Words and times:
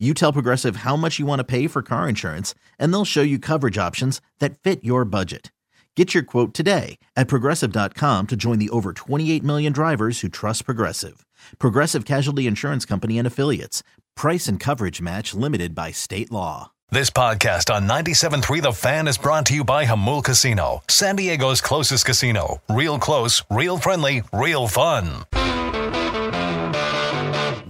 You 0.00 0.12
tell 0.12 0.32
Progressive 0.32 0.76
how 0.76 0.96
much 0.96 1.20
you 1.20 1.24
want 1.24 1.38
to 1.38 1.44
pay 1.44 1.68
for 1.68 1.80
car 1.80 2.08
insurance, 2.08 2.52
and 2.80 2.92
they'll 2.92 3.04
show 3.04 3.22
you 3.22 3.38
coverage 3.38 3.78
options 3.78 4.20
that 4.40 4.58
fit 4.58 4.82
your 4.82 5.04
budget. 5.04 5.52
Get 5.96 6.12
your 6.12 6.24
quote 6.24 6.52
today 6.52 6.98
at 7.14 7.28
progressive.com 7.28 8.26
to 8.26 8.36
join 8.36 8.58
the 8.58 8.70
over 8.70 8.92
28 8.92 9.44
million 9.44 9.72
drivers 9.72 10.20
who 10.20 10.28
trust 10.28 10.64
Progressive. 10.64 11.24
Progressive 11.60 12.04
Casualty 12.04 12.48
Insurance 12.48 12.84
Company 12.84 13.18
and 13.18 13.26
Affiliates. 13.26 13.84
Price 14.16 14.48
and 14.48 14.58
coverage 14.58 15.00
match 15.00 15.32
limited 15.32 15.76
by 15.76 15.92
state 15.92 16.32
law. 16.32 16.72
This 16.90 17.10
podcast 17.10 17.72
on 17.72 17.88
97.3 17.88 18.62
The 18.62 18.72
Fan 18.72 19.06
is 19.06 19.16
brought 19.18 19.46
to 19.46 19.54
you 19.54 19.62
by 19.62 19.84
Jamul 19.84 20.24
Casino, 20.24 20.82
San 20.88 21.14
Diego's 21.16 21.60
closest 21.60 22.04
casino. 22.04 22.60
Real 22.68 22.98
close, 22.98 23.42
real 23.48 23.78
friendly, 23.78 24.22
real 24.32 24.66
fun. 24.66 25.24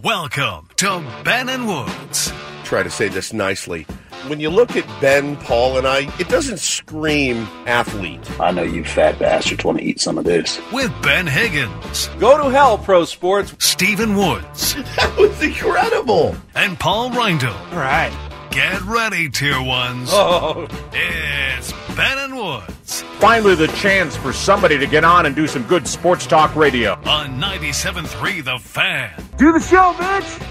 Welcome 0.05 0.69
to 0.77 1.03
Ben 1.25 1.49
and 1.49 1.67
Woods. 1.67 2.31
Try 2.65 2.83
to 2.83 2.91
say 2.91 3.09
this 3.09 3.33
nicely. 3.33 3.85
When 4.27 4.39
you 4.39 4.51
look 4.51 4.77
at 4.77 4.85
Ben, 5.01 5.35
Paul, 5.37 5.79
and 5.79 5.87
I, 5.87 6.01
it 6.21 6.29
doesn't 6.29 6.59
scream 6.59 7.49
athlete. 7.67 8.21
I 8.39 8.51
know 8.51 8.63
you 8.65 8.85
fat 8.85 9.19
bastards 9.19 9.65
want 9.65 9.79
to 9.79 9.85
eat 9.85 10.01
some 10.01 10.19
of 10.19 10.25
this. 10.25 10.61
With 10.73 10.93
Ben 11.03 11.27
Higgins, 11.27 12.09
Go 12.19 12.37
to 12.37 12.51
hell, 12.51 12.77
pro 12.77 13.07
sports. 13.07 13.55
Stephen 13.59 14.15
Woods, 14.15 14.75
That 14.97 15.15
was 15.19 15.43
incredible. 15.43 16.37
and 16.55 16.79
Paul 16.79 17.09
Reindl. 17.11 17.55
All 17.73 17.79
right. 17.79 18.13
Get 18.51 18.83
ready, 18.83 19.31
tier 19.31 19.61
ones. 19.63 20.11
Oh, 20.13 20.69
It's 20.93 21.73
Ben 21.97 22.19
and 22.19 22.37
Woods 22.37 23.03
Finally, 23.19 23.55
the 23.55 23.69
chance 23.69 24.17
for 24.17 24.33
somebody 24.33 24.79
to 24.79 24.87
get 24.87 25.05
on 25.05 25.27
and 25.27 25.35
do 25.35 25.47
some 25.47 25.63
good 25.65 25.87
sports 25.87 26.27
talk 26.27 26.55
radio. 26.57 26.93
on 27.07 27.41
97.3 27.41 28.45
The 28.45 28.59
Fan. 28.59 29.11
do 29.39 29.53
the 29.53 29.61
show, 29.61 29.93
bitch. 29.95 30.47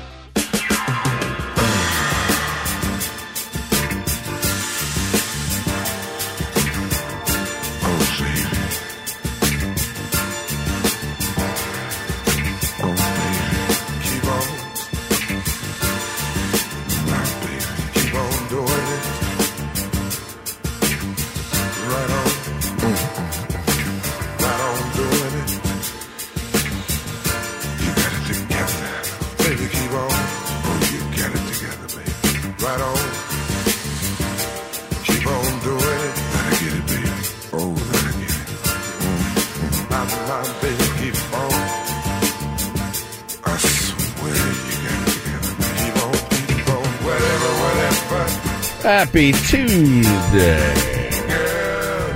Happy 48.94 49.31
Tuesday. 49.31 50.59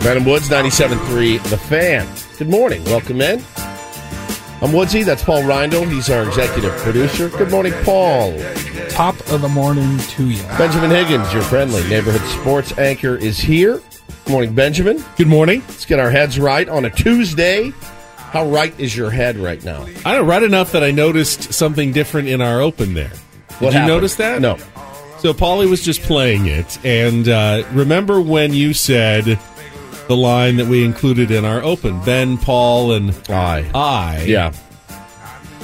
Ben 0.04 0.18
and 0.18 0.26
Woods, 0.28 0.48
97.3 0.48 1.42
The 1.50 1.58
Fan. 1.58 2.08
Good 2.38 2.50
morning. 2.50 2.84
Welcome 2.84 3.20
in. 3.20 3.44
I'm 4.62 4.72
Woodsy. 4.72 5.04
That's 5.04 5.24
Paul 5.24 5.42
Reindl. 5.42 5.92
He's 5.92 6.12
our 6.12 6.28
executive 6.28 6.72
producer. 6.78 7.30
Good 7.30 7.50
morning, 7.50 7.74
Paul. 7.84 8.38
top 8.90 9.16
of 9.32 9.42
the 9.42 9.50
morning 9.50 9.98
to 9.98 10.30
you. 10.30 10.44
Benjamin 10.60 10.92
Higgins, 10.92 11.34
your 11.34 11.42
friendly 11.42 11.82
neighborhood 11.90 12.22
sports 12.40 12.78
anchor, 12.78 13.16
is 13.16 13.40
here. 13.40 13.82
Good 14.26 14.32
morning, 14.32 14.54
Benjamin. 14.54 15.04
Good 15.18 15.26
morning. 15.28 15.62
Let's 15.62 15.86
get 15.86 16.00
our 16.00 16.12
heads 16.12 16.38
right 16.40 16.70
on 16.70 16.86
a 16.86 16.92
Tuesday. 16.92 17.74
How 18.18 18.48
right 18.48 18.80
is 18.80 18.96
your 18.96 19.10
head 19.10 19.38
right 19.38 19.64
now? 19.64 19.88
I 20.06 20.14
don't 20.14 20.28
right 20.28 20.44
enough 20.44 20.74
that 20.74 20.84
I 20.84 20.92
noticed 20.92 21.54
something 21.56 21.92
different 21.92 22.28
in 22.28 22.40
our 22.40 22.62
open 22.62 22.94
there. 22.94 23.10
Did 23.10 23.18
What 23.62 23.74
you 23.74 23.80
happened? 23.80 23.88
notice 23.88 24.16
that? 24.18 24.42
No. 24.42 24.60
So 25.20 25.34
Paulie 25.34 25.70
was 25.70 25.84
just 25.84 26.02
playing 26.04 26.46
it, 26.46 26.78
and 26.86 27.28
uh, 27.28 27.64
remember 27.72 28.22
when 28.22 28.54
you 28.54 28.74
said 28.74 29.40
the 30.08 30.16
line 30.16 30.58
that 30.58 30.68
we 30.68 30.86
included 30.86 31.32
in 31.32 31.44
our 31.44 31.62
open? 31.64 32.00
Ben, 32.04 32.38
Paul, 32.38 32.94
and 32.94 33.16
Aye. 33.30 33.70
I 33.74 34.24
Yeah. 34.26 34.54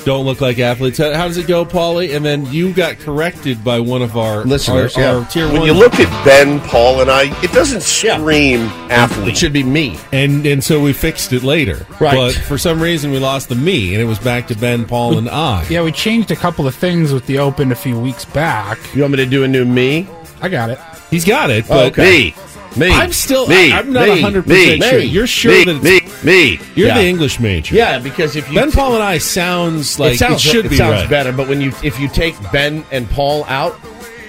Don't 0.06 0.26
look 0.26 0.42
like 0.42 0.60
athletes. 0.60 0.98
How 0.98 1.14
how 1.14 1.28
does 1.28 1.38
it 1.38 1.48
go, 1.48 1.66
Paulie? 1.66 2.16
And 2.16 2.26
then 2.26 2.46
you 2.52 2.74
got 2.74 3.00
corrected 3.00 3.64
by 3.64 3.80
one 3.80 4.02
of 4.02 4.18
our 4.18 4.44
Listeners, 4.44 4.96
our, 4.96 5.02
yeah. 5.02 5.16
our 5.16 5.26
tier 5.26 5.48
When 5.48 5.60
one. 5.60 5.66
you 5.68 5.74
look 5.74 5.94
at 5.96 6.26
Ben, 6.26 6.60
Paul, 6.62 7.02
and 7.02 7.10
I, 7.10 7.24
it 7.44 7.52
doesn't 7.52 7.82
scream 7.82 8.62
It 8.62 8.92
athlete. 8.92 9.30
It 9.30 9.38
should 9.38 9.54
be 9.54 9.64
me. 9.64 9.98
and 10.12 10.46
and 10.46 10.64
so 10.64 10.82
we 10.82 10.94
fixed 10.94 11.34
it 11.34 11.44
later. 11.44 11.86
Right. 12.00 12.16
But 12.16 12.34
for 12.34 12.58
some 12.58 12.82
reason 12.82 13.12
we 13.12 13.20
lost 13.20 13.50
the 13.50 13.56
me, 13.56 13.94
and 13.94 14.02
it 14.02 14.06
was 14.06 14.20
back 14.20 14.48
to 14.48 14.56
Ben, 14.56 14.86
Paul, 14.86 15.18
and 15.18 15.30
I. 15.30 15.66
Yeah, 15.70 15.84
we 15.84 15.92
changed 15.92 16.32
a 16.32 16.36
couple 16.36 16.68
of 16.68 16.76
things 16.76 17.12
with 17.14 17.26
the 17.28 17.40
Open 17.40 17.72
a 17.72 17.76
few 17.76 18.00
weeks 18.00 18.26
back. 18.26 18.78
You 18.96 19.02
want 19.02 19.12
me 19.14 19.18
to 19.18 19.26
do 19.26 19.44
a 19.44 19.48
new 19.48 19.66
me? 19.66 20.08
I 20.42 20.50
got 20.50 20.70
it. 20.70 20.80
He's 21.10 21.26
got 21.26 21.50
it. 21.50 21.66
Oh, 21.70 21.90
But 21.90 21.98
Me. 21.98 22.34
Me. 22.78 22.90
I'm 22.90 23.12
still- 23.14 23.48
Me. 23.48 23.72
I- 23.72 23.80
I'm 23.80 23.94
not 23.94 24.08
me, 24.08 24.22
100% 24.22 24.48
me, 24.48 24.82
sure. 24.82 25.00
me, 25.00 25.06
You're 25.06 25.28
sure 25.28 25.52
me, 25.52 25.64
that 25.74 25.84
me, 25.84 26.02
me. 26.24 26.60
You're 26.76 26.88
yeah. 26.88 26.98
the 26.98 27.06
English 27.06 27.40
major. 27.40 27.76
Yeah, 27.76 28.00
because 28.00 28.36
if 28.36 28.48
you 28.50 28.56
Ben, 28.56 28.72
Paul, 28.72 28.96
and 28.96 29.04
I 29.04 29.18
sounds 29.20 30.00
like 30.00 30.16
it, 30.16 30.18
sounds, 30.18 30.42
should 30.42 30.66
it 30.66 30.70
be 30.70 30.78
sounds 30.78 31.02
right. 31.02 31.10
better, 31.10 31.32
but 31.32 31.48
when 31.48 31.62
you 31.62 31.72
if 31.84 32.00
you 32.00 32.08
take 32.08 32.36
Ben 32.52 32.84
and 32.92 33.10
Paul 33.10 33.44
out, 33.46 33.76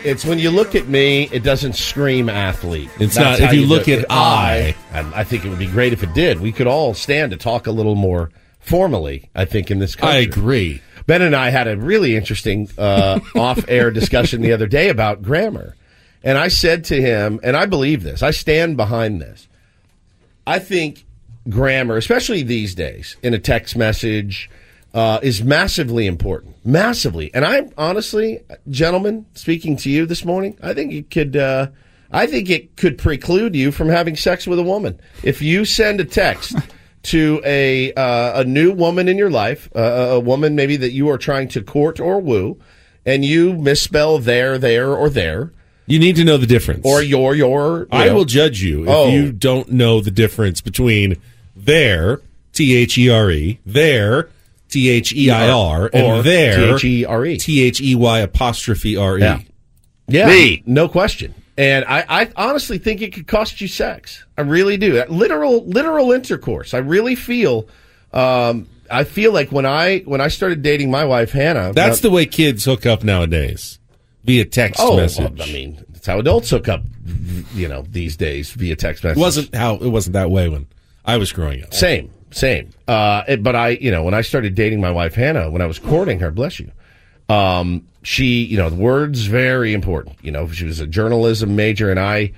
it's 0.05 0.25
when 0.27 0.39
you 0.39 0.51
look 0.51 0.75
at 0.75 0.87
me, 0.89 1.29
it 1.33 1.43
doesn't 1.43 1.75
scream 1.75 2.29
athlete. 2.29 2.91
It's 3.01 3.15
That's 3.15 3.39
not- 3.39 3.41
if 3.41 3.47
how 3.47 3.53
you 3.53 3.67
look 3.67 3.89
at 3.89 4.01
it. 4.01 4.07
I. 4.11 4.75
I 4.93 5.25
think 5.25 5.45
it 5.45 5.49
would 5.49 5.59
be 5.59 5.67
great 5.67 5.93
if 5.93 6.03
it 6.03 6.13
did. 6.15 6.41
We 6.41 6.53
could 6.53 6.67
all 6.67 6.93
stand 6.95 7.31
to 7.33 7.37
talk 7.39 7.67
a 7.67 7.71
little 7.73 7.95
more 7.95 8.31
formally. 8.61 9.31
I 9.35 9.45
think 9.47 9.71
in 9.71 9.79
this 9.79 9.95
country. 9.97 10.17
I 10.19 10.21
agree. 10.21 10.83
Ben 11.07 11.21
and 11.23 11.35
I 11.37 11.51
had 11.51 11.69
a 11.69 11.77
really 11.77 12.17
interesting 12.17 12.69
uh, 12.79 13.21
off-air 13.35 13.91
discussion 13.91 14.41
the 14.41 14.53
other 14.53 14.67
day 14.67 14.89
about 14.89 15.23
grammar, 15.23 15.75
and 16.25 16.39
I 16.39 16.49
said 16.49 16.85
to 16.85 17.01
him, 17.01 17.39
and 17.43 17.57
I 17.57 17.67
believe 17.67 18.03
this, 18.03 18.23
I 18.23 18.31
stand 18.31 18.77
behind 18.77 19.21
this. 19.21 19.47
I 20.47 20.59
think 20.59 21.05
grammar, 21.49 21.97
especially 21.97 22.43
these 22.43 22.75
days, 22.75 23.17
in 23.23 23.35
a 23.35 23.39
text 23.39 23.77
message, 23.77 24.51
uh, 24.95 25.21
is 25.23 25.45
massively 25.45 26.07
important, 26.07 26.57
massively. 26.65 27.33
And 27.35 27.45
I 27.45 27.69
honestly, 27.77 28.41
gentlemen, 28.71 29.27
speaking 29.35 29.77
to 29.79 29.91
you 29.91 30.07
this 30.07 30.25
morning, 30.25 30.59
I 30.63 30.73
think 30.73 30.93
it 30.93 31.11
could. 31.11 31.37
Uh, 31.37 31.69
I 32.11 32.27
think 32.27 32.49
it 32.49 32.77
could 32.77 32.97
preclude 32.97 33.57
you 33.57 33.73
from 33.73 33.89
having 33.89 34.15
sex 34.15 34.47
with 34.47 34.61
a 34.61 34.63
woman 34.63 35.01
if 35.25 35.43
you 35.43 35.65
send 35.65 36.01
a 36.01 36.05
text 36.05 36.55
to 37.05 37.43
a 37.45 37.93
uh, 37.95 38.41
a 38.41 38.45
new 38.45 38.73
woman 38.73 39.09
in 39.09 39.19
your 39.19 39.31
life, 39.31 39.69
uh, 39.75 39.81
a 39.81 40.21
woman 40.21 40.55
maybe 40.55 40.77
that 40.77 40.93
you 40.93 41.11
are 41.11 41.19
trying 41.19 41.49
to 41.49 41.63
court 41.63 41.99
or 41.99 42.21
woo, 42.21 42.59
and 43.05 43.25
you 43.25 43.53
misspell 43.55 44.19
there, 44.19 44.59
there, 44.59 44.95
or 44.95 45.11
there, 45.11 45.53
You 45.87 45.99
need 45.99 46.17
to 46.17 46.25
know 46.25 46.37
the 46.39 46.47
difference. 46.47 46.85
or 46.87 47.03
your, 47.03 47.35
your. 47.35 47.81
you 47.81 47.87
I 47.93 48.07
know. 48.07 48.15
will 48.17 48.25
judge 48.25 48.63
you 48.63 48.85
if 48.85 48.89
Oh. 48.89 49.09
you 49.11 49.33
don't 49.33 49.71
know 49.73 50.01
the 50.01 50.11
difference 50.11 50.61
between 50.61 51.17
there, 51.55 52.21
T 52.53 52.75
H 52.77 52.97
E 52.99 53.11
R 53.11 53.31
E, 53.31 53.59
there, 53.67 54.29
T 54.71 54.89
H 54.89 55.13
E 55.13 55.31
I 55.31 55.51
R, 55.51 55.85
Or 55.87 55.91
and 55.95 56.25
there, 56.25 56.79
T-H-E-R-E. 56.79 57.37
T 57.39 57.63
H 57.63 57.81
E 57.81 57.95
Y 57.95 58.19
apostrophe 58.21 58.97
R 58.97 59.19
E. 59.19 59.21
Yeah. 59.21 59.41
Yeah, 60.07 60.27
Me. 60.27 60.63
no 60.67 60.89
question. 60.89 61.35
And 61.57 61.85
I, 61.87 62.05
I 62.09 62.31
honestly 62.37 62.79
think 62.79 63.01
it 63.01 63.13
could 63.15 63.27
cost 63.27 63.61
you 63.61 63.69
sex. 63.69 64.25
I 64.37 64.41
really 64.43 64.77
do. 64.77 64.95
That 64.95 65.11
Literal, 65.11 65.65
literal 65.67 66.13
intercourse. 66.13 66.75
I 66.75 66.79
really 66.79 67.15
feel. 67.15 67.69
Um, 68.13 68.67
I 68.91 69.05
feel 69.05 69.33
like 69.33 69.51
when 69.53 69.65
I 69.65 70.01
when 70.01 70.21
I 70.21 70.29
started 70.29 70.63
dating 70.63 70.91
my 70.91 71.05
wife 71.05 71.33
Hannah. 71.33 71.73
That's 71.73 72.01
the 72.01 72.11
way 72.11 72.27
kids 72.27 72.65
hook 72.65 72.85
up 72.87 73.03
nowadays 73.05 73.79
via 74.25 74.45
text 74.45 74.81
oh, 74.83 74.97
message. 74.97 75.39
well, 75.39 75.49
I 75.49 75.53
mean, 75.53 75.85
that's 75.91 76.07
how 76.07 76.19
adults 76.19 76.51
hook 76.51 76.69
up. 76.69 76.83
You 77.55 77.69
know, 77.69 77.83
these 77.83 78.17
days 78.17 78.51
via 78.53 78.77
text 78.77 79.05
message. 79.05 79.19
it 79.19 79.21
wasn't 79.21 79.55
how 79.55 79.77
it 79.77 79.89
wasn't 79.89 80.15
that 80.15 80.31
way 80.31 80.49
when 80.49 80.67
I 81.05 81.17
was 81.19 81.33
growing 81.33 81.63
up. 81.63 81.75
Same, 81.75 82.11
same. 82.31 82.71
Uh, 82.89 83.23
it- 83.29 83.43
but 83.43 83.55
I, 83.55 83.71
you 83.71 83.91
know, 83.91 84.03
when 84.03 84.15
I 84.15 84.23
started 84.23 84.55
dating 84.55 84.81
my 84.81 84.91
wife 84.91 85.15
Hannah, 85.15 85.51
when 85.51 85.63
I 85.63 85.67
was 85.67 85.79
courting 85.79 86.21
her, 86.21 86.31
bless 86.31 86.59
you, 86.59 86.71
um, 87.29 87.87
she, 88.03 88.45
you 88.45 88.57
know, 88.57 88.69
the 88.71 88.77
words 88.77 89.27
very 89.27 89.73
important. 89.73 90.17
You 90.23 90.31
know, 90.31 90.49
she 90.49 90.65
was 90.65 90.81
a 90.81 90.87
journalism 90.87 91.57
major, 91.57 91.91
and 91.91 91.99
I, 92.01 92.33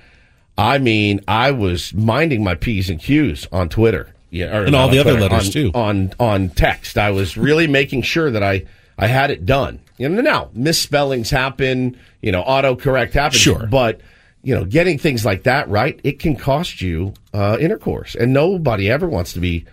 I 0.57 0.77
mean, 0.79 1.21
I 1.27 1.51
was 1.51 1.93
minding 1.93 2.43
my 2.43 2.55
p's 2.55 2.89
and 2.89 2.99
q's 2.99 3.47
on 3.51 3.69
Twitter. 3.69 4.13
Yeah, 4.29 4.57
or 4.57 4.65
And 4.65 4.75
all 4.75 4.89
the 4.89 4.99
other 4.99 5.19
letters, 5.19 5.47
on- 5.47 5.51
too. 5.53 5.71
On 5.73 6.13
on 6.19 6.49
text, 6.49 6.97
I 6.97 7.11
was 7.11 7.37
really 7.37 7.67
making 7.67 8.01
sure 8.01 8.29
that 8.31 8.43
I 8.43 8.65
I 8.97 9.07
had 9.07 9.31
it 9.31 9.45
done. 9.45 9.79
You 9.97 10.09
know, 10.09 10.21
now 10.21 10.49
misspellings 10.53 11.29
happen. 11.29 11.97
You 12.21 12.31
know, 12.31 12.43
autocorrect 12.43 13.13
happens. 13.13 13.41
Sure. 13.41 13.65
but 13.67 14.01
you 14.43 14.55
know, 14.55 14.63
getting 14.63 14.97
things 14.97 15.25
like 15.25 15.43
that 15.43 15.67
right, 15.67 15.99
it 16.03 16.19
can 16.19 16.35
cost 16.35 16.81
you 16.81 17.13
uh, 17.33 17.57
intercourse, 17.59 18.15
and 18.15 18.31
nobody 18.31 18.89
ever 18.89 19.07
wants 19.09 19.33
to 19.33 19.39
be, 19.39 19.65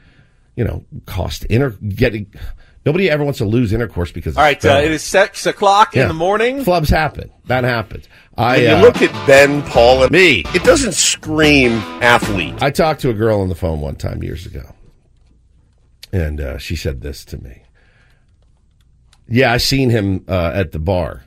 you 0.57 0.65
know, 0.65 0.85
cost 1.07 1.45
inter 1.45 1.71
getting. 1.71 2.27
Nobody 2.87 3.09
ever 3.09 3.25
wants 3.25 3.39
to 3.39 3.45
lose 3.47 3.73
intercourse 3.73 4.11
because. 4.13 4.37
All 4.37 4.43
right, 4.43 4.63
uh, 4.65 4.81
it 4.83 4.91
is 4.91 5.03
six 5.03 5.47
o'clock 5.47 5.95
Yeah. 5.95 6.03
in 6.03 6.09
the 6.09 6.15
morning. 6.15 6.65
Flubs 6.65 6.91
happen. 6.91 7.31
That 7.47 7.65
happens. 7.65 8.09
I 8.37 8.57
When 8.57 8.63
you 8.65 8.71
uh, 8.77 8.81
look 8.83 9.01
at 9.03 9.27
Ben, 9.27 9.63
Paul, 9.63 10.03
and 10.03 10.11
me, 10.11 10.43
it 10.55 10.65
doesn't 10.65 10.93
scream 10.93 11.73
athlete. 12.03 12.61
I 12.63 12.71
talked 12.71 13.01
to 13.03 13.11
a 13.11 13.15
girl 13.15 13.41
on 13.41 13.49
the 13.49 13.55
phone 13.55 13.81
one 13.81 13.95
time 13.97 14.23
years 14.23 14.45
ago, 14.45 14.75
and 16.13 16.41
uh, 16.41 16.59
she 16.59 16.75
said 16.77 17.01
this 17.01 17.25
to 17.27 17.39
me. 17.43 17.63
Yeah, 19.29 19.53
I 19.53 19.57
seen 19.57 19.91
him 19.91 20.25
uh, 20.29 20.53
at 20.55 20.73
the 20.73 20.79
bar. 20.79 21.25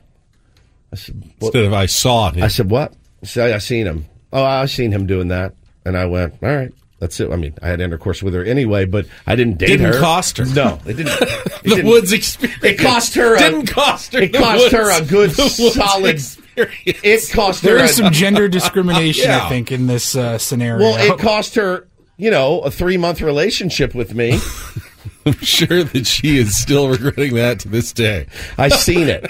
I 0.92 0.96
said, 0.96 1.16
what? 1.38 1.48
Instead 1.48 1.64
of 1.64 1.72
I 1.72 1.86
saw 1.86 2.30
him. 2.30 2.42
I 2.44 2.48
said, 2.48 2.70
what? 2.70 2.94
She 3.22 3.26
said, 3.30 3.52
I 3.52 3.58
seen 3.58 3.86
him. 3.86 4.06
Oh, 4.32 4.42
I 4.44 4.66
seen 4.66 4.92
him 4.92 5.06
doing 5.06 5.28
that. 5.28 5.54
And 5.84 5.96
I 5.96 6.06
went, 6.06 6.34
all 6.42 6.48
right, 6.54 6.72
that's 7.00 7.18
it. 7.20 7.30
I 7.30 7.36
mean, 7.36 7.54
I 7.62 7.68
had 7.68 7.80
intercourse 7.80 8.22
with 8.22 8.34
her 8.34 8.44
anyway, 8.44 8.84
but 8.84 9.06
I 9.26 9.34
didn't 9.36 9.58
date 9.58 9.68
Didn't 9.68 9.92
her. 9.94 10.00
cost 10.00 10.36
her. 10.38 10.44
No, 10.46 10.80
it 10.86 10.94
didn't. 10.94 11.08
It 11.58 11.62
the 11.70 11.76
didn't- 11.76 11.86
Woods 11.90 12.12
experience. 12.12 12.62
It 12.64 12.78
cost 12.78 13.14
her. 13.16 13.34
A, 13.34 13.38
Didn't 13.40 13.66
cost 13.66 14.12
her. 14.14 14.20
It 14.22 14.32
the 14.32 14.38
cost 14.38 14.70
her 14.72 14.96
a 14.96 15.04
good, 15.04 15.32
solid. 15.32 16.14
experience. 16.14 16.76
It 16.86 17.30
cost 17.32 17.62
her. 17.64 17.74
There 17.74 17.84
a- 17.84 17.88
some 17.88 18.12
gender 18.12 18.48
discrimination, 18.48 19.24
Yeah. 19.28 19.44
I 19.44 19.48
think, 19.48 19.72
in 19.72 19.86
this 19.88 20.14
uh, 20.14 20.38
scenario. 20.38 20.78
Well, 20.84 21.12
it 21.14 21.18
cost 21.18 21.56
her, 21.56 21.88
you 22.16 22.30
know, 22.30 22.60
a 22.60 22.70
three 22.70 22.96
month 22.96 23.20
relationship 23.20 23.94
with 23.94 24.14
me. 24.14 24.38
I'm 25.28 25.38
sure 25.40 25.84
that 25.84 26.06
she 26.06 26.38
is 26.38 26.56
still 26.56 26.88
regretting 26.88 27.34
that 27.36 27.60
to 27.60 27.68
this 27.68 27.92
day. 27.92 28.26
I 28.56 28.68
seen 28.68 29.08
it. 29.08 29.26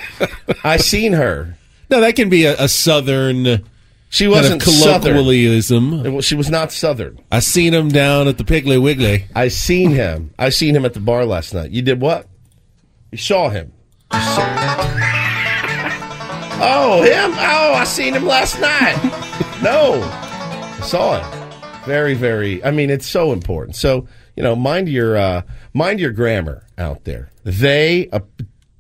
I 0.65 0.77
seen 0.79 1.13
her. 1.13 1.57
No, 1.91 2.01
that 2.01 2.17
can 2.17 2.29
be 2.29 2.45
a, 2.45 2.55
a 2.63 2.69
southern 2.69 3.65
She 4.11 4.29
wasn't 4.29 4.63
of 4.63 4.69
southern. 4.73 5.15
colloquialism. 5.17 6.15
Was- 6.15 6.25
She 6.25 6.35
was 6.35 6.51
not 6.51 6.73
southern. 6.73 7.19
I 7.33 7.41
seen 7.41 7.73
him 7.75 7.89
down 7.89 8.29
at 8.29 8.39
the 8.39 8.45
Piggly 8.45 8.81
Wiggly. 8.81 9.27
I 9.35 9.49
seen 9.49 9.91
him. 9.91 10.33
I 10.39 10.49
seen 10.51 10.75
him 10.77 10.85
at 10.85 10.95
the 10.95 11.01
bar 11.01 11.25
last 11.25 11.55
night. 11.55 11.71
You 11.71 11.83
did 11.83 12.01
what? 12.01 12.27
You 13.13 13.19
saw 13.19 13.49
him. 13.49 13.73
You 14.13 14.21
saw- 14.21 14.79
oh, 16.61 17.03
him? 17.03 17.33
Oh, 17.35 17.75
I 17.75 17.85
seen 17.85 18.15
him 18.15 18.25
last 18.27 18.61
night. 18.61 18.97
no, 19.63 20.01
I 20.03 20.81
saw 20.83 21.21
him. 21.21 21.85
Very, 21.87 22.15
very. 22.15 22.63
I 22.65 22.71
mean, 22.71 22.91
it's 22.91 23.07
so 23.09 23.33
important. 23.33 23.77
So 23.77 24.07
you 24.37 24.43
know, 24.43 24.55
mind 24.55 24.89
your 24.89 25.17
uh, 25.17 25.43
mind 25.73 26.01
your 26.01 26.11
grammar 26.11 26.65
out 26.77 27.05
there. 27.05 27.31
They 27.45 28.09
uh, 28.11 28.21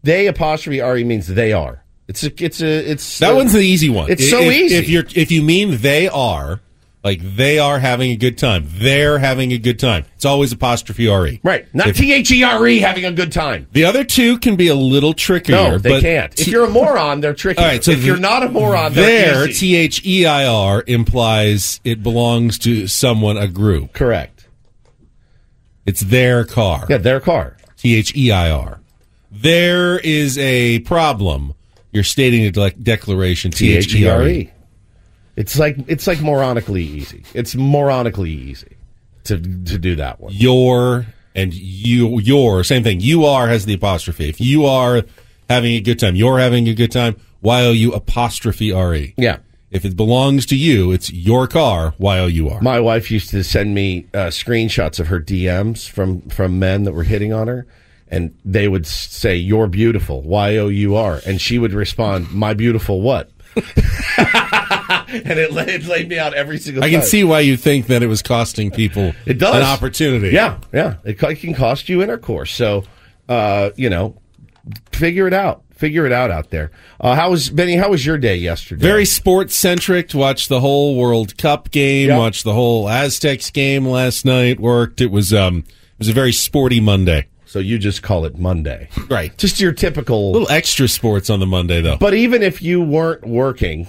they 0.02 0.26
apostrophe 0.26 0.80
re 0.80 1.04
means 1.04 1.26
they 1.26 1.52
are. 1.52 1.84
It's 2.06 2.24
a 2.24 2.44
it's 2.44 2.62
a 2.62 2.90
it's 2.90 3.18
That 3.18 3.34
one's 3.34 3.52
the 3.52 3.60
easy 3.60 3.90
one. 3.90 4.10
It's 4.10 4.22
If- 4.22 4.30
so 4.30 4.40
easy. 4.40 4.76
If 4.76 4.88
you're 4.88 5.04
if 5.14 5.30
you 5.30 5.42
mean 5.42 5.78
they 5.78 6.08
are, 6.08 6.60
like 7.04 7.20
they 7.36 7.58
are 7.58 7.78
having 7.78 8.10
a 8.10 8.16
good 8.16 8.38
time, 8.38 8.64
they're 8.66 9.18
having 9.18 9.52
a 9.52 9.58
good 9.58 9.78
time. 9.78 10.04
It's 10.16 10.24
always 10.24 10.50
apostrophe 10.52 11.06
re. 11.06 11.40
right, 11.42 11.66
not 11.74 11.94
T 11.94 12.12
H 12.12 12.30
E 12.30 12.42
R 12.42 12.66
E 12.66 12.78
having 12.78 13.04
a 13.04 13.12
good 13.12 13.30
time. 13.30 13.66
The 13.72 13.84
other 13.84 14.04
two 14.04 14.38
can 14.38 14.56
be 14.56 14.68
a 14.68 14.74
little 14.74 15.12
trickier. 15.14 15.54
No, 15.54 15.78
they 15.78 16.00
can't. 16.00 16.38
If 16.40 16.48
you're 16.48 16.64
a 16.64 16.70
moron, 16.70 17.20
they're 17.20 17.34
tricky. 17.34 17.60
all 17.60 17.66
right, 17.66 17.84
so 17.84 17.92
if 17.92 18.04
you're 18.04 18.16
not 18.16 18.42
a 18.42 18.48
moron, 18.48 18.94
they're 18.94 19.44
there. 19.44 19.46
T 19.48 19.76
H 19.76 20.04
E 20.04 20.26
I 20.26 20.46
R 20.46 20.82
implies 20.86 21.80
it 21.84 22.02
belongs 22.02 22.58
to 22.60 22.86
someone, 22.88 23.36
a 23.36 23.48
group. 23.48 23.92
Correct. 23.92 24.37
It's 25.88 26.00
their 26.00 26.44
car. 26.44 26.86
Yeah, 26.88 26.98
their 26.98 27.18
car. 27.18 27.56
T 27.78 27.96
H 27.96 28.14
E 28.14 28.30
I 28.30 28.50
R. 28.50 28.80
There 29.30 29.98
is 29.98 30.36
a 30.36 30.80
problem. 30.80 31.54
You're 31.92 32.04
stating 32.04 32.44
a 32.44 32.50
de- 32.50 32.70
declaration. 32.72 33.50
T 33.50 33.74
H 33.74 33.94
E 33.94 34.06
R 34.06 34.26
E. 34.26 34.52
It's 35.34 35.58
like 35.58 35.76
it's 35.86 36.06
like 36.06 36.18
moronically 36.18 36.80
easy. 36.80 37.22
It's 37.32 37.54
moronically 37.54 38.28
easy 38.28 38.76
to 39.24 39.38
to 39.38 39.78
do 39.78 39.96
that 39.96 40.20
one. 40.20 40.32
Your 40.34 41.06
and 41.34 41.54
you. 41.54 42.18
Your 42.20 42.64
same 42.64 42.82
thing. 42.82 43.00
You 43.00 43.24
are 43.24 43.48
has 43.48 43.64
the 43.64 43.74
apostrophe. 43.74 44.28
If 44.28 44.40
you 44.40 44.66
are 44.66 45.04
having 45.48 45.72
a 45.72 45.80
good 45.80 45.98
time, 45.98 46.16
you're 46.16 46.38
having 46.38 46.68
a 46.68 46.74
good 46.74 46.92
time. 46.92 47.16
Why 47.40 47.62
are 47.62 47.64
Y 47.64 47.68
O 47.68 47.72
U 47.72 47.92
apostrophe 47.92 48.72
R 48.72 48.94
E. 48.94 49.14
Yeah. 49.16 49.38
If 49.70 49.84
it 49.84 49.96
belongs 49.96 50.46
to 50.46 50.56
you, 50.56 50.92
it's 50.92 51.12
your 51.12 51.46
car. 51.46 51.94
Y 51.98 52.18
O 52.18 52.26
U 52.26 52.48
R. 52.48 52.60
My 52.62 52.80
wife 52.80 53.10
used 53.10 53.30
to 53.30 53.44
send 53.44 53.74
me 53.74 54.06
uh, 54.14 54.28
screenshots 54.28 54.98
of 54.98 55.08
her 55.08 55.20
DMs 55.20 55.88
from 55.88 56.22
from 56.22 56.58
men 56.58 56.84
that 56.84 56.92
were 56.92 57.02
hitting 57.04 57.32
on 57.32 57.48
her, 57.48 57.66
and 58.08 58.34
they 58.44 58.66
would 58.66 58.86
say 58.86 59.36
"You're 59.36 59.66
beautiful," 59.66 60.22
Y 60.22 60.56
O 60.56 60.68
U 60.68 60.96
R, 60.96 61.20
and 61.26 61.40
she 61.40 61.58
would 61.58 61.74
respond, 61.74 62.32
"My 62.32 62.54
beautiful 62.54 63.02
what?" 63.02 63.30
and 63.56 65.38
it, 65.38 65.52
la- 65.52 65.62
it 65.62 65.84
laid 65.84 66.08
me 66.08 66.18
out 66.18 66.34
every 66.34 66.58
single. 66.58 66.80
Time. 66.82 66.88
I 66.88 66.90
can 66.90 67.00
time. 67.00 67.08
see 67.08 67.24
why 67.24 67.40
you 67.40 67.56
think 67.56 67.86
that 67.88 68.02
it 68.02 68.06
was 68.06 68.22
costing 68.22 68.70
people 68.70 69.12
It 69.26 69.38
does 69.38 69.56
an 69.56 69.62
opportunity. 69.62 70.30
Yeah, 70.30 70.58
yeah. 70.72 70.94
It, 71.04 71.22
it 71.22 71.36
can 71.40 71.54
cost 71.54 71.88
you 71.88 72.02
intercourse. 72.02 72.52
So, 72.54 72.84
uh, 73.28 73.70
you 73.76 73.90
know, 73.90 74.16
figure 74.92 75.26
it 75.26 75.34
out. 75.34 75.62
Figure 75.78 76.04
it 76.06 76.10
out 76.12 76.32
out 76.32 76.50
there. 76.50 76.72
Uh, 77.00 77.14
how 77.14 77.30
was 77.30 77.50
Benny? 77.50 77.76
How 77.76 77.88
was 77.88 78.04
your 78.04 78.18
day 78.18 78.34
yesterday? 78.36 78.82
Very 78.82 79.04
sports 79.04 79.54
centric. 79.54 80.12
Watched 80.12 80.48
the 80.48 80.58
whole 80.60 80.96
World 80.96 81.38
Cup 81.38 81.70
game. 81.70 82.08
Yeah. 82.08 82.18
Watched 82.18 82.42
the 82.42 82.52
whole 82.52 82.88
Aztecs 82.88 83.50
game 83.50 83.86
last 83.86 84.24
night. 84.24 84.58
Worked. 84.58 85.00
It 85.00 85.12
was 85.12 85.32
um 85.32 85.58
it 85.68 85.98
was 86.00 86.08
a 86.08 86.12
very 86.12 86.32
sporty 86.32 86.80
Monday. 86.80 87.28
So 87.46 87.60
you 87.60 87.78
just 87.78 88.02
call 88.02 88.24
it 88.24 88.36
Monday, 88.36 88.88
Right. 89.08 89.34
just 89.38 89.58
your 89.60 89.72
typical. 89.72 90.30
A 90.30 90.32
little 90.32 90.50
extra 90.50 90.86
sports 90.88 91.30
on 91.30 91.38
the 91.40 91.46
Monday 91.46 91.80
though. 91.80 91.96
but 91.96 92.12
even 92.12 92.42
if 92.42 92.60
you 92.60 92.82
weren't 92.82 93.24
working, 93.26 93.86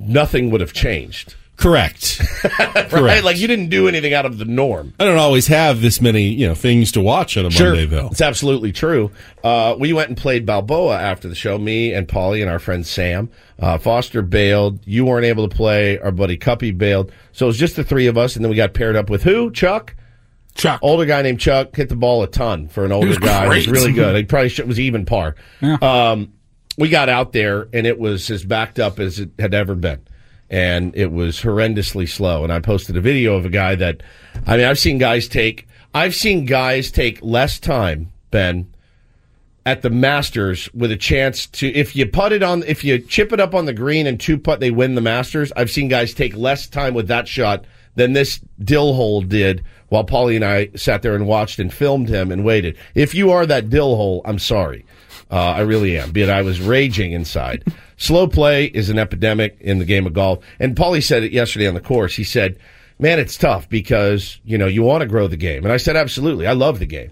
nothing 0.00 0.50
would 0.50 0.60
have 0.60 0.72
changed, 0.72 1.34
Correct. 1.64 2.20
right? 2.58 2.90
Correct. 2.90 3.24
Like 3.24 3.38
you 3.38 3.46
didn't 3.46 3.68
do 3.68 3.86
anything 3.88 4.12
out 4.12 4.26
of 4.26 4.38
the 4.38 4.44
norm. 4.44 4.92
I 4.98 5.04
don't 5.04 5.18
always 5.18 5.46
have 5.46 5.80
this 5.80 6.00
many 6.00 6.28
you 6.28 6.46
know 6.48 6.54
things 6.54 6.92
to 6.92 7.00
watch 7.00 7.36
on 7.36 7.46
a 7.46 7.50
Monday 7.50 7.86
though. 7.86 8.08
It's 8.08 8.20
absolutely 8.20 8.72
true. 8.72 9.10
Uh, 9.42 9.76
we 9.78 9.92
went 9.92 10.08
and 10.08 10.16
played 10.16 10.44
Balboa 10.44 10.98
after 10.98 11.28
the 11.28 11.34
show. 11.34 11.56
Me 11.56 11.92
and 11.92 12.08
Paulie 12.08 12.42
and 12.42 12.50
our 12.50 12.58
friend 12.58 12.86
Sam. 12.86 13.30
Uh, 13.58 13.78
Foster 13.78 14.20
bailed. 14.20 14.80
You 14.84 15.04
weren't 15.04 15.26
able 15.26 15.48
to 15.48 15.54
play. 15.54 15.98
Our 16.00 16.12
buddy 16.12 16.36
Cuppy 16.36 16.76
bailed. 16.76 17.12
So 17.32 17.46
it 17.46 17.48
was 17.48 17.58
just 17.58 17.76
the 17.76 17.84
three 17.84 18.08
of 18.08 18.18
us, 18.18 18.36
and 18.36 18.44
then 18.44 18.50
we 18.50 18.56
got 18.56 18.74
paired 18.74 18.96
up 18.96 19.08
with 19.08 19.22
who? 19.22 19.50
Chuck. 19.52 19.94
Chuck. 20.54 20.80
Older 20.82 21.04
guy 21.04 21.22
named 21.22 21.40
Chuck 21.40 21.74
hit 21.74 21.88
the 21.88 21.96
ball 21.96 22.22
a 22.22 22.26
ton 22.26 22.68
for 22.68 22.84
an 22.84 22.92
older 22.92 23.08
was 23.08 23.18
guy. 23.18 23.44
He 23.44 23.48
was 23.48 23.68
really 23.68 23.92
good. 23.92 24.16
He 24.16 24.24
probably 24.24 24.48
should, 24.48 24.68
was 24.68 24.78
even 24.78 25.04
par. 25.04 25.34
Yeah. 25.60 25.76
Um, 25.82 26.32
we 26.78 26.88
got 26.88 27.08
out 27.08 27.32
there 27.32 27.68
and 27.72 27.86
it 27.86 27.98
was 27.98 28.30
as 28.30 28.44
backed 28.44 28.78
up 28.78 28.98
as 28.98 29.18
it 29.18 29.30
had 29.38 29.54
ever 29.54 29.74
been. 29.74 30.06
And 30.50 30.94
it 30.94 31.10
was 31.10 31.40
horrendously 31.40 32.08
slow. 32.08 32.44
And 32.44 32.52
I 32.52 32.60
posted 32.60 32.96
a 32.96 33.00
video 33.00 33.34
of 33.34 33.46
a 33.46 33.50
guy 33.50 33.74
that, 33.76 34.02
I 34.46 34.56
mean, 34.56 34.66
I've 34.66 34.78
seen 34.78 34.98
guys 34.98 35.26
take, 35.26 35.66
I've 35.94 36.14
seen 36.14 36.44
guys 36.44 36.90
take 36.90 37.22
less 37.22 37.58
time, 37.58 38.12
Ben, 38.30 38.72
at 39.66 39.82
the 39.82 39.90
Masters 39.90 40.68
with 40.74 40.92
a 40.92 40.96
chance 40.96 41.46
to, 41.46 41.68
if 41.68 41.96
you 41.96 42.06
put 42.06 42.32
it 42.32 42.42
on, 42.42 42.62
if 42.64 42.84
you 42.84 42.98
chip 42.98 43.32
it 43.32 43.40
up 43.40 43.54
on 43.54 43.64
the 43.64 43.72
green 43.72 44.06
and 44.06 44.20
two 44.20 44.38
putt, 44.38 44.60
they 44.60 44.70
win 44.70 44.94
the 44.94 45.00
Masters. 45.00 45.52
I've 45.56 45.70
seen 45.70 45.88
guys 45.88 46.12
take 46.12 46.36
less 46.36 46.66
time 46.66 46.94
with 46.94 47.08
that 47.08 47.26
shot 47.26 47.64
than 47.94 48.12
this 48.12 48.40
dill 48.62 48.94
hole 48.94 49.22
did 49.22 49.64
while 49.88 50.04
Paulie 50.04 50.36
and 50.36 50.44
I 50.44 50.68
sat 50.76 51.02
there 51.02 51.14
and 51.14 51.26
watched 51.26 51.58
and 51.58 51.72
filmed 51.72 52.08
him 52.08 52.30
and 52.32 52.44
waited. 52.44 52.76
If 52.94 53.14
you 53.14 53.30
are 53.30 53.46
that 53.46 53.70
dill 53.70 53.96
hole, 53.96 54.22
I'm 54.24 54.38
sorry. 54.38 54.84
Uh, 55.30 55.52
I 55.52 55.60
really 55.60 55.98
am. 55.98 56.12
But 56.12 56.30
I 56.30 56.42
was 56.42 56.60
raging 56.60 57.12
inside. 57.12 57.64
Slow 57.96 58.26
play 58.26 58.66
is 58.66 58.90
an 58.90 58.98
epidemic 58.98 59.56
in 59.60 59.78
the 59.78 59.84
game 59.84 60.06
of 60.06 60.12
golf. 60.12 60.44
And 60.60 60.76
Paulie 60.76 61.02
said 61.02 61.22
it 61.22 61.32
yesterday 61.32 61.66
on 61.66 61.74
the 61.74 61.80
course. 61.80 62.14
He 62.14 62.24
said, 62.24 62.58
man, 62.98 63.18
it's 63.18 63.36
tough 63.36 63.68
because, 63.68 64.38
you 64.44 64.58
know, 64.58 64.66
you 64.66 64.82
want 64.82 65.02
to 65.02 65.08
grow 65.08 65.26
the 65.26 65.36
game. 65.36 65.64
And 65.64 65.72
I 65.72 65.76
said, 65.76 65.96
absolutely. 65.96 66.46
I 66.46 66.52
love 66.52 66.78
the 66.78 66.86
game. 66.86 67.10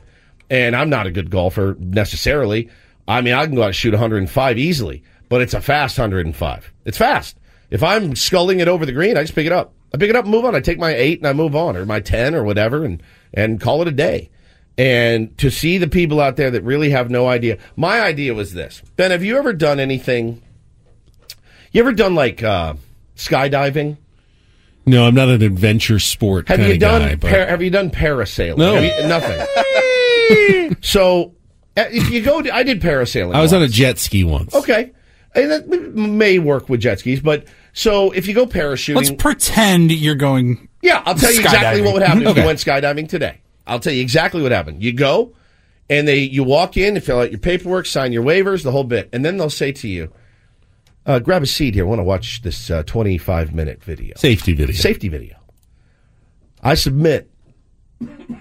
And 0.51 0.77
I'm 0.77 0.91
not 0.91 1.07
a 1.07 1.11
good 1.11 1.31
golfer 1.31 1.77
necessarily. 1.79 2.69
I 3.09 3.21
mean, 3.21 3.35
I 3.35 3.47
can 3.47 3.55
go 3.55 3.63
out 3.63 3.67
and 3.67 3.75
shoot 3.75 3.93
105 3.93 4.59
easily, 4.59 5.03
but 5.29 5.41
it's 5.41 5.55
a 5.55 5.61
fast 5.61 5.99
105. 5.99 6.73
It's 6.85 6.99
fast. 6.99 7.39
If 7.71 7.83
I'm 7.83 8.15
sculling 8.15 8.61
it 8.61 8.69
over 8.69 8.85
the 8.85 8.93
green, 8.93 9.17
I 9.17 9.23
just 9.23 9.35
pick 9.35 9.47
it 9.47 9.53
up. 9.53 9.73
I 9.95 9.99
pick 9.99 10.11
it 10.11 10.17
up 10.17 10.25
and 10.25 10.33
move 10.33 10.45
on. 10.45 10.55
I 10.55 10.61
take 10.61 10.79
my 10.79 10.95
eight 10.95 11.19
and 11.19 11.27
I 11.27 11.33
move 11.33 11.57
on, 11.57 11.77
or 11.77 11.85
my 11.87 12.01
10 12.01 12.35
or 12.35 12.45
whatever, 12.45 12.85
and, 12.85 13.03
and 13.33 13.61
call 13.61 13.83
it 13.83 13.89
a 13.89 13.93
day. 13.93 14.31
And 14.79 15.37
to 15.39 15.51
see 15.51 15.77
the 15.79 15.87
people 15.87 16.21
out 16.21 16.37
there 16.37 16.51
that 16.51 16.63
really 16.63 16.91
have 16.91 17.11
no 17.11 17.29
idea. 17.29 17.59
My 17.77 18.01
idea 18.01 18.33
was 18.35 18.55
this 18.55 18.83
Ben, 18.97 19.11
have 19.11 19.23
you 19.23 19.37
ever 19.37 19.53
done 19.53 19.79
anything? 19.81 20.41
You 21.73 21.81
ever 21.83 21.93
done 21.93 22.15
like 22.15 22.43
uh, 22.43 22.75
skydiving? 23.17 23.99
No, 24.85 25.07
I'm 25.07 25.15
not 25.15 25.29
an 25.29 25.43
adventure 25.43 25.99
sport 25.99 26.49
Have 26.49 26.61
you 26.61 26.77
done 26.79 27.03
guy. 27.03 27.15
but- 27.17 27.31
par- 27.31 27.47
have 27.47 27.63
you 27.63 27.71
done 27.71 27.91
parasailing? 27.91 28.57
No. 28.59 28.75
Have 28.75 28.85
you- 28.85 29.09
nothing. 29.09 30.77
so 30.83 31.35
Uh, 31.77 31.85
If 31.91 32.11
you 32.11 32.21
go, 32.23 32.43
to, 32.43 32.55
I 32.55 32.63
did 32.65 32.81
parasailing. 32.83 33.35
I 33.35 33.41
was 33.41 33.53
on 33.53 33.63
a 33.63 33.69
jet 33.69 33.99
ski 33.99 34.25
once. 34.25 34.55
Okay, 34.55 34.93
and 35.35 35.51
that 35.51 35.69
may 35.95 36.39
work 36.39 36.69
with 36.69 36.81
jet 36.81 36.99
skis, 37.01 37.21
but 37.21 37.45
so 37.75 38.11
if 38.11 38.27
you 38.27 38.35
go 38.35 38.45
parachuting, 38.47 38.97
Let's 38.97 39.11
pretend 39.13 39.93
you're 39.93 40.15
going. 40.15 40.69
yeah, 40.83 41.03
I'll 41.07 41.15
tell 41.15 41.33
you 41.33 41.41
exactly 41.41 41.81
what 41.83 41.95
would 41.95 42.03
happen 42.03 42.27
if 42.27 42.37
you 42.37 42.45
went 42.47 42.59
skydiving 42.59 43.09
today. 43.09 43.39
I'll 43.67 43.81
tell 43.81 43.93
you 43.93 44.03
exactly 44.03 44.43
what 44.43 44.53
happened. 44.53 44.83
You 44.83 44.93
go, 44.93 45.35
and 45.89 46.07
they 46.07 46.19
you 46.19 46.45
walk 46.45 46.77
in, 46.77 46.97
and 46.97 47.05
fill 47.05 47.21
out 47.21 47.31
your 47.31 47.41
paperwork, 47.41 47.87
sign 47.87 48.13
your 48.13 48.23
waivers, 48.23 48.63
the 48.63 48.73
whole 48.73 48.85
bit, 48.85 49.09
and 49.13 49.25
then 49.25 49.37
they'll 49.37 49.51
say 49.51 49.73
to 49.73 49.89
you, 49.89 50.13
uh, 51.07 51.19
"Grab 51.19 51.43
a 51.43 51.47
seat 51.47 51.75
here. 51.75 51.85
I 51.85 51.89
want 51.89 52.01
to 52.01 52.05
watch 52.05 52.43
this 52.43 52.71
uh, 52.71 52.83
twenty-five 52.85 53.55
minute 53.55 53.83
video, 53.83 54.15
Safety 54.17 54.55
video. 54.55 54.75
safety 54.75 55.09
video." 55.09 55.37
I 56.63 56.75
submit 56.75 57.29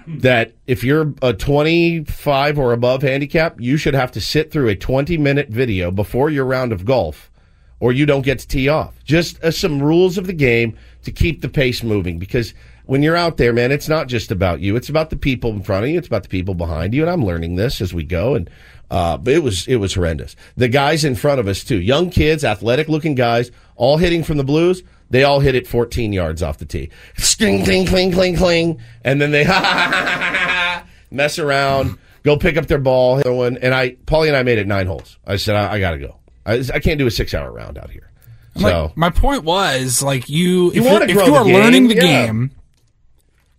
that 0.07 0.53
if 0.67 0.83
you're 0.83 1.13
a 1.21 1.33
25 1.33 2.59
or 2.59 2.73
above 2.73 3.01
handicap, 3.01 3.59
you 3.59 3.77
should 3.77 3.93
have 3.93 4.11
to 4.11 4.21
sit 4.21 4.51
through 4.51 4.69
a 4.69 4.75
20 4.75 5.17
minute 5.17 5.49
video 5.49 5.91
before 5.91 6.29
your 6.29 6.45
round 6.45 6.71
of 6.71 6.85
golf 6.85 7.31
or 7.79 7.91
you 7.91 8.05
don't 8.05 8.21
get 8.21 8.39
to 8.39 8.47
tee 8.47 8.69
off. 8.69 9.03
Just 9.03 9.43
uh, 9.43 9.51
some 9.51 9.81
rules 9.81 10.17
of 10.17 10.27
the 10.27 10.33
game 10.33 10.77
to 11.03 11.11
keep 11.11 11.41
the 11.41 11.49
pace 11.49 11.83
moving 11.83 12.19
because 12.19 12.53
when 12.85 13.03
you're 13.03 13.15
out 13.15 13.37
there, 13.37 13.53
man, 13.53 13.71
it's 13.71 13.87
not 13.87 14.07
just 14.07 14.31
about 14.31 14.59
you. 14.59 14.75
It's 14.75 14.89
about 14.89 15.09
the 15.09 15.15
people 15.15 15.51
in 15.51 15.63
front 15.63 15.85
of 15.85 15.91
you. 15.91 15.97
It's 15.97 16.07
about 16.07 16.23
the 16.23 16.29
people 16.29 16.55
behind 16.55 16.93
you. 16.93 17.01
And 17.01 17.09
I'm 17.09 17.25
learning 17.25 17.55
this 17.55 17.79
as 17.79 17.93
we 17.93 18.03
go. 18.03 18.35
And, 18.35 18.49
uh, 18.89 19.17
but 19.17 19.33
it 19.33 19.43
was, 19.43 19.67
it 19.67 19.77
was 19.77 19.93
horrendous. 19.93 20.35
The 20.57 20.67
guys 20.67 21.05
in 21.05 21.15
front 21.15 21.39
of 21.39 21.47
us 21.47 21.63
too, 21.63 21.79
young 21.79 22.09
kids, 22.09 22.43
athletic 22.43 22.89
looking 22.89 23.15
guys, 23.15 23.51
all 23.75 23.97
hitting 23.97 24.23
from 24.23 24.37
the 24.37 24.43
blues. 24.43 24.83
They 25.09 25.23
all 25.23 25.39
hit 25.39 25.55
it 25.55 25.67
14 25.67 26.13
yards 26.13 26.43
off 26.43 26.57
the 26.57 26.65
tee. 26.65 26.89
Cling, 27.37 27.63
cling, 27.63 27.85
cling, 27.85 28.11
cling, 28.11 28.35
cling. 28.35 28.79
And 29.03 29.21
then 29.21 29.31
they 29.31 29.45
mess 31.11 31.39
around, 31.39 31.97
go 32.23 32.37
pick 32.37 32.57
up 32.57 32.67
their 32.67 32.77
ball. 32.77 33.19
And 33.25 33.73
I, 33.73 33.91
Paulie 34.05 34.27
and 34.27 34.35
I 34.35 34.43
made 34.43 34.57
it 34.57 34.67
nine 34.67 34.87
holes. 34.87 35.17
I 35.25 35.37
said, 35.37 35.55
I, 35.55 35.73
I 35.73 35.79
got 35.79 35.91
to 35.91 35.97
go. 35.97 36.17
I, 36.45 36.63
I 36.73 36.79
can't 36.79 36.97
do 36.97 37.07
a 37.07 37.11
six 37.11 37.33
hour 37.33 37.51
round 37.51 37.77
out 37.77 37.89
here. 37.89 38.10
So, 38.57 38.85
Like, 38.87 38.97
my 38.97 39.09
point 39.09 39.43
was 39.43 40.01
like 40.03 40.27
you. 40.29 40.71
You 40.73 40.81
if, 40.81 40.83
you're, 40.83 41.03
if 41.03 41.27
you 41.27 41.35
are 41.35 41.43
game, 41.45 41.53
learning 41.53 41.87
the 41.87 41.95
yeah. 41.95 42.01
game, 42.01 42.51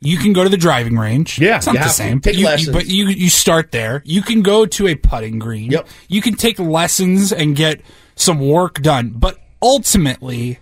you 0.00 0.18
can 0.18 0.32
go 0.32 0.42
to 0.44 0.50
the 0.50 0.56
driving 0.56 0.96
range. 0.98 1.38
Yeah, 1.38 1.56
it's 1.56 1.66
not 1.66 1.76
you 1.76 1.80
the 1.82 1.88
same. 1.88 2.20
Take 2.20 2.36
You- 2.36 2.48
you- 2.56 2.72
but 2.72 2.86
you 2.86 3.06
you 3.08 3.30
start 3.30 3.70
there. 3.72 4.02
You 4.04 4.20
can 4.22 4.42
go 4.42 4.66
to 4.66 4.88
a 4.88 4.94
putting 4.94 5.38
green. 5.38 5.70
Yep. 5.70 5.88
You 6.08 6.20
can 6.20 6.34
take 6.34 6.58
lessons 6.58 7.32
and 7.32 7.56
get 7.56 7.80
some 8.16 8.40
work 8.40 8.82
done. 8.82 9.10
But 9.16 9.38
ultimately, 9.62 10.58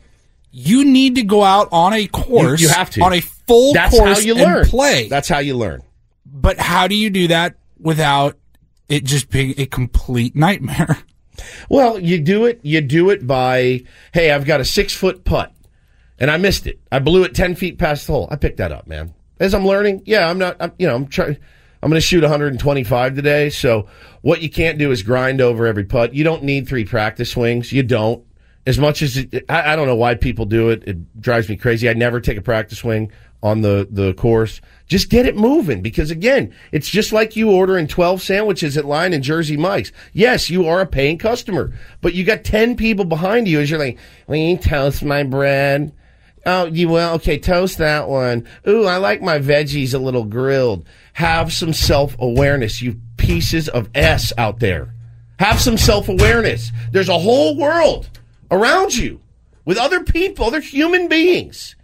you 0.53 0.85
need 0.85 1.17
to 1.17 1.23
go 1.23 1.43
out 1.43 1.69
on 1.73 1.93
a 1.93 2.07
course. 2.07 2.61
you 2.61 2.69
have 2.69 2.91
to. 2.91 3.03
on 3.03 3.13
a 3.13 3.21
full 3.21 3.73
That's 3.73 3.97
course 3.97 4.19
how 4.21 4.25
you 4.25 4.35
learn. 4.35 4.65
play. 4.67 5.09
That's 5.09 5.29
how 5.29 5.39
you 5.39 5.57
learn. 5.57 5.83
but 6.25 6.59
how 6.59 6.87
do 6.87 6.95
you 6.95 7.11
do 7.11 7.29
that 7.29 7.57
without 7.81 8.37
it 8.89 9.03
just 9.05 9.29
being 9.31 9.55
a 9.59 9.67
complete 9.67 10.37
nightmare? 10.37 10.99
Well, 11.69 11.99
you 11.99 12.21
do 12.21 12.45
it. 12.47 12.61
You 12.63 12.81
do 12.81 13.11
it 13.11 13.27
by, 13.27 13.83
hey, 14.13 14.31
I've 14.31 14.45
got 14.45 14.61
a 14.61 14.65
six 14.65 14.95
foot 14.95 15.25
putt, 15.25 15.53
and 16.19 16.31
I 16.31 16.37
missed 16.37 16.67
it. 16.67 16.81
I 16.91 16.99
blew 16.99 17.25
it 17.25 17.35
ten 17.35 17.55
feet 17.55 17.79
past 17.79 18.07
the 18.07 18.13
hole. 18.13 18.29
I 18.31 18.37
picked 18.37 18.59
that 18.59 18.73
up, 18.73 18.87
man. 18.87 19.15
As 19.39 19.55
I'm 19.55 19.67
learning, 19.67 20.03
yeah, 20.05 20.29
I'm 20.29 20.39
not. 20.39 20.57
I'm, 20.61 20.73
you 20.79 20.87
know, 20.87 20.95
I'm 20.95 21.07
trying. 21.07 21.37
I'm 21.83 21.89
going 21.89 22.01
to 22.01 22.07
shoot 22.07 22.23
125 22.23 23.15
today. 23.15 23.49
So 23.49 23.89
what 24.21 24.43
you 24.43 24.51
can't 24.51 24.79
do 24.79 24.91
is 24.91 25.03
grind 25.03 25.41
over 25.41 25.67
every 25.67 25.85
putt. 25.85 26.13
You 26.15 26.25
don't 26.25 26.43
need 26.43 26.69
three 26.69 26.85
practice 26.85 27.31
swings. 27.31 27.73
You 27.73 27.83
don't. 27.83 28.25
As 28.67 28.79
much 28.79 29.01
as 29.01 29.17
it, 29.17 29.47
I, 29.49 29.73
I 29.73 29.77
don't 29.77 29.87
know 29.87 29.97
why 29.97 30.15
people 30.15 30.45
do 30.45 30.69
it. 30.69 30.85
It 30.87 31.21
drives 31.21 31.49
me 31.49 31.57
crazy. 31.57 31.89
I 31.89 31.95
never 31.95 32.21
take 32.21 32.37
a 32.37 32.43
practice 32.43 32.79
swing 32.79 33.11
on 33.43 33.63
the 33.63 33.89
the 33.91 34.13
course. 34.15 34.61
Just 34.87 35.09
get 35.09 35.27
it 35.27 35.37
moving 35.37 35.83
because 35.83 36.11
again, 36.11 36.55
it's 36.73 36.89
just 36.89 37.13
like 37.13 37.37
you 37.37 37.51
ordering 37.51 37.87
12 37.87 38.23
sandwiches 38.23 38.77
at 38.77 38.85
Line 38.85 39.13
and 39.13 39.23
Jersey 39.23 39.57
Mike's. 39.57 39.93
Yes, 40.13 40.51
you 40.51 40.67
are 40.67 40.81
a 40.81 40.87
paying 40.87 41.19
customer, 41.19 41.73
but 42.01 42.15
you 42.15 42.25
got 42.25 42.45
10 42.45 42.77
people 42.77 43.05
behind 43.05 43.49
you 43.49 43.61
as 43.61 43.71
you're 43.71 43.79
like, 43.79 43.99
"Will 44.27 44.37
you 44.37 44.57
toast 44.57 45.05
my 45.05 45.23
bread?" 45.23 45.93
Oh, 46.47 46.65
you 46.67 46.89
will? 46.89 47.15
Okay, 47.15 47.39
toast 47.39 47.79
that 47.79 48.09
one. 48.09 48.47
Ooh, 48.67 48.87
I 48.87 48.97
like 48.97 49.21
my 49.21 49.39
veggies 49.39 49.93
a 49.93 49.99
little 49.99 50.25
grilled. 50.25 50.87
Have 51.15 51.53
some 51.53 51.73
self 51.73 52.17
awareness, 52.19 52.81
you 52.81 53.01
pieces 53.19 53.69
of 53.69 53.91
S 53.95 54.33
out 54.39 54.59
there. 54.59 54.95
Have 55.39 55.61
some 55.61 55.77
self 55.77 56.09
awareness. 56.09 56.73
There's 56.93 57.09
a 57.09 57.19
whole 57.19 57.57
world 57.57 58.09
around 58.51 58.97
you 58.97 59.21
with 59.65 59.77
other 59.77 60.03
people, 60.03 60.47
other 60.47 60.61
human 60.61 61.09
beings. 61.09 61.77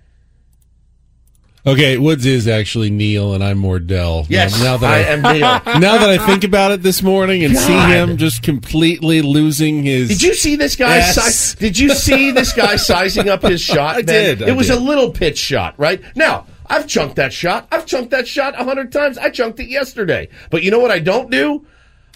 Okay, 1.67 1.99
Woods 1.99 2.25
is 2.27 2.47
actually 2.47 2.91
Neil, 2.91 3.35
and 3.35 3.43
I'm 3.43 3.61
Mordell. 3.61 4.25
Yes, 4.29 4.57
now, 4.59 4.65
now 4.73 4.77
that 4.77 4.93
I 4.93 4.99
am 4.99 5.23
Neil. 5.23 5.41
now 5.81 5.99
that 5.99 6.09
I 6.09 6.25
think 6.25 6.45
about 6.45 6.71
it 6.71 6.81
this 6.83 7.03
morning 7.03 7.43
and 7.43 7.57
see 7.57 7.73
him 7.77 8.19
just 8.19 8.45
completely 8.45 9.21
losing 9.21 9.83
his. 9.83 10.09
Did 10.09 10.23
you 10.23 10.35
see 10.35 10.55
this 10.55 10.77
guy? 10.77 11.01
Si- 11.01 11.57
did 11.59 11.77
you 11.77 11.89
see 11.91 12.31
this 12.31 12.53
guy 12.53 12.77
sizing 12.77 13.29
up 13.29 13.43
his 13.43 13.61
shot? 13.61 13.97
I 13.97 14.03
did, 14.03 14.43
It 14.43 14.49
I 14.51 14.53
was 14.53 14.69
did. 14.69 14.77
a 14.77 14.81
little 14.81 15.11
pitch 15.11 15.39
shot, 15.39 15.75
right? 15.77 16.01
Now 16.15 16.47
I've 16.67 16.87
chunked 16.87 17.17
that 17.17 17.33
shot. 17.33 17.67
I've 17.73 17.85
chunked 17.85 18.13
that 18.13 18.29
shot 18.29 18.55
a 18.61 18.63
hundred 18.63 18.93
times. 18.93 19.19
I 19.19 19.31
chunked 19.31 19.59
it 19.59 19.69
yesterday. 19.69 20.29
But 20.51 20.63
you 20.63 20.71
know 20.71 20.79
what 20.79 20.93
I 20.93 21.01
don't 21.01 21.33
do? 21.33 21.67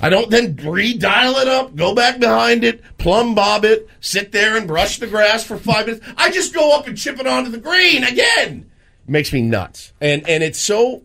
I 0.00 0.11
don't 0.11 0.30
then 0.30 0.54
redial 0.59 1.42
it 1.42 1.49
up, 1.49 1.75
go 1.75 1.92
back 1.92 2.21
behind 2.21 2.62
it, 2.62 2.83
plumb 2.99 3.35
bob 3.35 3.64
it, 3.64 3.88
sit 4.00 4.30
there 4.30 4.57
and 4.57 4.69
brush 4.69 4.99
the 5.00 5.09
grass 5.09 5.42
for 5.42 5.57
five 5.59 5.87
minutes. 5.87 6.07
I 6.16 6.30
just 6.30 6.54
go 6.54 6.75
up 6.78 6.87
and 6.87 6.97
chip 6.97 7.19
it 7.19 7.26
onto 7.26 7.50
the 7.50 7.59
green 7.59 8.04
again. 8.04 8.70
Makes 9.11 9.33
me 9.33 9.43
nuts. 9.43 9.93
And 10.00 10.26
and 10.29 10.45
it's 10.45 10.61
so 10.61 11.02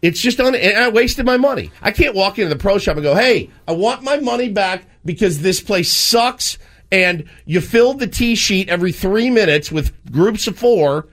it's 0.00 0.20
just 0.20 0.40
on 0.40 0.54
and 0.54 0.78
I 0.78 0.88
wasted 0.88 1.26
my 1.26 1.36
money. 1.36 1.70
I 1.82 1.90
can't 1.90 2.14
walk 2.14 2.38
into 2.38 2.48
the 2.48 2.58
pro 2.58 2.78
shop 2.78 2.96
and 2.96 3.04
go, 3.04 3.14
"Hey, 3.14 3.50
I 3.68 3.72
want 3.72 4.02
my 4.02 4.18
money 4.18 4.48
back 4.48 4.86
because 5.04 5.40
this 5.40 5.60
place 5.60 5.92
sucks." 5.92 6.56
And 6.90 7.24
you 7.44 7.60
filled 7.60 7.98
the 7.98 8.06
tee 8.06 8.36
sheet 8.36 8.70
every 8.70 8.90
three 8.90 9.28
minutes 9.28 9.70
with 9.70 9.92
groups 10.10 10.46
of 10.46 10.56
four, 10.56 11.08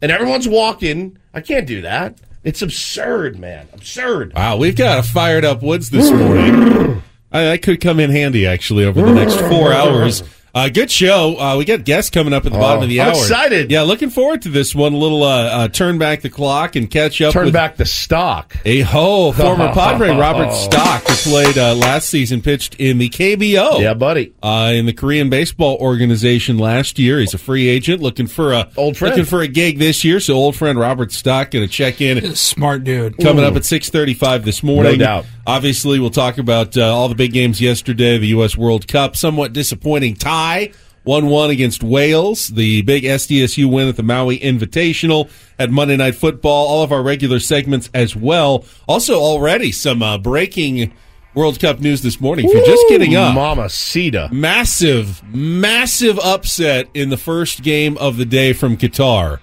and 0.00 0.10
everyone's 0.10 0.48
walking. 0.48 1.18
I 1.34 1.42
can't 1.42 1.66
do 1.66 1.82
that. 1.82 2.18
It's 2.44 2.62
absurd, 2.62 3.38
man. 3.38 3.68
Absurd. 3.74 4.32
Wow, 4.34 4.56
we've 4.56 4.76
got 4.76 5.00
a 5.00 5.02
fired 5.02 5.44
up 5.44 5.62
Woods 5.62 5.90
this 5.90 6.10
morning. 6.10 7.02
I, 7.30 7.58
could 7.58 7.80
come 7.82 8.00
in 8.00 8.10
handy 8.10 8.46
actually 8.46 8.86
over 8.86 9.02
the 9.02 9.12
next 9.12 9.34
four 9.34 9.72
hours. 9.72 10.22
Uh, 10.54 10.68
good 10.68 10.90
show. 10.90 11.38
Uh, 11.38 11.56
we 11.58 11.64
got 11.64 11.84
guests 11.84 12.10
coming 12.10 12.32
up 12.32 12.46
at 12.46 12.52
the 12.52 12.58
bottom 12.58 12.82
of 12.82 12.88
the 12.88 13.00
I'm 13.00 13.08
hour. 13.08 13.14
excited. 13.14 13.70
Yeah, 13.70 13.82
looking 13.82 14.10
forward 14.10 14.42
to 14.42 14.48
this 14.48 14.74
one. 14.74 14.92
A 14.94 14.96
little 14.96 15.22
uh, 15.22 15.42
uh, 15.44 15.68
turn 15.68 15.98
back 15.98 16.22
the 16.22 16.30
clock 16.30 16.74
and 16.74 16.90
catch 16.90 17.20
up. 17.20 17.32
Turn 17.32 17.44
with 17.46 17.54
back 17.54 17.76
the 17.76 17.84
stock. 17.84 18.56
a 18.64 18.80
ho 18.80 19.32
former 19.32 19.68
Padre 19.74 20.16
Robert 20.16 20.52
Stock, 20.52 21.02
who 21.06 21.14
played 21.30 21.58
uh, 21.58 21.74
last 21.74 22.08
season, 22.08 22.40
pitched 22.40 22.74
in 22.76 22.98
the 22.98 23.08
KBO. 23.10 23.80
Yeah, 23.80 23.94
buddy. 23.94 24.32
uh, 24.42 24.72
in 24.74 24.86
the 24.86 24.92
Korean 24.92 25.28
Baseball 25.30 25.76
Organization 25.76 26.58
last 26.58 26.98
year. 26.98 27.18
He's 27.20 27.34
a 27.34 27.38
free 27.38 27.68
agent 27.68 28.00
looking 28.02 28.26
for 28.26 28.52
a 28.52 28.68
Old 28.76 28.96
friend. 28.96 29.14
looking 29.14 29.28
for 29.28 29.42
a 29.42 29.48
gig 29.48 29.78
this 29.78 30.02
year. 30.04 30.18
So 30.20 30.34
old 30.34 30.56
friend 30.56 30.78
Robert 30.78 31.12
Stock 31.12 31.50
going 31.50 31.66
to 31.66 31.72
check 31.72 32.00
in 32.00 32.34
Smart 32.34 32.84
dude. 32.84 33.18
coming 33.18 33.44
up 33.44 33.54
at 33.54 33.64
six 33.64 33.90
thirty 33.90 34.14
five 34.14 34.44
this 34.44 34.62
morning. 34.62 34.98
No 34.98 35.04
doubt. 35.04 35.26
Obviously, 35.46 35.98
we'll 35.98 36.10
talk 36.10 36.36
about 36.36 36.76
uh, 36.76 36.94
all 36.94 37.08
the 37.08 37.14
big 37.14 37.32
games 37.32 37.58
yesterday. 37.58 38.18
The 38.18 38.26
U.S. 38.28 38.54
World 38.54 38.86
Cup, 38.86 39.16
somewhat 39.16 39.54
disappointing 39.54 40.14
tie. 40.38 40.72
1 41.04 41.26
1 41.26 41.50
against 41.50 41.82
Wales, 41.82 42.48
the 42.48 42.82
big 42.82 43.02
SDSU 43.02 43.70
win 43.70 43.88
at 43.88 43.96
the 43.96 44.02
Maui 44.02 44.38
Invitational 44.38 45.30
at 45.58 45.70
Monday 45.70 45.96
Night 45.96 46.14
Football, 46.16 46.66
all 46.66 46.82
of 46.82 46.92
our 46.92 47.02
regular 47.02 47.40
segments 47.40 47.88
as 47.94 48.14
well. 48.14 48.66
Also, 48.86 49.14
already 49.14 49.72
some 49.72 50.02
uh, 50.02 50.18
breaking 50.18 50.92
World 51.34 51.60
Cup 51.60 51.80
news 51.80 52.02
this 52.02 52.20
morning. 52.20 52.44
If 52.46 52.52
you're 52.52 52.66
just 52.66 52.84
getting 52.90 53.16
up, 53.16 53.34
Mama 53.34 53.70
Cita. 53.70 54.28
massive, 54.30 55.22
massive 55.32 56.18
upset 56.18 56.88
in 56.92 57.08
the 57.08 57.16
first 57.16 57.62
game 57.62 57.96
of 57.96 58.18
the 58.18 58.26
day 58.26 58.52
from 58.52 58.76
Qatar. 58.76 59.38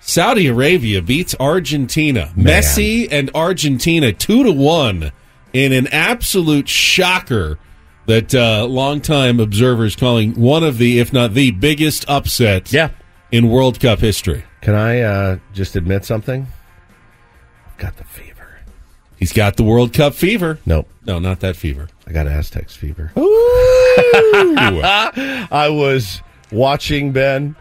Saudi 0.00 0.48
Arabia 0.48 1.00
beats 1.00 1.34
Argentina. 1.40 2.30
Messi 2.36 3.08
and 3.10 3.30
Argentina 3.34 4.12
two 4.12 4.42
to 4.44 4.52
one 4.52 5.12
in 5.54 5.72
an 5.72 5.86
absolute 5.86 6.68
shocker 6.68 7.58
that 8.08 8.34
uh, 8.34 8.64
longtime 8.66 9.38
observers 9.38 9.94
calling 9.94 10.34
one 10.34 10.64
of 10.64 10.78
the, 10.78 10.98
if 10.98 11.12
not 11.12 11.34
the 11.34 11.50
biggest 11.52 12.04
upset 12.08 12.72
Yeah. 12.72 12.90
in 13.30 13.48
World 13.50 13.78
Cup 13.80 14.00
history. 14.00 14.44
Can 14.62 14.74
I 14.74 15.00
uh, 15.02 15.38
just 15.54 15.76
admit 15.76 16.04
something? 16.04 16.46
I've 17.66 17.76
got 17.78 17.96
the 17.98 18.04
fever. 18.04 18.58
He's 19.18 19.32
got 19.32 19.56
the 19.56 19.62
World 19.62 19.92
Cup 19.92 20.14
fever. 20.14 20.58
Nope. 20.64 20.88
No, 21.06 21.18
not 21.18 21.40
that 21.40 21.54
fever. 21.56 21.88
I 22.06 22.12
got 22.12 22.26
Aztecs 22.26 22.74
fever. 22.74 23.12
Ooh. 23.16 23.20
I 24.82 25.68
was 25.70 26.22
watching 26.50 27.12
Ben. 27.12 27.56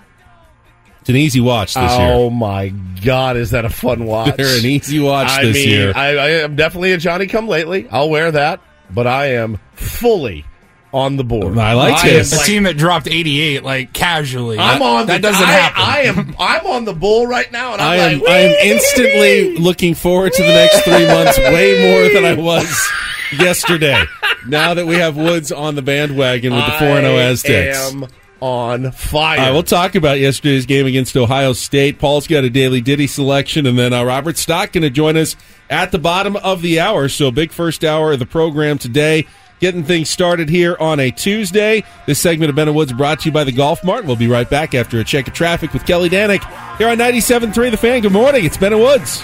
it's 1.02 1.10
an 1.10 1.16
easy 1.18 1.40
watch 1.42 1.74
this 1.74 1.84
oh 1.92 1.98
year. 2.00 2.14
Oh 2.14 2.30
my 2.30 2.70
God, 3.04 3.36
is 3.38 3.52
that 3.52 3.66
a 3.66 3.70
fun 3.70 4.06
watch? 4.08 4.38
They're 4.38 4.58
an 4.60 4.66
easy 4.66 5.00
watch 5.00 5.28
I 5.30 5.44
this 5.46 5.56
mean, 5.56 5.70
year. 5.70 5.92
I, 5.96 6.08
I 6.16 6.30
am 6.42 6.56
definitely 6.56 6.94
a 6.94 6.98
Johnny 6.98 7.28
Come 7.28 7.48
Lately. 7.48 7.88
I'll 7.90 8.10
wear 8.10 8.32
that, 8.32 8.62
but 8.94 9.08
I 9.08 9.34
am 9.34 9.60
fully 9.74 10.46
on 10.94 11.18
the 11.18 11.24
board. 11.24 11.58
I 11.58 11.74
like 11.74 12.04
am 12.06 12.10
this. 12.14 12.34
A 12.34 12.38
like- 12.38 12.46
team 12.46 12.64
that 12.64 12.78
dropped 12.78 13.08
88, 13.08 13.64
like 13.64 13.94
casually. 13.94 14.58
I'm 14.58 14.80
That- 14.80 14.86
on. 14.86 15.08
That 15.08 15.22
the, 15.22 15.28
doesn't 15.28 15.44
I, 15.48 15.52
happen. 15.52 15.84
I 15.84 16.00
am. 16.04 16.36
I'm 16.40 16.66
on 16.66 16.86
the 16.86 16.94
bull 16.94 17.28
right 17.28 17.52
now, 17.52 17.74
and 17.74 17.82
I'm 17.82 17.88
I 17.90 17.96
am, 17.98 18.20
like, 18.20 18.30
I 18.30 18.38
am 18.40 18.56
instantly 18.68 19.58
looking 19.58 19.94
forward 19.96 20.34
to 20.34 20.42
the 20.42 20.48
next 20.50 20.82
three 20.84 21.06
months 21.06 21.38
way 21.38 21.92
more 21.92 22.14
than 22.14 22.26
I 22.26 22.42
was 22.42 22.90
yesterday. 23.38 24.02
now 24.48 24.74
that 24.74 24.86
we 24.88 24.96
have 24.96 25.18
Woods 25.18 25.52
on 25.52 25.76
the 25.76 25.82
bandwagon 25.82 26.54
with 26.54 26.66
the 26.66 26.72
4 26.72 26.80
0 27.02 27.18
Aztecs. 27.18 27.78
I 27.78 27.88
am 27.90 28.06
on 28.42 28.92
fire. 28.92 29.40
All 29.40 29.46
right, 29.46 29.52
we'll 29.52 29.64
talk 29.64 29.96
about 29.96 30.20
yesterday's 30.20 30.66
game 30.66 30.86
against 30.86 31.16
Ohio 31.16 31.54
State. 31.54 32.00
Paul's 32.00 32.28
got 32.28 32.44
a 32.44 32.50
daily 32.50 32.82
Ditty 32.82 33.08
selection, 33.08 33.66
and 33.66 33.78
then 33.78 33.94
uh, 33.94 34.04
Robert 34.04 34.38
Stock 34.38 34.72
going 34.72 34.84
to 34.84 34.90
join 34.90 35.18
us 35.18 35.36
at 35.70 35.92
the 35.92 36.00
bottom 36.00 36.36
of 36.38 36.62
the 36.62 36.80
hour. 36.80 37.10
So, 37.10 37.32
big 37.32 37.52
first 37.52 37.84
hour 37.84 38.14
of 38.14 38.20
the 38.20 38.26
program 38.26 38.78
today. 38.78 39.28
Getting 39.60 39.84
things 39.84 40.10
started 40.10 40.50
here 40.50 40.78
on 40.80 41.00
a 41.00 41.10
Tuesday. 41.10 41.84
This 42.06 42.20
segment 42.20 42.52
of 42.52 42.56
Ben 42.56 42.68
and 42.68 42.78
Woods 42.78 42.94
brought 42.94 43.22
to 43.22 43.26
you 43.30 43.32
by 43.32 43.44
the 43.44 43.52
Golf 43.52 43.84
Mart. 43.84 44.06
We'll 44.06 44.16
be 44.16 44.28
right 44.28 44.48
back 44.48 44.76
after 44.76 45.00
a 45.00 45.04
check 45.04 45.28
of 45.28 45.34
traffic 45.34 45.74
with 45.74 45.86
Kelly 45.86 46.10
Danick 46.10 46.44
here 46.78 46.90
on 46.90 46.98
97.3 46.98 47.72
The 47.72 47.78
Fan. 47.78 48.02
Good 48.02 48.12
morning. 48.12 48.46
It's 48.46 48.58
Ben 48.58 48.74
and 48.74 48.82
Woods. 48.82 49.24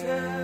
So 0.00 0.39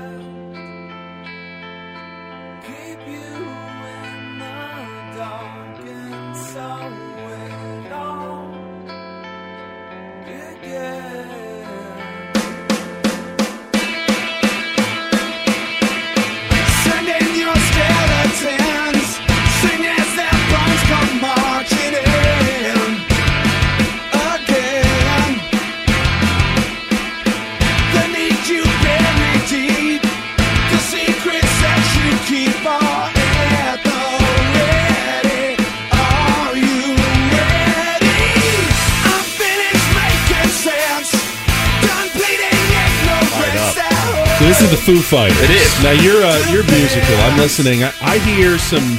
this 44.57 44.73
is 44.73 44.79
the 44.81 44.81
Foo 44.89 45.01
Fighters. 45.05 45.37
It 45.45 45.53
is. 45.53 45.69
Now 45.85 45.93
you're 45.93 46.25
uh, 46.25 46.41
you're 46.49 46.65
musical. 46.65 47.13
I'm 47.29 47.37
listening. 47.37 47.85
I, 47.85 47.93
I 48.01 48.17
hear 48.25 48.57
some 48.57 48.97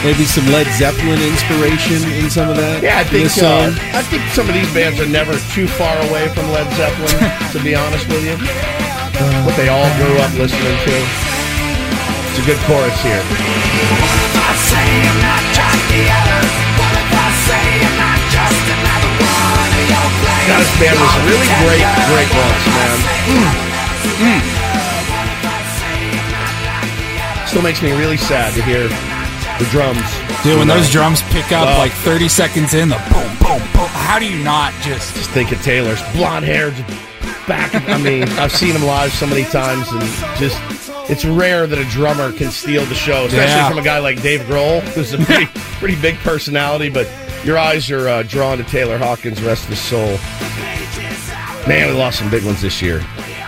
maybe 0.00 0.24
some 0.24 0.48
Led 0.48 0.64
Zeppelin 0.80 1.20
inspiration 1.28 2.00
in 2.16 2.32
some 2.32 2.48
of 2.48 2.56
that. 2.56 2.80
Yeah, 2.80 2.96
I 2.96 3.04
think 3.04 3.28
uh, 3.36 3.68
I 3.92 4.00
think 4.00 4.24
some 4.32 4.48
of 4.48 4.56
these 4.56 4.70
bands 4.72 4.96
are 4.96 5.10
never 5.10 5.36
too 5.52 5.68
far 5.68 5.92
away 6.08 6.32
from 6.32 6.48
Led 6.56 6.64
Zeppelin. 6.72 7.12
to 7.52 7.60
be 7.60 7.76
honest 7.76 8.08
with 8.08 8.24
you, 8.24 8.40
what 9.44 9.52
they 9.60 9.68
all 9.68 9.84
grew 10.00 10.16
up 10.24 10.32
listening 10.40 10.78
to. 10.88 10.94
It's 12.32 12.40
a 12.40 12.44
good 12.48 12.60
chorus 12.64 12.96
here. 13.04 13.20
What 13.20 13.36
if 16.96 17.12
I 17.12 17.28
say 17.36 17.60
I'm 17.60 17.92
not 18.00 18.20
just 18.32 18.64
another 18.72 19.12
one 19.20 19.68
of 19.68 19.84
your 19.84 20.08
players? 20.24 20.48
God, 20.48 20.64
this 20.64 20.72
band 20.80 20.96
was 20.96 21.12
really 21.28 21.48
great, 21.60 21.84
great 22.08 22.30
once, 22.32 22.64
man. 22.72 24.57
Still 27.48 27.62
makes 27.62 27.82
me 27.82 27.92
really 27.92 28.16
sad 28.18 28.52
to 28.54 28.62
hear 28.62 28.82
the 29.58 29.64
drums. 29.70 30.04
Dude, 30.44 30.58
when 30.58 30.68
those 30.68 30.90
drums 30.90 31.22
pick 31.30 31.50
up 31.50 31.66
Oh. 31.66 31.78
like 31.78 31.92
30 31.92 32.28
seconds 32.28 32.74
in, 32.74 32.88
the 32.90 32.96
boom, 33.10 33.28
boom, 33.40 33.58
boom. 33.72 33.88
How 33.88 34.18
do 34.18 34.26
you 34.26 34.42
not 34.44 34.72
just. 34.82 35.16
Just 35.16 35.30
think 35.30 35.50
of 35.52 35.60
Taylor's 35.62 36.00
blonde 36.14 36.44
hair, 36.44 36.70
just 36.70 36.88
back. 37.48 37.74
I 37.88 37.96
mean, 37.98 38.24
I've 38.38 38.52
seen 38.52 38.74
him 38.76 38.84
live 38.84 39.12
so 39.12 39.26
many 39.26 39.44
times, 39.44 39.88
and 39.90 40.02
just 40.38 40.60
it's 41.10 41.24
rare 41.24 41.66
that 41.66 41.78
a 41.78 41.84
drummer 41.84 42.32
can 42.32 42.50
steal 42.50 42.84
the 42.84 42.94
show, 42.94 43.24
especially 43.24 43.46
Yeah. 43.54 43.68
from 43.70 43.78
a 43.78 43.82
guy 43.82 43.98
like 43.98 44.20
Dave 44.22 44.42
Grohl, 44.42 44.80
who's 44.92 45.14
a 45.14 45.18
pretty, 45.18 45.46
pretty 45.78 45.96
big 46.00 46.16
personality. 46.18 46.90
But 46.90 47.08
your 47.44 47.56
eyes 47.58 47.90
are 47.90 48.08
uh, 48.08 48.22
drawn 48.24 48.58
to 48.58 48.64
Taylor 48.64 48.98
Hawkins, 48.98 49.42
rest 49.42 49.64
of 49.64 49.70
his 49.70 49.80
soul. 49.80 50.18
Man, 51.66 51.88
we 51.88 51.94
lost 51.98 52.18
some 52.18 52.30
big 52.30 52.44
ones 52.44 52.60
this 52.62 52.80
year. 52.82 53.02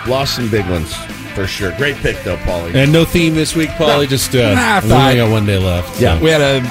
Lost 0.06 0.34
some 0.36 0.50
big 0.50 0.66
ones 0.70 0.94
for 1.30 1.46
sure. 1.46 1.72
Great 1.76 1.96
pick 1.96 2.16
though, 2.24 2.36
Paulie. 2.38 2.74
And 2.74 2.92
no 2.92 3.04
theme 3.04 3.34
this 3.34 3.54
week, 3.56 3.70
Paulie. 3.70 4.08
Just 4.08 4.34
uh, 4.34 4.54
Nah, 4.54 4.80
we 4.86 4.92
only 4.92 5.16
got 5.16 5.30
one 5.30 5.46
day 5.46 5.58
left. 5.58 6.00
Yeah. 6.00 6.20
We 6.20 6.30
had 6.30 6.40
a 6.40 6.68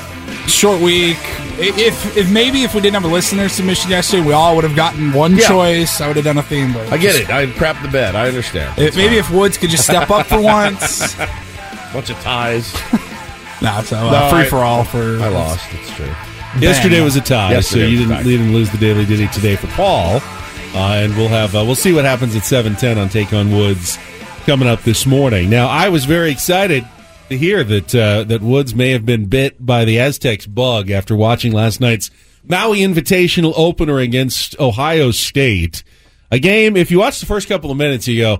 short 0.49 0.81
week. 0.81 1.17
If 1.61 2.15
if 2.17 2.29
maybe 2.31 2.63
if 2.63 2.73
we 2.73 2.81
didn't 2.81 2.95
have 3.01 3.05
a 3.09 3.13
listener 3.13 3.49
submission 3.49 3.89
yesterday, 3.91 4.25
we 4.25 4.33
all 4.33 4.55
would 4.55 4.63
have 4.63 4.75
gotten 4.75 5.11
one 5.11 5.35
Yeah. 5.35 5.47
choice. 5.47 5.99
I 6.01 6.07
would 6.07 6.15
have 6.15 6.25
done 6.25 6.37
a 6.37 6.43
theme, 6.43 6.71
but 6.73 6.91
I 6.91 6.97
get 6.97 7.15
it. 7.15 7.29
I 7.29 7.47
crap 7.47 7.81
the 7.81 7.89
bed. 7.89 8.15
I 8.15 8.27
understand. 8.27 8.77
If, 8.79 8.95
maybe 8.95 9.17
if 9.17 9.29
Woods 9.31 9.57
could 9.57 9.69
just 9.69 9.83
step 9.83 10.09
up 10.09 10.27
for 10.27 10.39
once. 10.41 11.15
bunch 11.93 12.09
of 12.09 12.19
ties. 12.21 12.73
Nah, 13.61 13.81
it's 13.81 13.91
a 13.91 13.95
No, 13.95 14.07
uh, 14.07 14.29
free 14.29 14.43
I- 14.43 14.45
for 14.45 14.59
all 14.59 14.85
for. 14.85 15.19
I 15.21 15.27
lost. 15.27 15.67
It's 15.73 15.89
true. 15.91 16.05
Yesterday 16.61 16.95
Bang. 16.95 17.03
was 17.03 17.17
a 17.17 17.21
tie, 17.21 17.51
Yesterday 17.51 17.81
so 17.83 17.87
you 17.89 17.97
didn't, 18.07 18.25
you 18.25 18.37
didn't 18.37 18.53
lose 18.53 18.69
the 18.71 18.77
daily 18.77 19.05
ditty 19.05 19.27
today 19.27 19.57
for 19.57 19.67
Paul. 19.67 20.21
Uh, 20.73 20.93
and 21.03 21.13
we'll 21.17 21.27
have 21.27 21.53
uh, 21.57 21.63
we'll 21.65 21.75
see 21.75 21.91
what 21.91 22.05
happens 22.05 22.37
at 22.37 22.45
seven 22.45 22.73
ten 22.77 22.97
on 22.97 23.09
Take 23.09 23.33
on 23.33 23.51
Woods 23.51 23.97
coming 24.49 24.67
up 24.67 24.81
this 24.81 25.05
morning. 25.05 25.47
Now, 25.47 25.67
I 25.67 25.89
was 25.89 26.05
very 26.05 26.31
excited 26.31 26.83
to 27.29 27.37
hear 27.37 27.63
that 27.63 27.93
uh, 27.93 28.23
that 28.23 28.41
Woods 28.41 28.73
may 28.73 28.89
have 28.93 29.05
been 29.05 29.27
bit 29.27 29.63
by 29.63 29.85
the 29.85 29.99
Aztecs 29.99 30.47
bug 30.47 30.89
after 30.89 31.15
watching 31.15 31.51
last 31.51 31.79
night's 31.79 32.09
Maui 32.47 32.79
Invitational 32.79 33.53
opener 33.55 33.99
against 33.99 34.59
Ohio 34.59 35.11
State. 35.11 35.83
A 36.31 36.39
game. 36.39 36.75
If 36.77 36.89
you 36.89 36.97
watch 36.97 37.19
the 37.19 37.27
first 37.27 37.47
couple 37.47 37.69
of 37.69 37.77
minutes, 37.77 38.07
you 38.07 38.19
go. 38.21 38.33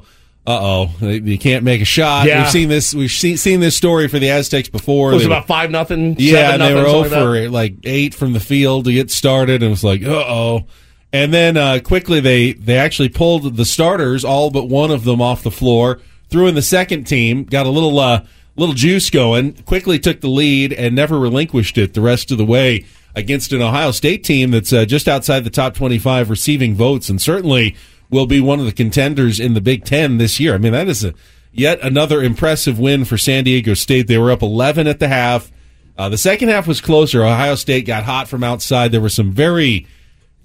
Uh 0.48 0.88
oh, 1.00 1.06
you 1.08 1.38
can't 1.38 1.64
make 1.64 1.80
a 1.80 1.86
shot. 1.86 2.26
Yeah. 2.26 2.42
We've 2.42 2.52
seen 2.52 2.70
this. 2.70 2.92
We've 2.96 3.12
seen, 3.12 3.38
seen 3.38 3.60
this 3.60 3.76
story 3.76 4.08
for 4.08 4.18
the 4.18 4.32
Aztecs 4.32 4.68
before. 4.68 5.12
It 5.12 5.14
was 5.14 5.24
They- 5.24 5.28
about 5.28 5.46
five 5.46 5.70
nothing. 5.70 6.16
yeah, 6.18 6.54
and 6.54 6.62
they 6.64 6.74
were 6.74 6.82
nothing, 6.82 7.04
something 7.04 7.12
like 7.20 7.20
over 7.20 7.50
like 7.50 7.76
eight 7.84 8.16
from 8.16 8.34
the 8.34 8.40
field 8.40 8.86
to 8.86 8.94
get 8.94 9.12
started, 9.12 9.62
and 9.62 9.66
it 9.66 9.70
was 9.70 9.84
like, 9.84 10.04
uh 10.04 10.10
oh. 10.10 10.66
And 11.12 11.34
then 11.34 11.58
uh, 11.58 11.80
quickly 11.84 12.20
they 12.20 12.54
they 12.54 12.78
actually 12.78 13.10
pulled 13.10 13.56
the 13.58 13.66
starters, 13.66 14.24
all 14.24 14.52
but 14.52 14.70
one 14.70 14.92
of 14.92 15.04
them, 15.04 15.22
off 15.22 15.44
the 15.44 15.52
floor. 15.52 16.00
Threw 16.30 16.48
in 16.48 16.54
the 16.56 16.62
second 16.62 17.06
team, 17.06 17.46
got 17.46 17.66
a 17.66 17.70
little 17.70 17.98
uh, 17.98 18.26
little 18.56 18.76
juice 18.76 19.10
going. 19.10 19.54
Quickly 19.64 19.98
took 19.98 20.22
the 20.22 20.30
lead 20.30 20.72
and 20.72 20.96
never 20.96 21.18
relinquished 21.18 21.78
it 21.80 21.94
the 21.94 22.02
rest 22.02 22.32
of 22.32 22.38
the 22.38 22.46
way 22.46 22.86
against 23.16 23.52
an 23.52 23.62
Ohio 23.62 23.90
State 23.90 24.24
team 24.24 24.52
that's 24.52 24.72
uh, 24.72 24.86
just 24.86 25.08
outside 25.08 25.44
the 25.44 25.50
top 25.50 25.74
twenty 25.74 25.98
five 25.98 26.30
receiving 26.30 26.76
votes, 26.76 27.10
and 27.10 27.20
certainly 27.20 27.76
will 28.12 28.28
be 28.28 28.40
one 28.40 28.60
of 28.60 28.66
the 28.66 28.72
contenders 28.72 29.40
in 29.40 29.56
the 29.56 29.62
Big 29.62 29.86
Ten 29.86 30.20
this 30.20 30.40
year. 30.40 30.54
I 30.54 30.60
mean, 30.60 30.74
that 30.74 30.88
is 30.88 31.04
a 31.04 31.16
yet 31.52 31.80
another 31.82 32.22
impressive 32.22 32.78
win 32.78 33.04
for 33.06 33.18
San 33.18 33.46
Diego 33.46 33.74
State. 33.74 34.06
They 34.06 34.20
were 34.20 34.32
up 34.32 34.44
eleven 34.44 34.86
at 34.86 35.00
the 35.00 35.08
half. 35.08 35.52
Uh, 35.98 36.08
the 36.08 36.18
second 36.18 36.50
half 36.50 36.68
was 36.68 36.80
closer. 36.80 37.26
Ohio 37.26 37.56
State 37.56 37.88
got 37.88 38.04
hot 38.04 38.28
from 38.28 38.44
outside. 38.44 38.92
There 38.92 39.02
were 39.02 39.10
some 39.10 39.32
very, 39.32 39.86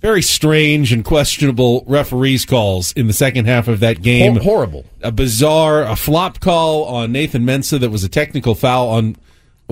very 0.04 0.20
strange 0.20 0.92
and 0.92 1.02
questionable 1.02 1.82
referees 1.86 2.44
calls 2.44 2.92
in 2.92 3.06
the 3.06 3.12
second 3.14 3.46
half 3.46 3.68
of 3.68 3.80
that 3.80 4.02
game. 4.02 4.34
Hor- 4.34 4.42
horrible. 4.42 4.84
A 5.02 5.10
bizarre, 5.10 5.82
a 5.82 5.96
flop 5.96 6.40
call 6.40 6.84
on 6.84 7.10
Nathan 7.10 7.44
Mensah 7.44 7.80
that 7.80 7.88
was 7.88 8.04
a 8.04 8.08
technical 8.10 8.54
foul 8.54 8.90
on. 8.90 9.16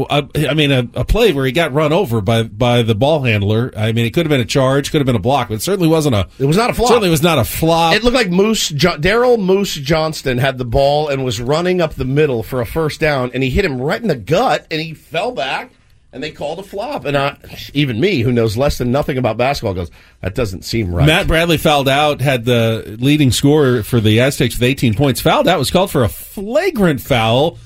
I 0.09 0.27
I 0.49 0.55
mean, 0.55 0.73
a, 0.73 0.89
a 0.95 1.05
play 1.05 1.35
where 1.35 1.45
he 1.45 1.53
got 1.53 1.75
run 1.75 1.93
over 1.93 2.23
by 2.23 2.45
by 2.45 2.81
the 2.81 2.95
ball 2.95 3.25
handler. 3.25 3.75
I 3.77 3.93
mean, 3.93 4.07
it 4.07 4.15
could 4.15 4.25
have 4.25 4.31
been 4.31 4.41
a 4.41 4.47
charge, 4.47 4.91
could 4.91 5.03
have 5.03 5.07
been 5.07 5.17
a 5.17 5.19
block, 5.19 5.49
but 5.49 5.57
it 5.57 5.61
certainly 5.63 5.89
wasn't 5.89 6.15
a. 6.15 6.27
It 6.39 6.47
was 6.47 6.57
not 6.57 6.71
a 6.71 6.73
flop. 6.73 6.89
Certainly 6.89 7.11
was 7.11 7.23
not 7.23 7.39
a 7.39 7.45
flop. 7.45 7.95
It 7.95 8.03
looked 8.03 8.17
like 8.17 8.31
Moose 8.31 8.71
jo- 8.71 8.97
Daryl 8.97 9.39
Moose 9.39 9.75
Johnston 9.75 10.39
had 10.39 10.57
the 10.57 10.65
ball 10.65 11.09
and 11.11 11.27
was 11.27 11.43
running 11.43 11.83
up 11.83 11.93
the 11.93 12.07
middle 12.07 12.43
for 12.43 12.63
a 12.63 12.67
first 12.67 13.01
down, 13.01 13.33
and 13.35 13.43
he 13.43 13.51
hit 13.51 13.67
him 13.67 13.79
right 13.83 14.01
in 14.01 14.09
the 14.09 14.17
gut, 14.17 14.67
and 14.71 14.81
he 14.81 14.95
fell 14.95 15.33
back, 15.33 15.73
and 16.13 16.23
they 16.23 16.31
called 16.31 16.59
a 16.59 16.63
flop. 16.63 17.05
And 17.05 17.17
I, 17.17 17.37
even 17.73 18.01
me, 18.01 18.21
who 18.21 18.33
knows 18.33 18.57
less 18.57 18.79
than 18.79 18.93
nothing 18.93 19.19
about 19.19 19.37
basketball, 19.37 19.75
goes, 19.75 19.91
"That 20.21 20.35
doesn't 20.35 20.65
seem 20.65 20.95
right." 20.95 21.07
Matt 21.07 21.27
Bradley 21.27 21.57
fouled 21.57 21.89
out, 21.89 22.21
had 22.21 22.45
the 22.45 22.97
leading 23.01 23.33
scorer 23.33 23.83
for 23.83 24.01
the 24.01 24.21
Aztecs 24.21 24.57
with 24.57 24.63
18 24.63 24.95
points. 24.95 25.21
Fouled 25.21 25.49
out 25.49 25.59
was 25.59 25.71
called 25.71 25.91
for 25.91 26.05
a 26.05 26.09
flagrant 26.09 27.01
foul 27.01 27.59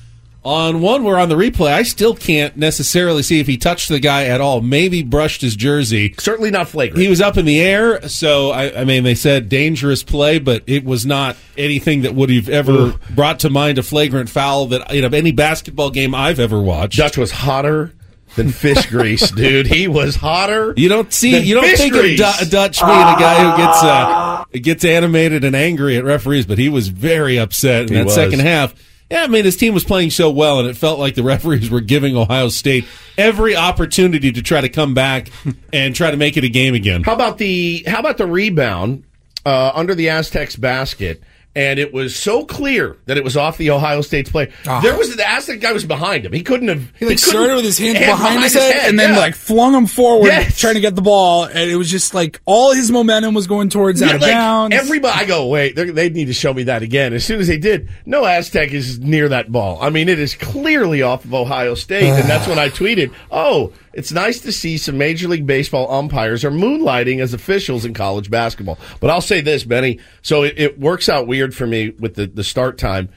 on 0.47 0.79
one 0.79 1.03
where 1.03 1.19
on 1.19 1.27
the 1.27 1.35
replay, 1.35 1.73
I 1.73 1.83
still 1.83 2.15
can't 2.15 2.55
necessarily 2.55 3.21
see 3.21 3.41
if 3.41 3.47
he 3.47 3.57
touched 3.57 3.89
the 3.89 3.99
guy 3.99 4.27
at 4.27 4.39
all. 4.39 4.61
Maybe 4.61 5.03
brushed 5.03 5.41
his 5.41 5.57
jersey. 5.57 6.15
Certainly 6.17 6.51
not 6.51 6.69
flagrant. 6.69 7.01
He 7.01 7.09
was 7.09 7.19
up 7.19 7.37
in 7.37 7.43
the 7.43 7.59
air, 7.59 8.07
so 8.07 8.51
I, 8.51 8.81
I 8.81 8.85
mean, 8.85 9.03
they 9.03 9.15
said 9.15 9.49
dangerous 9.49 10.03
play, 10.03 10.39
but 10.39 10.63
it 10.65 10.85
was 10.85 11.05
not 11.05 11.35
anything 11.57 12.03
that 12.03 12.15
would 12.15 12.29
have 12.29 12.47
ever 12.47 12.93
brought 13.13 13.41
to 13.41 13.49
mind 13.49 13.77
a 13.77 13.83
flagrant 13.83 14.29
foul 14.29 14.67
that 14.67 14.93
you 14.93 15.01
know 15.01 15.09
any 15.09 15.33
basketball 15.33 15.89
game 15.89 16.15
I've 16.15 16.39
ever 16.39 16.61
watched. 16.61 16.97
Dutch 16.97 17.17
was 17.17 17.31
hotter 17.31 17.93
than 18.37 18.49
fish 18.49 18.85
grease, 18.85 19.29
dude. 19.31 19.67
He 19.67 19.89
was 19.89 20.15
hotter. 20.15 20.73
You 20.77 20.87
don't 20.87 21.11
see, 21.11 21.37
you 21.39 21.55
don't 21.55 21.67
think 21.75 21.91
grease. 21.93 22.19
of 22.21 22.39
Du- 22.39 22.49
Dutch 22.49 22.79
being 22.79 22.89
a 22.91 23.19
guy 23.19 23.51
who 23.51 23.57
gets 23.57 23.83
uh, 23.83 24.43
gets 24.61 24.85
animated 24.85 25.43
and 25.43 25.55
angry 25.55 25.97
at 25.97 26.05
referees, 26.05 26.45
but 26.45 26.57
he 26.57 26.69
was 26.69 26.87
very 26.87 27.37
upset 27.37 27.83
in 27.83 27.87
He 27.89 27.93
that 27.95 28.05
was. 28.05 28.15
second 28.15 28.39
half. 28.39 28.73
Yeah, 29.11 29.23
I 29.23 29.27
mean 29.27 29.45
his 29.45 29.55
team 29.55 29.73
was 29.73 29.83
playing 29.85 30.09
so 30.11 30.29
well, 30.29 30.59
and 30.59 30.67
it 30.67 30.75
felt 30.75 30.99
like 30.99 31.15
the 31.15 31.23
referees 31.23 31.69
were 31.69 31.79
giving 31.81 32.15
Ohio 32.17 32.49
State 32.49 32.85
every 33.17 33.55
opportunity 33.55 34.31
to 34.33 34.41
try 34.41 34.59
to 34.61 34.69
come 34.69 34.93
back 34.93 35.29
and 35.73 35.95
try 35.95 36.11
to 36.11 36.17
make 36.17 36.35
it 36.37 36.43
a 36.43 36.49
game 36.49 36.73
again. 36.75 37.03
How 37.03 37.13
about 37.13 37.37
the 37.37 37.83
How 37.87 37.99
about 37.99 38.17
the 38.17 38.27
rebound 38.27 39.03
uh, 39.45 39.71
under 39.73 39.95
the 39.95 40.09
Aztecs 40.09 40.55
basket? 40.57 41.21
And 41.57 41.79
it 41.79 41.91
was 41.91 42.15
so 42.15 42.45
clear 42.45 42.97
that 43.07 43.17
it 43.17 43.23
was 43.23 43.35
off 43.35 43.57
the 43.57 43.71
Ohio 43.71 44.01
State's 44.01 44.29
play. 44.29 44.51
Ah. 44.67 44.79
There 44.79 44.95
was 44.95 45.15
the 45.15 45.27
Aztec 45.27 45.59
guy 45.59 45.71
was 45.71 45.85
behind 45.85 46.23
him. 46.23 46.31
He 46.31 46.43
couldn't 46.43 46.67
have. 46.67 46.81
He 46.99 47.05
like 47.05 47.17
couldn't- 47.17 47.17
started 47.17 47.55
with 47.55 47.65
his 47.65 47.79
hands 47.79 47.97
hand 47.97 48.11
behind, 48.11 48.43
his 48.43 48.53
head, 48.53 48.89
and 48.89 48.99
then 48.99 49.13
yeah. 49.13 49.19
like 49.19 49.33
flung 49.33 49.73
him 49.73 49.87
forward, 49.87 50.27
Yes. 50.27 50.59
trying 50.59 50.75
to 50.75 50.81
get 50.81 50.95
the 50.95 51.01
ball, 51.01 51.45
and 51.45 51.71
it 51.71 51.75
was 51.75 51.89
just 51.89 52.13
like 52.13 52.39
all 52.45 52.73
his 52.73 52.91
momentum 52.91 53.33
was 53.33 53.47
going 53.47 53.69
towards 53.69 54.03
out 54.03 54.13
of 54.13 54.21
like, 54.21 54.31
bounds. 54.31 54.75
Everybody, 54.75 55.19
I 55.19 55.25
go, 55.25 55.47
wait, 55.47 55.75
they 55.75 56.09
need 56.09 56.25
to 56.25 56.33
show 56.33 56.53
me 56.53 56.63
that 56.63 56.83
again. 56.83 57.13
As 57.13 57.25
soon 57.25 57.39
as 57.39 57.47
they 57.47 57.57
did, 57.57 57.89
no 58.05 58.23
Aztec 58.23 58.71
is 58.71 58.99
near 58.99 59.27
that 59.29 59.51
ball. 59.51 59.79
I 59.81 59.89
mean, 59.89 60.09
it 60.09 60.19
is 60.19 60.35
clearly 60.35 61.01
off 61.01 61.25
of 61.25 61.33
Ohio 61.33 61.73
State, 61.73 62.03
and 62.09 62.29
that's 62.29 62.47
when 62.47 62.59
I 62.59 62.69
tweeted, 62.69 63.11
"Oh, 63.31 63.73
it's 63.97 64.11
nice 64.11 64.39
to 64.41 64.51
see 64.51 64.77
some 64.77 64.97
Major 64.97 65.27
League 65.27 65.45
Baseball 65.45 65.91
umpires 65.91 66.45
are 66.45 66.51
moonlighting 66.51 67.19
as 67.19 67.33
officials 67.33 67.83
in 67.83 67.93
college 67.93 68.29
basketball." 68.29 68.77
But 69.01 69.09
I'll 69.09 69.21
say 69.21 69.41
this, 69.41 69.63
Benny. 69.63 69.99
So 70.21 70.43
it, 70.43 70.53
it 70.57 70.79
works 70.79 71.09
out 71.09 71.27
weird 71.27 71.53
for 71.53 71.67
me 71.67 71.89
with 71.89 72.15
the 72.15 72.27
the 72.27 72.43
start 72.43 72.77
time. 72.77 73.09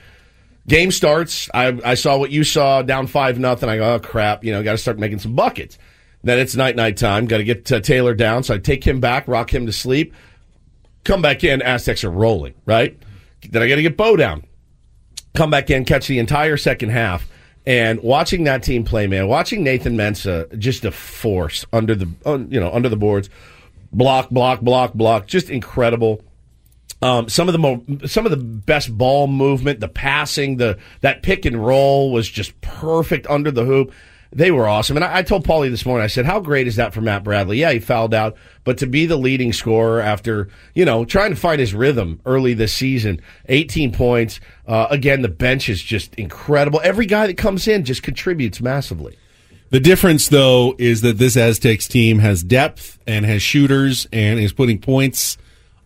Game 0.67 0.91
starts. 0.91 1.49
I, 1.55 1.81
I 1.85 1.95
saw 1.95 2.19
what 2.19 2.31
you 2.31 2.45
saw, 2.45 2.83
down 2.83 3.07
five 3.07 3.39
nothing. 3.39 3.69
I 3.69 3.77
go, 3.77 3.95
oh 3.95 3.99
crap, 3.99 4.45
you 4.45 4.53
know, 4.53 4.63
got 4.63 4.73
to 4.73 4.79
start 4.79 4.99
making 4.99 5.19
some 5.21 5.35
buckets. 5.35 5.79
Then 6.23 6.39
it's 6.39 6.55
night 6.55 6.77
night 6.77 6.97
time. 6.97 7.27
Got 7.27 7.39
to 7.39 7.45
get 7.45 7.71
uh, 7.71 7.81
Taylor 7.81 8.15
down. 8.15 8.43
So 8.43 8.55
I 8.55 8.59
take 8.59 8.87
him 8.87 9.01
back, 9.01 9.29
rock 9.29 9.55
him 9.55 9.67
to 9.67 9.73
sleep 9.73 10.15
come 11.05 11.23
back 11.23 11.45
in, 11.45 11.63
Aztecs 11.63 12.05
are 12.05 12.11
rolling, 12.11 12.55
right? 12.67 12.99
Then 13.49 13.63
I 13.63 13.69
got 13.69 13.77
to 13.77 13.83
get 13.83 13.97
Bo 13.97 14.17
down. 14.17 14.45
Come 15.35 15.51
back 15.51 15.71
in, 15.71 15.85
catch 15.85 16.09
the 16.09 16.19
entire 16.19 16.57
second 16.57 16.91
half. 16.91 17.29
And 17.71 18.03
watching 18.03 18.43
that 18.45 18.65
team 18.65 18.83
play, 18.83 19.07
man, 19.07 19.29
watching 19.29 19.63
Nathan 19.63 19.97
Mensah 19.97 20.59
just 20.59 20.85
a 20.85 20.91
force 20.91 21.65
under 21.73 21.95
the, 21.95 22.09
you 22.51 22.59
know, 22.59 22.69
under 22.73 22.89
the 22.89 22.97
boards, 22.97 23.31
block, 23.93 24.29
block, 24.29 24.61
block, 24.61 24.93
block, 24.93 25.29
just 25.29 25.49
incredible. 25.49 26.21
Um, 27.01 27.29
some 27.29 27.49
of 27.49 27.53
the 27.53 27.61
mo- 27.61 27.85
some 28.07 28.27
of 28.27 28.33
the 28.33 28.39
best 28.39 28.99
ball 28.99 29.29
movement, 29.29 29.79
the 29.79 29.87
passing, 29.87 30.57
the 30.57 30.79
that 31.03 31.23
pick 31.23 31.45
and 31.45 31.65
roll 31.65 32.11
was 32.11 32.29
just 32.29 32.61
perfect 32.61 33.29
under 33.29 33.53
the 33.53 33.65
hoop. 33.65 33.93
They 34.33 34.53
were 34.53 34.69
awesome. 34.69 34.97
And 34.97 35.05
I, 35.05 35.19
I 35.19 35.23
told 35.23 35.45
Paulie 35.45 35.71
this 35.71 35.85
morning, 35.85 36.05
I 36.05 36.09
said, 36.09 36.25
how 36.25 36.39
great 36.39 36.69
is 36.69 36.77
that 36.77 36.95
for 36.95 37.01
Matt 37.01 37.25
Bradley? 37.25 37.59
Yeah, 37.59 37.73
he 37.73 37.81
fouled 37.81 38.15
out, 38.15 38.37
but 38.63 38.79
to 38.79 38.87
be 38.87 39.07
the 39.07 39.17
leading 39.17 39.53
scorer 39.53 40.01
after, 40.01 40.49
you 40.75 40.85
know, 40.85 41.05
trying 41.05 41.31
to 41.31 41.37
find 41.37 41.59
his 41.59 41.75
rhythm 41.75 42.21
early 42.25 42.55
this 42.55 42.73
season, 42.73 43.21
18 43.49 43.93
points. 43.93 44.39
Uh, 44.69 44.87
again, 44.91 45.23
the 45.23 45.29
bench 45.29 45.69
is 45.69 45.83
just 45.83 46.15
incredible. 46.15 46.81
Every 46.85 47.07
guy 47.07 47.27
that 47.27 47.37
comes 47.37 47.67
in 47.67 47.85
just 47.85 48.05
contributes 48.05 48.61
massively. 48.61 49.19
The 49.71 49.81
difference, 49.81 50.29
though, 50.29 50.75
is 50.79 51.01
that 51.03 51.19
this 51.19 51.37
Aztecs 51.37 51.89
team 51.89 52.21
has 52.21 52.43
depth 52.43 52.99
and 53.07 53.25
has 53.25 53.43
shooters 53.43 54.07
and 54.13 54.39
is 54.39 54.53
putting 54.53 54.81
points 54.81 55.39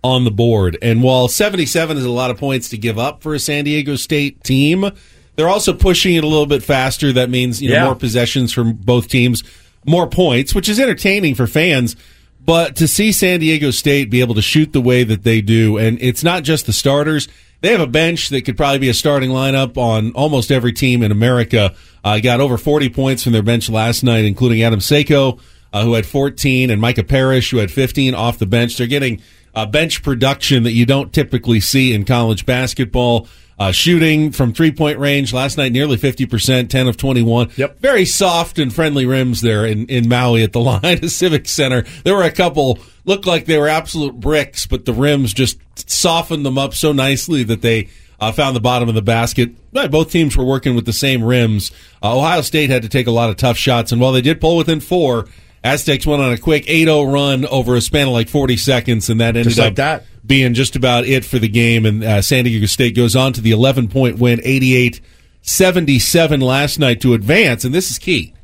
on 0.03 0.25
the 0.25 0.31
board. 0.31 0.77
And 0.83 1.03
while 1.03 1.29
77 1.29 1.97
is 1.97 2.05
a 2.05 2.11
lot 2.11 2.31
of 2.31 2.39
points 2.39 2.69
to 2.71 2.79
give 2.79 2.99
up 2.99 3.23
for 3.23 3.35
a 3.35 3.39
San 3.39 3.65
Diego 3.65 3.97
State 3.97 4.45
team, 4.45 4.91
they're 5.37 5.49
also 5.49 5.73
pushing 5.73 6.15
it 6.15 6.25
a 6.25 6.27
little 6.27 6.47
bit 6.47 6.63
faster. 6.63 7.13
That 7.13 7.31
means 7.31 7.61
you 7.63 7.71
know 7.71 7.75
Yeah. 7.77 7.85
more 7.87 7.95
possessions 7.95 8.53
from 8.53 8.73
both 8.75 9.09
teams, 9.09 9.43
more 9.87 10.07
points, 10.07 10.55
which 10.55 10.69
is 10.69 10.79
entertaining 10.81 11.35
for 11.35 11.47
fans. 11.47 11.97
But 12.45 12.77
to 12.77 12.87
see 12.87 13.11
San 13.11 13.41
Diego 13.41 13.71
State 13.71 14.11
be 14.11 14.21
able 14.21 14.35
to 14.35 14.43
shoot 14.43 14.73
the 14.75 14.81
way 14.81 15.03
that 15.03 15.23
they 15.25 15.41
do, 15.41 15.79
and 15.79 15.97
it's 16.01 16.23
not 16.23 16.45
just 16.45 16.67
the 16.67 16.73
starters. 16.73 17.27
They 17.63 17.71
have 17.71 17.81
a 17.81 17.87
bench 17.87 18.29
that 18.29 18.43
could 18.43 18.59
probably 18.59 18.79
be 18.81 18.91
a 18.91 18.95
starting 18.95 19.31
lineup 19.31 19.79
on 19.79 20.13
almost 20.13 20.53
every 20.53 20.73
team 20.75 21.03
in 21.03 21.11
America. 21.11 21.73
Uh, 22.05 22.19
got 22.21 22.39
over 22.41 22.59
40 22.59 22.91
points 22.91 23.23
from 23.23 23.33
their 23.33 23.43
bench 23.43 23.71
last 23.71 24.03
night, 24.05 24.27
including 24.27 24.63
Adam 24.63 24.81
Seiko, 24.81 25.39
uh, 25.73 25.83
who 25.83 25.95
had 25.95 26.05
14, 26.05 26.69
and 26.69 26.79
Micah 26.79 27.03
Parrish, 27.05 27.49
who 27.51 27.57
had 27.57 27.71
15 27.71 28.15
off 28.15 28.39
the 28.39 28.45
bench. 28.45 28.77
They're 28.77 28.87
getting 28.87 29.23
uh, 29.55 29.65
bench 29.65 30.03
production 30.03 30.65
that 30.65 30.73
you 30.73 30.85
don't 30.85 31.11
typically 31.15 31.61
see 31.61 31.95
in 31.95 32.05
college 32.05 32.45
basketball. 32.45 33.27
Uh, 33.57 33.71
shooting 33.71 34.33
from 34.33 34.53
three 34.53 34.73
point 34.73 34.99
range 34.99 35.33
last 35.33 35.57
night, 35.57 35.71
nearly 35.71 35.97
50%, 35.97 36.69
10 36.69 36.89
of 36.89 36.97
21. 36.97 37.51
Yep. 37.57 37.79
Very 37.79 38.05
soft 38.05 38.59
and 38.59 38.75
friendly 38.75 39.07
rims 39.07 39.43
there 39.43 39.65
in, 39.65 39.87
in 39.87 40.09
Maui 40.09 40.43
at 40.43 40.53
the 40.53 40.61
Lahaina 40.61 41.09
Civic 41.09 41.47
Center. 41.47 41.85
There 42.05 42.17
were 42.17 42.25
a 42.25 42.33
couple, 42.33 42.81
looked 43.05 43.27
like 43.27 43.45
they 43.45 43.59
were 43.59 43.69
absolute 43.69 44.19
bricks, 44.19 44.67
but 44.67 44.85
the 44.87 44.93
rims 44.93 45.33
just 45.33 45.59
softened 45.89 46.45
them 46.45 46.59
up 46.59 46.75
so 46.75 46.91
nicely 46.93 47.45
that 47.45 47.63
they 47.63 47.89
uh, 48.21 48.33
found 48.33 48.57
the 48.57 48.61
bottom 48.61 48.89
of 48.89 48.95
the 48.95 49.03
basket. 49.03 49.51
Right, 49.73 49.91
both 49.91 50.11
teams 50.11 50.37
were 50.37 50.45
working 50.45 50.75
with 50.75 50.87
the 50.87 50.93
same 50.93 51.23
rims. 51.23 51.71
Uh, 52.03 52.17
Ohio 52.17 52.41
State 52.41 52.71
had 52.71 52.83
to 52.83 52.89
take 52.89 53.07
a 53.07 53.11
lot 53.11 53.31
of 53.31 53.37
tough 53.37 53.57
shots, 53.57 53.93
and 53.93 54.01
while 54.01 54.13
they 54.13 54.23
did 54.23 54.41
pull 54.41 54.57
within 54.57 54.81
four, 54.81 55.27
Aztecs 55.63 56.07
went 56.07 56.23
on 56.23 56.33
a 56.33 56.39
quick 56.39 56.67
8-0 56.67 57.13
run 57.13 57.47
over 57.47 57.75
a 57.75 57.81
span 57.81 58.07
of 58.07 58.13
like 58.13 58.29
40 58.29 58.57
seconds, 58.57 59.09
and 59.09 59.21
that 59.21 59.29
ended 59.29 59.45
Just 59.45 59.59
like 59.59 59.71
up 59.73 59.77
that. 59.77 60.05
Being 60.25 60.55
just 60.55 60.77
about 60.77 61.05
it 61.05 61.25
for 61.25 61.39
the 61.39 61.49
game. 61.49 61.85
And 61.87 62.03
uh, 62.03 62.23
San 62.23 62.45
Diego 62.45 62.67
State 62.67 62.97
goes 62.97 63.15
on 63.15 63.33
to 63.35 63.41
the 63.41 63.51
11 63.51 63.89
point 63.89 64.19
win, 64.19 64.41
88 64.43 65.01
77 65.43 66.41
last 66.41 66.79
night 66.79 67.01
to 67.03 67.13
advance. 67.13 67.65
And 67.65 67.75
this 67.75 67.91
is 67.91 67.99
key 67.99 68.35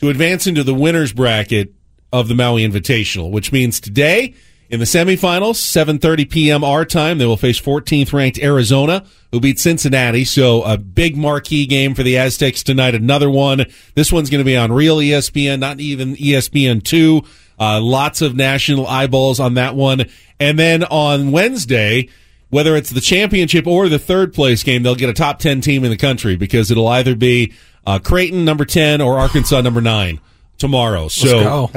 to 0.00 0.10
advance 0.10 0.46
into 0.46 0.62
the 0.62 0.74
winner's 0.74 1.12
bracket 1.12 1.72
of 2.12 2.28
the 2.28 2.34
Maui 2.34 2.62
Invitational, 2.66 3.30
which 3.30 3.52
means 3.52 3.80
today 3.80 4.34
in 4.68 4.80
the 4.80 4.84
semifinals, 4.84 5.56
7:30 5.56 6.28
p.m. 6.28 6.64
our 6.64 6.84
time, 6.84 7.18
they 7.18 7.26
will 7.26 7.36
face 7.36 7.60
14th 7.60 8.12
ranked 8.12 8.38
Arizona, 8.38 9.04
who 9.30 9.38
beat 9.38 9.60
Cincinnati. 9.60 10.24
So 10.24 10.62
a 10.62 10.76
big 10.76 11.16
marquee 11.16 11.66
game 11.66 11.94
for 11.94 12.02
the 12.02 12.18
Aztecs 12.18 12.64
tonight. 12.64 12.94
Another 12.94 13.30
one. 13.30 13.66
This 13.94 14.10
one's 14.10 14.28
going 14.28 14.40
to 14.40 14.44
be 14.44 14.56
on 14.56 14.72
real 14.72 14.96
ESPN, 14.96 15.60
not 15.60 15.78
even 15.78 16.16
ESPN 16.16 16.82
two. 16.82 17.22
Uh, 17.58 17.80
lots 17.80 18.20
of 18.22 18.36
national 18.36 18.86
eyeballs 18.86 19.40
on 19.40 19.54
that 19.54 19.74
one. 19.74 20.04
And 20.38 20.58
then 20.58 20.84
on 20.84 21.32
Wednesday, 21.32 22.08
whether 22.50 22.76
it's 22.76 22.90
the 22.90 23.00
championship 23.00 23.66
or 23.66 23.88
the 23.88 23.98
third 23.98 24.32
place 24.34 24.62
game, 24.62 24.82
they'll 24.82 24.94
get 24.94 25.08
a 25.08 25.14
top 25.14 25.38
10 25.38 25.60
team 25.60 25.84
in 25.84 25.90
the 25.90 25.96
country 25.96 26.36
because 26.36 26.70
it'll 26.70 26.88
either 26.88 27.14
be 27.16 27.52
uh, 27.86 27.98
Creighton 27.98 28.44
number 28.44 28.64
10 28.64 29.00
or 29.00 29.18
Arkansas 29.18 29.60
number 29.62 29.80
9 29.80 30.20
tomorrow. 30.58 31.08
So 31.08 31.26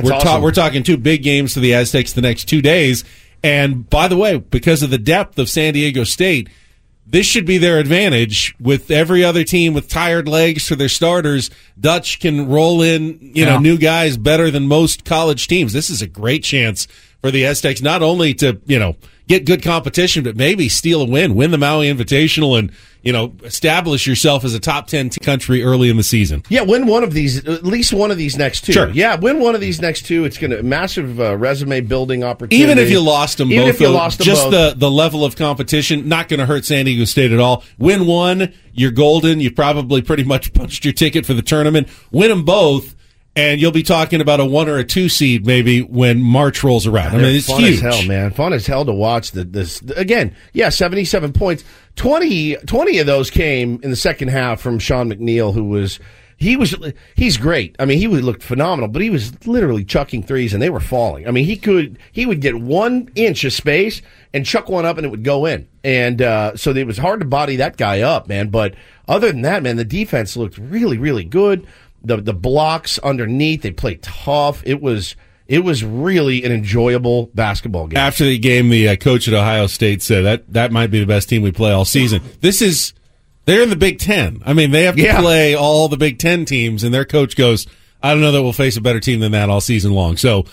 we're, 0.03 0.11
ta- 0.23 0.39
we're 0.41 0.51
talking 0.51 0.83
two 0.83 0.97
big 0.97 1.23
games 1.23 1.53
for 1.53 1.59
the 1.59 1.73
Aztecs 1.73 2.13
the 2.13 2.21
next 2.21 2.45
two 2.45 2.61
days. 2.61 3.03
And 3.43 3.89
by 3.89 4.07
the 4.09 4.17
way, 4.17 4.37
because 4.37 4.83
of 4.83 4.89
the 4.89 4.97
depth 4.97 5.39
of 5.39 5.49
San 5.49 5.73
Diego 5.73 6.03
State, 6.03 6.49
this 7.11 7.25
should 7.25 7.45
be 7.45 7.57
their 7.57 7.79
advantage 7.79 8.55
with 8.59 8.91
every 8.91 9.23
other 9.23 9.43
team 9.43 9.73
with 9.73 9.87
tired 9.87 10.27
legs 10.27 10.67
for 10.67 10.75
their 10.75 10.89
starters. 10.89 11.49
Dutch 11.79 12.19
can 12.19 12.47
roll 12.47 12.83
in, 12.83 13.31
you 13.33 13.45
know, 13.45 13.57
new 13.59 13.77
guys 13.79 14.15
better 14.15 14.51
than 14.51 14.67
most 14.67 15.05
college 15.05 15.47
teams. 15.47 15.73
This 15.73 15.89
is 15.89 16.03
a 16.03 16.07
great 16.07 16.43
chance 16.43 16.87
for 17.21 17.31
the 17.31 17.45
Aztecs 17.45 17.81
not 17.81 18.03
only 18.03 18.35
to, 18.35 18.61
you 18.65 18.77
know, 18.77 18.95
get 19.27 19.45
good 19.45 19.63
competition, 19.63 20.23
but 20.23 20.35
maybe 20.35 20.69
steal 20.69 21.01
a 21.01 21.05
win, 21.05 21.33
win 21.33 21.49
the 21.51 21.57
Maui 21.57 21.87
Invitational 21.87 22.57
and, 22.57 22.71
you 23.01 23.13
know, 23.13 23.33
establish 23.43 24.05
yourself 24.05 24.43
as 24.43 24.53
a 24.53 24.59
top 24.59 24.87
10 24.87 25.11
country 25.21 25.63
early 25.63 25.89
in 25.89 25.97
the 25.97 26.03
season. 26.03 26.43
Yeah, 26.49 26.61
win 26.61 26.85
one 26.85 27.03
of 27.03 27.13
these, 27.13 27.45
at 27.47 27.63
least 27.63 27.93
one 27.93 28.11
of 28.11 28.17
these 28.17 28.37
next 28.37 28.65
two. 28.65 28.73
Sure. 28.73 28.89
Yeah, 28.89 29.15
win 29.15 29.39
one 29.39 29.55
of 29.55 29.61
these 29.61 29.79
next 29.79 30.05
two. 30.05 30.25
It's 30.25 30.37
going 30.37 30.51
to 30.51 30.61
massive 30.63 31.19
uh, 31.19 31.37
resume 31.37 31.81
building 31.81 32.23
opportunity. 32.23 32.57
Even 32.57 32.77
if 32.77 32.89
you 32.89 32.99
lost 32.99 33.37
them 33.37 33.51
even 33.51 33.65
both, 33.65 33.75
if 33.75 33.81
you 33.81 33.87
though, 33.87 33.93
lost 33.93 34.17
them 34.17 34.25
just 34.25 34.43
both. 34.49 34.73
the 34.73 34.79
the 34.79 34.91
level 34.91 35.23
of 35.23 35.35
competition 35.35 36.07
not 36.09 36.27
going 36.27 36.39
to 36.39 36.45
hurt 36.45 36.65
San 36.65 36.85
Diego 36.85 37.05
State 37.05 37.31
at 37.31 37.39
all. 37.39 37.63
Win 37.77 38.05
one, 38.05 38.53
you're 38.73 38.91
golden. 38.91 39.39
You 39.39 39.51
probably 39.51 40.01
pretty 40.01 40.23
much 40.23 40.53
punched 40.53 40.83
your 40.83 40.93
ticket 40.93 41.25
for 41.25 41.33
the 41.33 41.41
tournament. 41.41 41.87
Win 42.11 42.29
them 42.29 42.43
both, 42.43 42.95
and 43.35 43.61
you'll 43.61 43.71
be 43.71 43.83
talking 43.83 44.19
about 44.21 44.39
a 44.39 44.45
one 44.45 44.67
or 44.67 44.77
a 44.77 44.83
two 44.83 45.07
seed 45.07 45.45
maybe 45.45 45.81
when 45.81 46.21
March 46.21 46.63
rolls 46.63 46.85
around. 46.85 47.15
I 47.15 47.17
mean, 47.17 47.35
it's 47.35 47.47
fun 47.47 47.61
huge. 47.61 47.75
as 47.75 47.79
hell, 47.81 48.03
man. 48.07 48.31
Fun 48.31 48.53
as 48.53 48.67
hell 48.67 48.85
to 48.85 48.93
watch. 48.93 49.31
The, 49.31 49.43
this 49.45 49.81
again, 49.95 50.35
yeah, 50.53 50.69
seventy-seven 50.69 51.33
points. 51.33 51.63
20, 51.99 52.55
20 52.55 52.99
of 52.99 53.05
those 53.05 53.29
came 53.29 53.77
in 53.83 53.89
the 53.89 53.95
second 53.95 54.29
half 54.29 54.61
from 54.61 54.79
Sean 54.79 55.11
McNeil, 55.11 55.53
who 55.53 55.65
was 55.65 55.99
he 56.37 56.55
was 56.55 56.73
he's 57.13 57.35
great. 57.35 57.75
I 57.77 57.83
mean, 57.83 57.97
he 57.97 58.07
looked 58.07 58.41
phenomenal, 58.41 58.87
but 58.87 59.01
he 59.01 59.09
was 59.09 59.45
literally 59.45 59.83
chucking 59.83 60.23
threes 60.23 60.53
and 60.53 60.63
they 60.63 60.69
were 60.69 60.79
falling. 60.79 61.27
I 61.27 61.31
mean, 61.31 61.43
he 61.43 61.57
could 61.57 61.99
he 62.13 62.25
would 62.25 62.39
get 62.39 62.55
one 62.55 63.09
inch 63.15 63.43
of 63.43 63.51
space 63.51 64.01
and 64.33 64.45
chuck 64.45 64.69
one 64.69 64.85
up 64.85 64.95
and 64.95 65.05
it 65.05 65.09
would 65.09 65.25
go 65.25 65.45
in. 65.45 65.67
And 65.83 66.21
uh, 66.21 66.55
so 66.55 66.71
it 66.71 66.87
was 66.87 66.97
hard 66.97 67.19
to 67.19 67.25
body 67.25 67.57
that 67.57 67.75
guy 67.75 67.99
up, 67.99 68.29
man. 68.29 68.47
But 68.47 68.75
other 69.09 69.29
than 69.29 69.41
that, 69.41 69.61
man, 69.61 69.75
the 69.75 69.83
defense 69.83 70.37
looked 70.37 70.57
really, 70.57 70.97
really 70.97 71.25
good. 71.25 71.67
The 72.01 72.15
the 72.15 72.33
blocks 72.33 72.97
underneath, 72.99 73.61
they 73.61 73.71
played 73.71 74.01
tough. 74.01 74.63
It 74.65 74.81
was 74.81 75.17
it 75.49 75.59
was 75.65 75.83
really 75.83 76.43
an 76.45 76.51
enjoyable 76.53 77.29
basketball 77.33 77.87
game. 77.87 77.97
After 77.97 78.23
the 78.23 78.37
game, 78.37 78.69
the 78.69 78.87
uh, 78.89 78.95
coach 78.95 79.27
at 79.27 79.33
Ohio 79.33 79.67
State 79.67 80.01
said 80.01 80.23
that 80.23 80.53
that 80.53 80.71
might 80.71 80.91
be 80.91 80.99
the 80.99 81.05
best 81.05 81.27
team 81.27 81.41
we 81.41 81.51
play 81.51 81.71
all 81.71 81.83
season. 81.85 82.21
This 82.39 82.61
is 82.61 82.93
they're 83.45 83.63
in 83.63 83.69
the 83.69 83.75
Big 83.75 83.99
Ten. 83.99 84.41
I 84.45 84.53
mean, 84.53 84.71
they 84.71 84.83
have 84.83 84.95
to 84.95 85.01
Yeah. 85.01 85.19
play 85.19 85.55
all 85.55 85.87
the 85.89 85.97
Big 85.97 86.19
Ten 86.19 86.45
teams, 86.45 86.83
and 86.83 86.93
their 86.93 87.03
coach 87.03 87.35
goes, 87.35 87.65
"I 88.01 88.11
don't 88.13 88.21
know 88.21 88.31
that 88.31 88.43
we'll 88.43 88.53
face 88.53 88.77
a 88.77 88.81
better 88.81 88.99
team 88.99 89.19
than 89.21 89.31
that 89.31 89.49
all 89.49 89.59
season 89.59 89.91
long." 89.93 90.17
So 90.17 90.45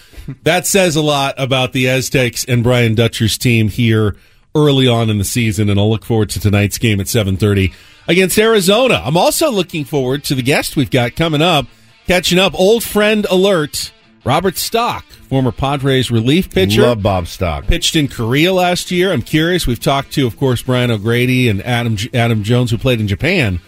that 0.45 0.67
says 0.67 0.97
a 0.97 1.03
lot 1.03 1.35
about 1.39 1.73
the 1.75 1.89
Aztecs 1.89 2.45
and 2.47 2.63
Brian 2.65 2.95
Dutcher's 2.95 3.37
team 3.39 3.69
here 3.69 4.17
early 4.55 4.89
on 4.89 5.11
in 5.11 5.19
the 5.19 5.25
season, 5.25 5.69
and 5.69 5.79
I'll 5.79 5.91
look 5.91 6.07
forward 6.07 6.31
to 6.31 6.41
tonight's 6.41 6.79
game 6.79 6.99
at 7.01 7.09
seven 7.09 7.37
thirty 7.37 7.73
against 8.09 8.39
Arizona. 8.39 9.03
I'm 9.05 9.19
also 9.19 9.51
looking 9.51 9.85
forward 9.85 10.25
to 10.25 10.35
the 10.35 10.43
guest 10.43 10.75
we've 10.75 10.91
got 10.91 11.17
coming 11.17 11.43
up, 11.43 11.67
catching 12.07 12.39
up. 12.39 12.55
Old 12.59 12.83
friend 12.83 13.27
alert. 13.31 13.93
Robert 14.27 14.57
Stock, 14.57 15.05
former 15.05 15.53
Padres 15.53 16.11
relief 16.11 16.51
pitcher 16.51 16.83
Love 16.83 17.03
Bob 17.03 17.29
Stock. 17.29 17.67
pitched 17.67 17.95
in 17.95 18.09
Korea 18.09 18.53
last 18.53 18.91
year. 18.91 19.13
I'm 19.13 19.23
curious. 19.23 19.69
We've 19.69 19.79
talked 19.79 20.13
to, 20.15 20.27
of 20.27 20.37
course, 20.37 20.63
Brian 20.63 20.91
O'Grady 20.91 21.49
and 21.49 21.63
Adam 21.63 21.97
Adam 22.13 22.43
Jones, 22.43 22.73
who 22.73 22.79
played 22.79 23.01
in 23.01 23.07
Japan. 23.07 23.61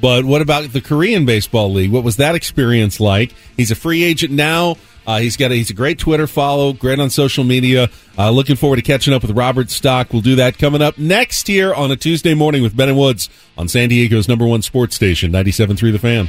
But 0.00 0.24
what 0.24 0.42
about 0.42 0.72
the 0.72 0.80
Korean 0.80 1.26
baseball 1.26 1.72
league? 1.72 1.92
What 1.92 2.02
was 2.02 2.16
that 2.16 2.34
experience 2.34 2.98
like? 2.98 3.34
He's 3.56 3.70
a 3.70 3.74
free 3.76 4.02
agent 4.02 4.32
now. 4.32 4.76
Uh, 5.06 5.18
he's 5.18 5.36
got 5.36 5.50
a, 5.50 5.54
he's 5.54 5.70
a 5.70 5.74
great 5.74 5.98
Twitter 5.98 6.26
follow, 6.26 6.72
great 6.72 6.98
on 6.98 7.10
social 7.10 7.44
media. 7.44 7.88
Uh, 8.18 8.30
looking 8.30 8.56
forward 8.56 8.76
to 8.76 8.82
catching 8.82 9.14
up 9.14 9.22
with 9.22 9.30
Robert 9.32 9.70
Stock. 9.70 10.12
We'll 10.12 10.22
do 10.22 10.36
that 10.36 10.58
coming 10.58 10.82
up 10.82 10.98
next 10.98 11.48
year 11.48 11.72
on 11.74 11.90
a 11.90 11.96
Tuesday 11.96 12.34
morning 12.34 12.62
with 12.62 12.76
Ben 12.76 12.88
and 12.88 12.98
Woods 12.98 13.28
on 13.56 13.68
San 13.68 13.88
Diego's 13.88 14.28
number 14.28 14.46
one 14.46 14.62
sports 14.62 14.94
station, 14.96 15.30
97.3 15.32 15.92
The 15.92 15.98
Fan. 15.98 16.28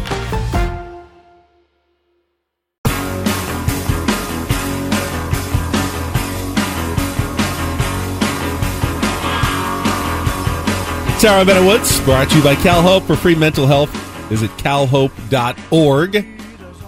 Sarah 11.21 11.45
Bennett 11.45 11.65
Woods, 11.67 11.99
brought 12.01 12.31
to 12.31 12.37
you 12.37 12.43
by 12.43 12.55
CalHope 12.55 13.05
for 13.05 13.15
free 13.15 13.35
mental 13.35 13.67
health. 13.67 13.91
Visit 14.29 14.49
calhope.org. 14.57 16.15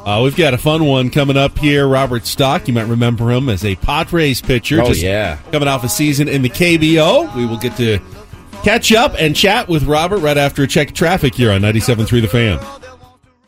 Uh, 0.06 0.22
we've 0.24 0.36
got 0.36 0.56
a 0.56 0.58
fun 0.58 0.86
one 0.86 1.12
coming 1.12 1.38
up 1.38 1.56
here. 1.60 1.88
Robert 1.88 2.26
Stock, 2.26 2.68
you 2.68 2.74
might 2.74 2.88
remember 2.88 3.30
him 3.32 3.48
as 3.48 3.64
a 3.64 3.76
Padres 3.76 4.42
pitcher. 4.42 4.82
Oh, 4.82 4.92
yeah. 4.92 5.38
Coming 5.52 5.68
off 5.68 5.84
a 5.84 5.90
season 5.90 6.28
in 6.28 6.42
the 6.42 6.50
KBO. 6.50 7.34
We 7.36 7.46
will 7.46 7.60
get 7.60 7.78
to 7.78 8.00
catch 8.64 8.92
up 8.92 9.14
and 9.20 9.36
chat 9.36 9.70
with 9.70 9.84
Robert 9.84 10.18
right 10.18 10.38
after 10.38 10.64
a 10.64 10.68
check 10.68 10.88
of 10.90 10.94
traffic 10.96 11.36
here 11.36 11.52
on 11.52 11.62
97.3 11.62 12.22
The 12.22 12.28
Fan. 12.28 12.60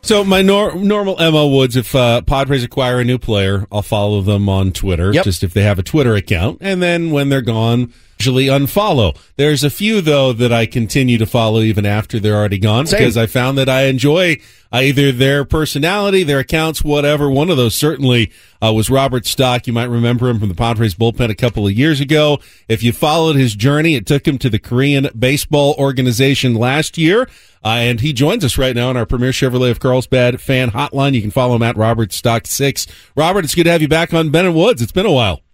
So 0.04 0.24
my 0.24 0.44
nor- 0.44 0.76
normal 0.76 1.16
MO 1.18 1.48
Woods, 1.48 1.76
if 1.76 1.96
uh, 1.96 2.22
Padres 2.22 2.64
acquire 2.64 3.00
a 3.00 3.04
new 3.04 3.18
player, 3.18 3.66
I'll 3.72 3.82
follow 3.82 4.22
them 4.22 4.48
on 4.48 4.72
Twitter, 4.72 5.12
Yep. 5.12 5.24
just 5.24 5.44
if 5.44 5.52
they 5.56 5.64
have 5.64 5.80
a 5.80 5.84
Twitter 5.84 6.14
account, 6.14 6.60
and 6.62 6.80
then 6.80 7.10
when 7.10 7.30
they're 7.30 7.42
gone, 7.42 7.92
usually 8.20 8.46
unfollow. 8.46 9.18
There's 9.36 9.64
a 9.64 9.70
few 9.70 10.02
though 10.02 10.34
that 10.34 10.52
I 10.52 10.66
continue 10.66 11.18
to 11.18 11.26
follow 11.26 11.62
even 11.62 11.86
after 11.86 12.20
they're 12.20 12.36
already 12.36 12.60
gone 12.60 12.88
Same. 12.88 13.00
because 13.00 13.18
I 13.18 13.26
found 13.26 13.58
that 13.58 13.70
I 13.70 13.84
enjoy 13.84 14.38
uh, 14.72 14.80
either 14.80 15.12
their 15.12 15.46
personality, 15.46 16.24
their 16.24 16.40
accounts, 16.40 16.84
whatever. 16.84 17.30
One 17.30 17.50
of 17.50 17.58
those 17.58 17.76
certainly 17.76 18.32
uh, 18.62 18.74
was 18.74 18.90
Robert 18.90 19.26
Stock. 19.26 19.68
You 19.68 19.74
might 19.74 19.90
remember 19.90 20.30
him 20.30 20.40
from 20.40 20.50
the 20.50 20.56
Padres 20.56 20.96
bullpen 20.96 21.30
a 21.30 21.36
couple 21.36 21.68
of 21.68 21.74
years 21.74 22.00
ago. 22.00 22.40
If 22.68 22.84
you 22.84 22.92
followed 22.92 23.36
his 23.36 23.56
journey, 23.56 23.96
it 23.96 24.06
took 24.06 24.28
him 24.28 24.38
to 24.40 24.50
the 24.50 24.60
Korean 24.60 25.10
Baseball 25.18 25.76
Organization 25.78 26.56
last 26.56 26.98
year. 26.98 27.30
Uh, 27.64 27.80
and 27.80 28.00
he 28.00 28.14
joins 28.14 28.44
us 28.44 28.58
right 28.58 28.76
now 28.76 28.90
on 28.90 28.98
our 28.98 29.06
Premier 29.06 29.32
Chevrolet 29.32 29.72
of 29.72 29.80
Carlsbad 29.80 30.40
fan 30.40 30.72
hotline. 30.72 31.14
You 31.14 31.22
can 31.22 31.32
follow 31.32 31.56
him 31.56 31.64
at 31.64 31.78
Robert 31.78 32.14
Stock 32.14 32.46
Six. 32.46 32.86
Robert, 33.16 33.44
it's 33.44 33.56
good 33.56 33.64
to 33.64 33.72
have 33.72 33.82
you 33.82 33.88
back 33.88 34.14
on 34.14 34.30
Ben 34.30 34.46
and 34.46 34.56
Woods. 34.56 34.82
It's 34.82 34.92
been 34.92 35.06
a 35.06 35.12
while. 35.12 35.45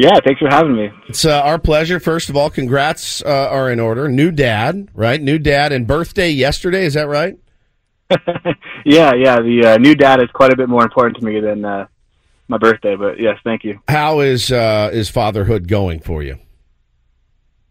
Yeah, 0.00 0.18
thanks 0.24 0.40
for 0.40 0.48
having 0.48 0.76
me. 0.76 0.90
It's 1.08 1.26
uh, 1.26 1.42
our 1.42 1.58
pleasure. 1.58 2.00
First 2.00 2.30
of 2.30 2.36
all, 2.36 2.48
congrats 2.48 3.22
uh, 3.22 3.48
are 3.50 3.70
in 3.70 3.78
order. 3.78 4.08
New 4.08 4.30
dad, 4.30 4.88
right? 4.94 5.20
New 5.20 5.38
dad 5.38 5.72
and 5.72 5.86
birthday 5.86 6.30
yesterday. 6.30 6.86
Is 6.86 6.94
that 6.94 7.06
right? 7.06 7.38
Yeah, 8.86 9.12
yeah. 9.14 9.36
The 9.40 9.74
uh, 9.74 9.76
new 9.76 9.94
dad 9.94 10.22
is 10.22 10.30
quite 10.32 10.54
a 10.54 10.56
bit 10.56 10.70
more 10.70 10.82
important 10.82 11.18
to 11.18 11.24
me 11.24 11.38
than 11.38 11.66
uh, 11.66 11.86
my 12.48 12.56
birthday, 12.56 12.96
but 12.96 13.20
yes, 13.20 13.36
thank 13.44 13.62
you. 13.62 13.78
How 13.88 14.20
is 14.20 14.50
uh, 14.50 14.88
is 14.90 15.10
fatherhood 15.10 15.68
going 15.68 16.00
for 16.00 16.22
you? 16.22 16.38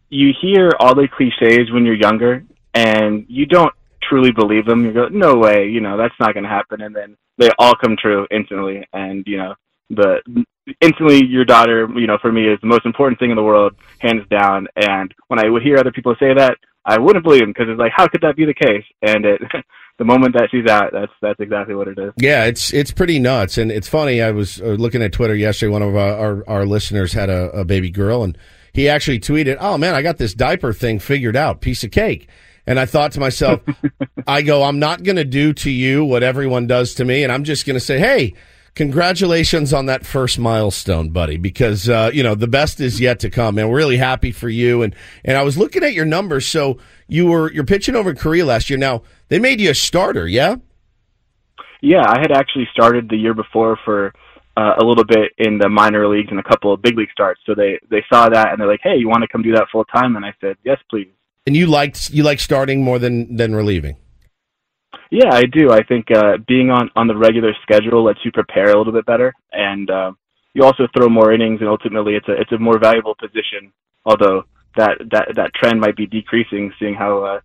You 0.10 0.32
hear 0.40 0.72
all 0.80 0.94
the 0.94 1.08
cliches 1.08 1.72
when 1.72 1.84
you're 1.84 1.96
younger, 1.96 2.46
and 2.76 3.26
you 3.28 3.48
don't 3.48 3.74
truly 4.04 4.32
believe 4.32 4.68
them. 4.68 4.86
You 4.86 4.94
go, 4.94 5.08
"No 5.08 5.36
way," 5.36 5.68
you 5.68 5.82
know, 5.82 5.98
that's 5.98 6.14
not 6.20 6.36
going 6.36 6.44
to 6.44 6.50
happen, 6.50 6.82
and 6.82 6.96
then 6.96 7.18
they 7.40 7.50
all 7.58 7.74
come 7.74 7.98
true 7.98 8.28
instantly. 8.30 8.88
And 8.94 9.24
you 9.26 9.38
know, 9.38 9.56
the 9.90 10.46
instantly 10.82 11.26
your 11.26 11.46
daughter, 11.46 11.88
you 11.96 12.08
know, 12.08 12.18
for 12.22 12.32
me 12.32 12.48
is 12.48 12.60
the 12.62 12.68
most 12.68 12.86
important 12.86 13.20
thing 13.20 13.30
in 13.30 13.36
the 13.36 13.44
world, 13.44 13.76
hands 14.00 14.24
down. 14.30 14.68
And 14.76 15.14
when 15.28 15.40
I 15.40 15.50
would 15.50 15.62
hear 15.62 15.78
other 15.78 15.92
people 15.92 16.16
say 16.20 16.34
that, 16.34 16.58
I 16.86 16.98
wouldn't 16.98 17.24
believe 17.24 17.42
them 17.42 17.50
because 17.50 17.68
it's 17.70 17.80
like, 17.80 17.92
how 17.96 18.08
could 18.08 18.22
that 18.22 18.36
be 18.36 18.46
the 18.46 18.54
case? 18.54 18.86
And 19.02 19.26
it, 19.26 19.42
the 20.00 20.06
moment 20.06 20.34
that 20.34 20.50
she's 20.50 20.66
out, 20.66 20.92
that's 20.92 21.12
that's 21.22 21.40
exactly 21.40 21.76
what 21.76 21.88
it 21.88 22.00
is. 22.00 22.14
Yeah, 22.18 22.46
it's 22.46 22.74
it's 22.74 22.92
pretty 22.92 23.20
nuts, 23.20 23.58
and 23.58 23.72
it's 23.72 23.88
funny. 23.88 24.22
I 24.22 24.32
was 24.32 24.60
uh, 24.62 24.66
looking 24.66 25.04
at 25.04 25.12
Twitter 25.12 25.36
yesterday. 25.36 25.72
One 25.72 25.82
of 25.82 25.96
our 25.96 26.18
our, 26.18 26.50
our 26.50 26.66
listeners 26.66 27.14
had 27.14 27.30
a, 27.30 27.52
a 27.52 27.66
baby 27.66 27.92
girl, 27.92 28.24
and 28.24 28.38
he 28.74 28.90
actually 28.90 29.20
tweeted, 29.20 29.58
"Oh 29.60 29.78
man, 29.78 29.94
I 29.94 30.02
got 30.02 30.18
this 30.18 30.34
diaper 30.34 30.74
thing 30.74 31.00
figured 31.00 31.36
out. 31.36 31.62
Piece 31.62 31.84
of 31.84 31.92
cake." 31.92 32.28
And 32.66 32.80
I 32.80 32.86
thought 32.86 33.14
to 33.14 33.20
myself, 33.20 33.62
I 34.28 34.44
go, 34.44 34.62
I'm 34.62 34.78
not 34.78 35.02
going 35.02 35.16
to 35.16 35.26
do 35.26 35.54
to 35.54 35.72
you 35.72 36.06
what 36.06 36.22
everyone 36.22 36.68
does 36.68 36.94
to 36.96 37.06
me, 37.06 37.24
and 37.24 37.32
I'm 37.32 37.44
just 37.44 37.66
going 37.66 37.76
to 37.76 37.80
say, 37.80 38.00
hey. 38.00 38.36
Congratulations 38.76 39.74
on 39.74 39.88
that 39.88 40.06
first 40.06 40.40
milestone, 40.40 41.10
buddy, 41.10 41.38
because 41.38 41.90
uh, 41.90 42.12
you 42.14 42.24
know 42.24 42.36
the 42.36 42.48
best 42.48 42.80
is 42.80 43.00
yet 43.00 43.20
to 43.20 43.30
come, 43.30 43.58
and 43.58 43.70
we're 43.70 43.78
really 43.78 43.98
happy 43.98 44.32
for 44.32 44.50
you. 44.50 44.82
And 44.82 44.96
and 45.26 45.38
I 45.38 45.44
was 45.44 45.58
looking 45.58 45.84
at 45.84 45.94
your 45.94 46.06
numbers, 46.06 46.48
so 46.48 46.78
you 47.08 47.26
were 47.26 47.52
you're 47.52 47.66
pitching 47.66 47.96
over 47.96 48.12
in 48.12 48.16
Korea 48.16 48.46
last 48.46 48.70
year. 48.70 48.80
Now 48.80 49.04
they 49.28 49.40
made 49.40 49.60
you 49.60 49.72
a 49.72 49.76
starter, 49.76 50.28
yeah? 50.28 50.56
Yeah, 51.82 52.04
I 52.06 52.20
had 52.20 52.32
actually 52.32 52.68
started 52.72 53.10
the 53.10 53.18
year 53.18 53.34
before 53.34 53.78
for 53.86 54.14
uh, 54.58 54.74
a 54.82 54.86
little 54.86 55.06
bit 55.06 55.32
in 55.38 55.58
the 55.58 55.70
minor 55.70 56.08
leagues 56.08 56.28
and 56.30 56.40
a 56.40 56.44
couple 56.44 56.74
of 56.74 56.82
big 56.82 56.98
league 56.98 57.12
starts. 57.12 57.40
So 57.46 57.56
they 57.56 57.80
they 57.90 58.04
saw 58.12 58.30
that 58.30 58.52
and 58.52 58.60
they're 58.60 58.68
like, 58.68 58.82
"Hey, 58.84 58.98
you 58.98 59.08
want 59.08 59.22
to 59.22 59.28
come 59.28 59.42
do 59.42 59.54
that 59.54 59.68
full 59.72 59.86
time?" 59.86 60.16
And 60.16 60.26
I 60.26 60.34
said, 60.42 60.58
"Yes, 60.64 60.78
please." 60.90 61.08
And 61.48 61.56
you 61.56 61.68
liked 61.68 62.10
you 62.10 62.24
like 62.24 62.40
starting 62.40 62.84
more 62.84 63.00
than 63.00 63.36
than 63.36 63.56
relieving. 63.56 63.98
Yeah, 65.12 65.34
I 65.34 65.44
do. 65.46 65.72
I 65.72 65.84
think 65.84 66.12
uh, 66.12 66.38
being 66.48 66.70
on 66.70 66.90
on 66.96 67.08
the 67.08 67.18
regular 67.18 67.54
schedule 67.64 68.04
lets 68.04 68.24
you 68.24 68.32
prepare 68.32 68.72
a 68.72 68.78
little 68.78 68.94
bit 68.94 69.06
better, 69.06 69.34
and 69.52 69.90
uh, 69.90 70.12
you 70.54 70.64
also 70.64 70.88
throw 70.96 71.10
more 71.10 71.34
innings, 71.34 71.62
and 71.62 71.70
ultimately, 71.70 72.16
it's 72.16 72.28
a 72.28 72.34
it's 72.34 72.52
a 72.52 72.58
more 72.58 72.80
valuable 72.80 73.16
position. 73.16 73.72
Although 74.06 74.46
that 74.78 74.98
that 75.12 75.30
that 75.36 75.54
trend 75.54 75.80
might 75.80 75.96
be 75.96 76.06
decreasing, 76.06 76.72
seeing 76.80 76.94
how 76.94 77.24
uh, 77.24 77.40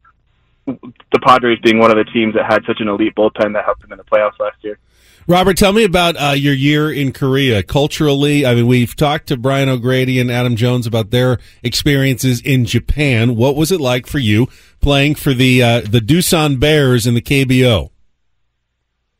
the 0.66 1.20
Padres 1.20 1.58
being 1.62 1.78
one 1.78 1.90
of 1.90 1.96
the 1.96 2.10
teams 2.12 2.34
that 2.34 2.50
had 2.50 2.64
such 2.66 2.80
an 2.80 2.88
elite 2.88 3.14
bullpen 3.14 3.52
that 3.54 3.64
helped 3.64 3.82
them 3.82 3.92
in 3.92 3.98
the 3.98 4.04
playoffs 4.04 4.38
last 4.38 4.56
year. 4.62 4.78
Robert, 5.26 5.56
tell 5.56 5.72
me 5.72 5.84
about 5.84 6.16
uh, 6.20 6.32
your 6.32 6.52
year 6.52 6.92
in 6.92 7.12
Korea. 7.12 7.62
Culturally, 7.62 8.44
I 8.44 8.54
mean, 8.54 8.66
we've 8.66 8.94
talked 8.94 9.28
to 9.28 9.36
Brian 9.36 9.68
O'Grady 9.68 10.20
and 10.20 10.30
Adam 10.30 10.56
Jones 10.56 10.86
about 10.86 11.10
their 11.10 11.38
experiences 11.62 12.40
in 12.40 12.64
Japan. 12.66 13.34
What 13.36 13.56
was 13.56 13.72
it 13.72 13.80
like 13.80 14.06
for 14.06 14.18
you 14.18 14.48
playing 14.80 15.14
for 15.14 15.32
the 15.32 15.62
uh, 15.62 15.80
the 15.80 16.00
Doosan 16.00 16.60
Bears 16.60 17.06
in 17.06 17.14
the 17.14 17.22
KBO? 17.22 17.90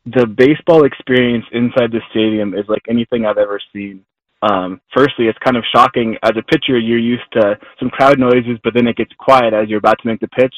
the 0.06 0.26
baseball 0.26 0.84
experience 0.84 1.46
inside 1.52 1.90
the 1.90 2.00
stadium 2.10 2.54
is 2.54 2.64
like 2.68 2.82
anything 2.88 3.24
I've 3.24 3.38
ever 3.38 3.58
seen. 3.72 4.04
Um, 4.42 4.80
firstly, 4.94 5.26
it's 5.26 5.38
kind 5.38 5.56
of 5.56 5.64
shocking. 5.74 6.16
As 6.22 6.32
a 6.36 6.42
pitcher, 6.42 6.78
you're 6.78 6.98
used 6.98 7.24
to 7.32 7.58
some 7.80 7.88
crowd 7.88 8.18
noises, 8.18 8.58
but 8.62 8.74
then 8.74 8.86
it 8.86 8.96
gets 8.96 9.12
quiet 9.18 9.54
as 9.54 9.68
you're 9.68 9.78
about 9.78 9.98
to 10.02 10.08
make 10.08 10.20
the 10.20 10.28
pitch. 10.28 10.54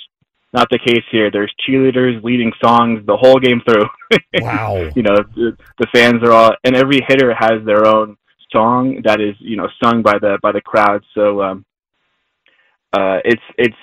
Not 0.56 0.68
the 0.70 0.78
case 0.78 1.04
here. 1.12 1.30
There's 1.30 1.52
cheerleaders 1.68 2.24
leading 2.24 2.50
songs 2.64 3.04
the 3.06 3.16
whole 3.16 3.38
game 3.38 3.60
through. 3.68 3.84
Wow. 4.40 4.90
you 4.94 5.02
know, 5.02 5.16
the, 5.34 5.56
the 5.78 5.86
fans 5.92 6.22
are 6.22 6.32
all, 6.32 6.52
and 6.62 6.76
every 6.76 7.00
hitter 7.08 7.34
has 7.34 7.64
their 7.66 7.86
own 7.86 8.16
song 8.52 9.00
that 9.04 9.20
is, 9.20 9.34
you 9.40 9.56
know, 9.56 9.68
sung 9.82 10.02
by 10.02 10.18
the 10.18 10.38
by 10.42 10.52
the 10.52 10.60
crowd. 10.60 11.02
So, 11.14 11.42
um, 11.42 11.64
uh, 12.92 13.18
it's 13.24 13.42
it's 13.58 13.76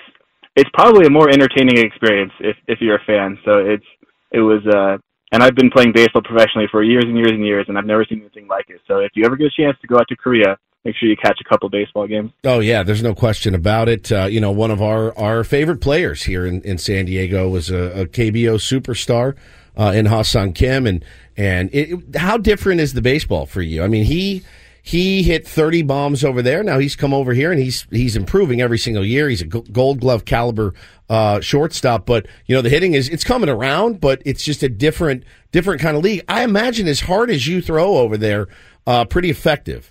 it's 0.56 0.70
probably 0.72 1.06
a 1.06 1.10
more 1.10 1.28
entertaining 1.28 1.78
experience 1.78 2.32
if 2.40 2.56
if 2.66 2.80
you're 2.80 2.96
a 2.96 3.04
fan. 3.06 3.38
So 3.44 3.58
it's 3.58 3.86
it 4.32 4.40
was 4.40 4.62
uh 4.66 4.98
and 5.32 5.42
I've 5.42 5.54
been 5.54 5.70
playing 5.70 5.92
baseball 5.94 6.22
professionally 6.22 6.68
for 6.70 6.82
years 6.82 7.04
and 7.06 7.16
years 7.16 7.32
and 7.32 7.44
years 7.44 7.66
and 7.68 7.76
I've 7.76 7.86
never 7.86 8.04
seen 8.04 8.20
anything 8.20 8.48
like 8.48 8.66
it. 8.68 8.80
So 8.88 8.98
if 8.98 9.12
you 9.14 9.24
ever 9.24 9.36
get 9.36 9.48
a 9.48 9.62
chance 9.62 9.76
to 9.82 9.86
go 9.86 9.96
out 9.96 10.08
to 10.08 10.16
Korea, 10.16 10.56
make 10.84 10.96
sure 10.96 11.08
you 11.08 11.16
catch 11.16 11.40
a 11.40 11.48
couple 11.48 11.68
baseball 11.68 12.06
games. 12.06 12.32
Oh 12.44 12.60
yeah, 12.60 12.82
there's 12.82 13.02
no 13.02 13.14
question 13.14 13.54
about 13.54 13.88
it. 13.88 14.10
Uh, 14.12 14.26
you 14.26 14.40
know, 14.40 14.50
one 14.50 14.70
of 14.70 14.82
our, 14.82 15.16
our 15.18 15.44
favorite 15.44 15.80
players 15.80 16.22
here 16.24 16.46
in, 16.46 16.60
in 16.62 16.78
San 16.78 17.06
Diego 17.06 17.48
was 17.48 17.70
a, 17.70 18.02
a 18.02 18.06
KBO 18.06 18.56
superstar 18.56 19.36
uh, 19.76 19.92
in 19.94 20.06
Ha-Seong 20.06 20.54
Kim, 20.54 20.86
and 20.86 21.04
and 21.36 21.70
it, 21.72 22.16
how 22.16 22.36
different 22.36 22.80
is 22.80 22.92
the 22.92 23.02
baseball 23.02 23.46
for 23.46 23.62
you? 23.62 23.82
I 23.82 23.88
mean, 23.88 24.04
he 24.04 24.44
he 24.82 25.22
hit 25.22 25.48
30 25.48 25.82
bombs 25.82 26.22
over 26.22 26.42
there. 26.42 26.62
Now 26.62 26.78
he's 26.78 26.94
come 26.94 27.14
over 27.14 27.32
here 27.32 27.50
and 27.50 27.58
he's 27.58 27.86
he's 27.90 28.16
improving 28.16 28.60
every 28.60 28.78
single 28.78 29.04
year. 29.04 29.30
He's 29.30 29.40
a 29.40 29.46
Gold 29.46 30.00
Glove 30.00 30.26
caliber 30.26 30.74
uh, 31.08 31.40
shortstop, 31.40 32.04
but 32.04 32.26
you 32.46 32.54
know 32.54 32.60
the 32.60 32.68
hitting 32.68 32.92
is 32.92 33.08
it's 33.08 33.24
coming 33.24 33.48
around, 33.48 34.00
but 34.00 34.20
it's 34.26 34.44
just 34.44 34.62
a 34.62 34.68
different 34.68 35.24
different 35.52 35.80
kind 35.80 35.96
of 35.96 36.02
league. 36.04 36.22
I 36.28 36.44
imagine 36.44 36.86
as 36.86 37.00
hard 37.00 37.30
as 37.30 37.46
you 37.46 37.62
throw 37.62 37.96
over 37.96 38.18
there, 38.18 38.46
uh, 38.86 39.06
pretty 39.06 39.30
effective. 39.30 39.90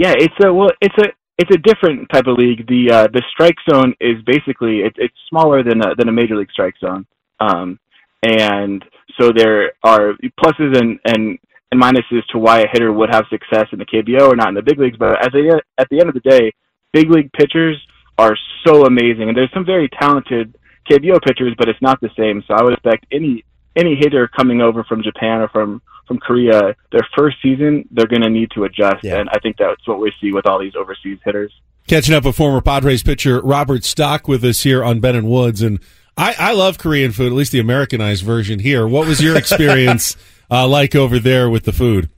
Yeah, 0.00 0.14
it's 0.16 0.34
a 0.42 0.50
well, 0.50 0.70
it's 0.80 0.96
a 0.96 1.08
it's 1.36 1.54
a 1.54 1.58
different 1.58 2.08
type 2.10 2.26
of 2.26 2.38
league. 2.38 2.66
The 2.68 2.90
uh, 2.90 3.08
the 3.12 3.22
strike 3.32 3.56
zone 3.70 3.92
is 4.00 4.16
basically 4.24 4.78
it's 4.78 4.96
it's 4.98 5.14
smaller 5.28 5.62
than 5.62 5.82
a, 5.82 5.94
than 5.94 6.08
a 6.08 6.12
major 6.12 6.36
league 6.36 6.50
strike 6.50 6.72
zone, 6.82 7.06
um, 7.38 7.78
and 8.22 8.82
so 9.20 9.30
there 9.30 9.72
are 9.84 10.14
pluses 10.42 10.74
and 10.80 10.98
and 11.04 11.38
and 11.70 11.82
minuses 11.82 12.24
to 12.32 12.38
why 12.38 12.60
a 12.60 12.68
hitter 12.72 12.90
would 12.94 13.10
have 13.12 13.26
success 13.28 13.66
in 13.72 13.78
the 13.78 13.84
KBO 13.84 14.32
or 14.32 14.36
not 14.36 14.48
in 14.48 14.54
the 14.54 14.62
big 14.62 14.78
leagues. 14.78 14.96
But 14.96 15.20
as 15.20 15.34
a, 15.34 15.60
at 15.76 15.86
the 15.90 16.00
end 16.00 16.08
of 16.08 16.14
the 16.14 16.20
day, 16.20 16.50
big 16.94 17.10
league 17.10 17.30
pitchers 17.34 17.76
are 18.16 18.34
so 18.66 18.86
amazing, 18.86 19.28
and 19.28 19.36
there's 19.36 19.52
some 19.52 19.66
very 19.66 19.90
talented 20.00 20.56
KBO 20.90 21.20
pitchers, 21.22 21.52
but 21.58 21.68
it's 21.68 21.82
not 21.82 22.00
the 22.00 22.08
same. 22.18 22.42
So 22.48 22.54
I 22.54 22.62
would 22.62 22.72
expect 22.72 23.04
any 23.12 23.44
any 23.76 23.96
hitter 23.96 24.28
coming 24.34 24.62
over 24.62 24.82
from 24.82 25.02
Japan 25.02 25.42
or 25.42 25.48
from 25.48 25.82
from 26.10 26.18
Korea, 26.18 26.74
their 26.90 27.06
first 27.16 27.36
season, 27.40 27.88
they're 27.92 28.08
going 28.08 28.22
to 28.22 28.28
need 28.28 28.50
to 28.56 28.64
adjust, 28.64 29.04
and 29.04 29.28
I 29.30 29.38
think 29.38 29.56
that's 29.58 29.86
what 29.86 30.00
we 30.00 30.12
see 30.20 30.32
with 30.32 30.44
all 30.44 30.58
these 30.58 30.74
overseas 30.74 31.18
hitters. 31.24 31.52
Catching 31.86 32.16
up 32.16 32.24
with 32.24 32.34
former 32.34 32.60
Padres 32.60 33.04
pitcher 33.04 33.40
Robert 33.40 33.84
Stock 33.84 34.26
with 34.26 34.42
us 34.44 34.64
here 34.64 34.82
on 34.82 34.98
Ben 34.98 35.14
and 35.14 35.28
Woods, 35.28 35.62
and 35.62 35.78
I, 36.16 36.34
I 36.36 36.52
love 36.52 36.78
Korean 36.78 37.12
food, 37.12 37.28
at 37.28 37.32
least 37.34 37.52
the 37.52 37.60
Americanized 37.60 38.24
version 38.24 38.58
here. 38.58 38.88
What 38.88 39.06
was 39.06 39.22
your 39.22 39.36
experience 39.36 40.16
uh, 40.50 40.66
like 40.66 40.96
over 40.96 41.20
there 41.20 41.48
with 41.48 41.62
the 41.62 41.72
food? 41.72 42.10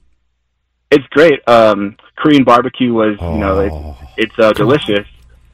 It's 0.91 1.07
great. 1.11 1.47
Um, 1.47 1.99
Korean 2.17 2.45
barbecue 2.45 2.95
was, 2.95 3.19
you 3.21 3.39
know, 3.39 3.59
Oh. 3.71 3.99
it's, 4.17 4.31
it's 4.33 4.39
uh, 4.39 4.53
delicious. 4.53 5.07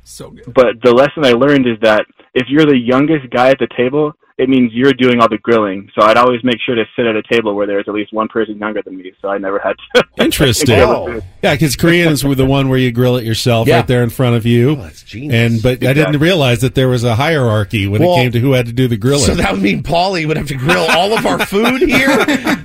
So 0.04 0.30
good. 0.30 0.54
But 0.54 0.80
the 0.84 0.92
lesson 0.92 1.24
I 1.24 1.32
learned 1.32 1.66
is 1.66 1.80
that 1.82 2.06
if 2.34 2.46
you're 2.48 2.66
the 2.66 2.78
youngest 2.78 3.30
guy 3.30 3.48
at 3.50 3.58
the 3.58 3.66
table, 3.76 4.12
it 4.38 4.48
means 4.48 4.72
you're 4.72 4.92
doing 4.92 5.20
all 5.20 5.28
the 5.28 5.38
grilling. 5.38 5.90
So 5.94 6.02
I'd 6.02 6.16
always 6.16 6.42
make 6.44 6.58
sure 6.64 6.74
to 6.76 6.84
sit 6.94 7.06
at 7.06 7.16
a 7.16 7.22
table 7.24 7.54
where 7.54 7.66
there's 7.66 7.88
at 7.88 7.94
least 7.94 8.12
one 8.12 8.28
person 8.28 8.56
younger 8.58 8.80
than 8.82 8.96
me, 8.96 9.12
so 9.20 9.28
I 9.28 9.38
never 9.38 9.58
had 9.58 9.74
to. 9.94 10.04
Interesting. 10.24 10.76
grill 10.76 11.06
food. 11.06 11.22
Oh. 11.24 11.26
Yeah, 11.42 11.54
because 11.54 11.74
Koreans 11.76 12.22
were 12.24 12.34
the 12.36 12.46
one 12.46 12.68
where 12.68 12.78
you 12.78 12.92
grill 12.92 13.16
it 13.16 13.24
yourself 13.24 13.66
Yeah. 13.66 13.76
right 13.78 13.86
there 13.86 14.02
in 14.04 14.10
front 14.10 14.36
of 14.36 14.46
you. 14.46 14.70
Oh, 14.70 14.74
that's 14.76 15.02
genius. 15.02 15.34
And 15.34 15.62
but 15.62 15.84
I 15.84 15.92
didn't 15.92 16.18
realize 16.20 16.60
that 16.60 16.74
there 16.76 16.88
was 16.88 17.02
a 17.04 17.16
hierarchy 17.16 17.86
when 17.88 18.00
Well, 18.00 18.14
it 18.14 18.16
came 18.22 18.32
to 18.32 18.38
who 18.40 18.52
had 18.52 18.66
to 18.66 18.72
do 18.72 18.86
the 18.88 18.96
grilling. 18.96 19.26
So 19.26 19.34
that 19.34 19.52
would 19.52 19.62
mean 19.62 19.82
Paulie 19.82 20.26
would 20.26 20.36
have 20.36 20.48
to 20.48 20.54
grill 20.56 20.86
all 20.90 21.16
of 21.18 21.26
our 21.26 21.44
food 21.44 21.82
here. 21.82 22.06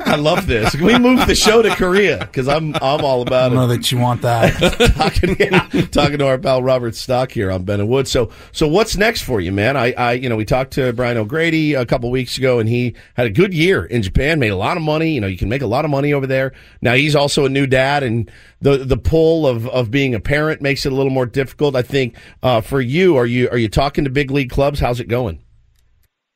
I 0.05 0.15
love 0.15 0.45
this. 0.47 0.75
Can 0.75 0.85
we 0.85 0.97
move 0.99 1.25
the 1.27 1.35
show 1.35 1.61
to 1.63 1.69
Korea? 1.75 2.19
Because 2.19 2.47
I'm 2.47 2.75
I'm 2.75 3.03
all 3.03 3.21
about 3.23 3.49
don't 3.49 3.53
it. 3.57 3.61
know 3.61 3.67
that 3.67 3.91
you 3.91 3.97
want 3.97 4.21
that. 4.21 4.93
talking, 4.95 5.35
yeah, 5.39 5.67
talking 5.87 6.19
to 6.19 6.27
our 6.27 6.37
pal 6.37 6.61
Robert 6.61 6.93
Stock 6.95 7.31
here 7.31 7.49
on 7.51 7.63
Ben 7.63 7.79
and 7.79 7.89
Wood. 7.89 8.07
So, 8.07 8.29
so 8.51 8.67
what's 8.67 8.95
next 8.95 9.23
for 9.23 9.41
you, 9.41 9.51
man? 9.51 9.75
I, 9.75 9.93
I, 9.93 10.11
you 10.13 10.29
know, 10.29 10.35
we 10.35 10.45
talked 10.45 10.73
to 10.73 10.93
Brian 10.93 11.17
O'Grady 11.17 11.62
a 11.71 11.85
couple 11.85 12.11
weeks 12.11 12.37
ago, 12.37 12.59
and 12.59 12.67
he 12.67 12.95
had 13.15 13.25
a 13.25 13.29
good 13.29 13.53
year 13.53 13.85
in 13.85 14.01
Japan, 14.01 14.39
made 14.39 14.49
a 14.49 14.57
lot 14.57 14.75
of 14.75 14.83
money. 14.83 15.13
You 15.13 15.21
know, 15.21 15.27
you 15.27 15.37
can 15.37 15.47
make 15.47 15.61
a 15.61 15.67
lot 15.67 15.85
of 15.85 15.91
money 15.91 16.11
over 16.11 16.27
there. 16.27 16.51
Now 16.81 16.95
he's 16.95 17.15
also 17.15 17.45
a 17.45 17.49
new 17.49 17.65
dad, 17.65 18.03
and 18.03 18.29
the 18.59 18.77
the 18.79 18.97
pull 18.97 19.47
of 19.47 19.67
of 19.69 19.89
being 19.89 20.13
a 20.13 20.19
parent 20.19 20.61
makes 20.61 20.85
it 20.85 20.91
a 20.91 20.95
little 20.95 21.11
more 21.11 21.25
difficult. 21.25 21.75
I 21.75 21.81
think 21.81 22.15
uh, 22.41 22.59
for 22.59 22.81
you, 22.81 23.15
are 23.15 23.25
you 23.25 23.49
are 23.49 23.57
you 23.57 23.69
talking 23.69 24.03
to 24.03 24.09
big 24.09 24.29
league 24.29 24.49
clubs? 24.49 24.81
How's 24.81 24.99
it 24.99 25.07
going? 25.07 25.41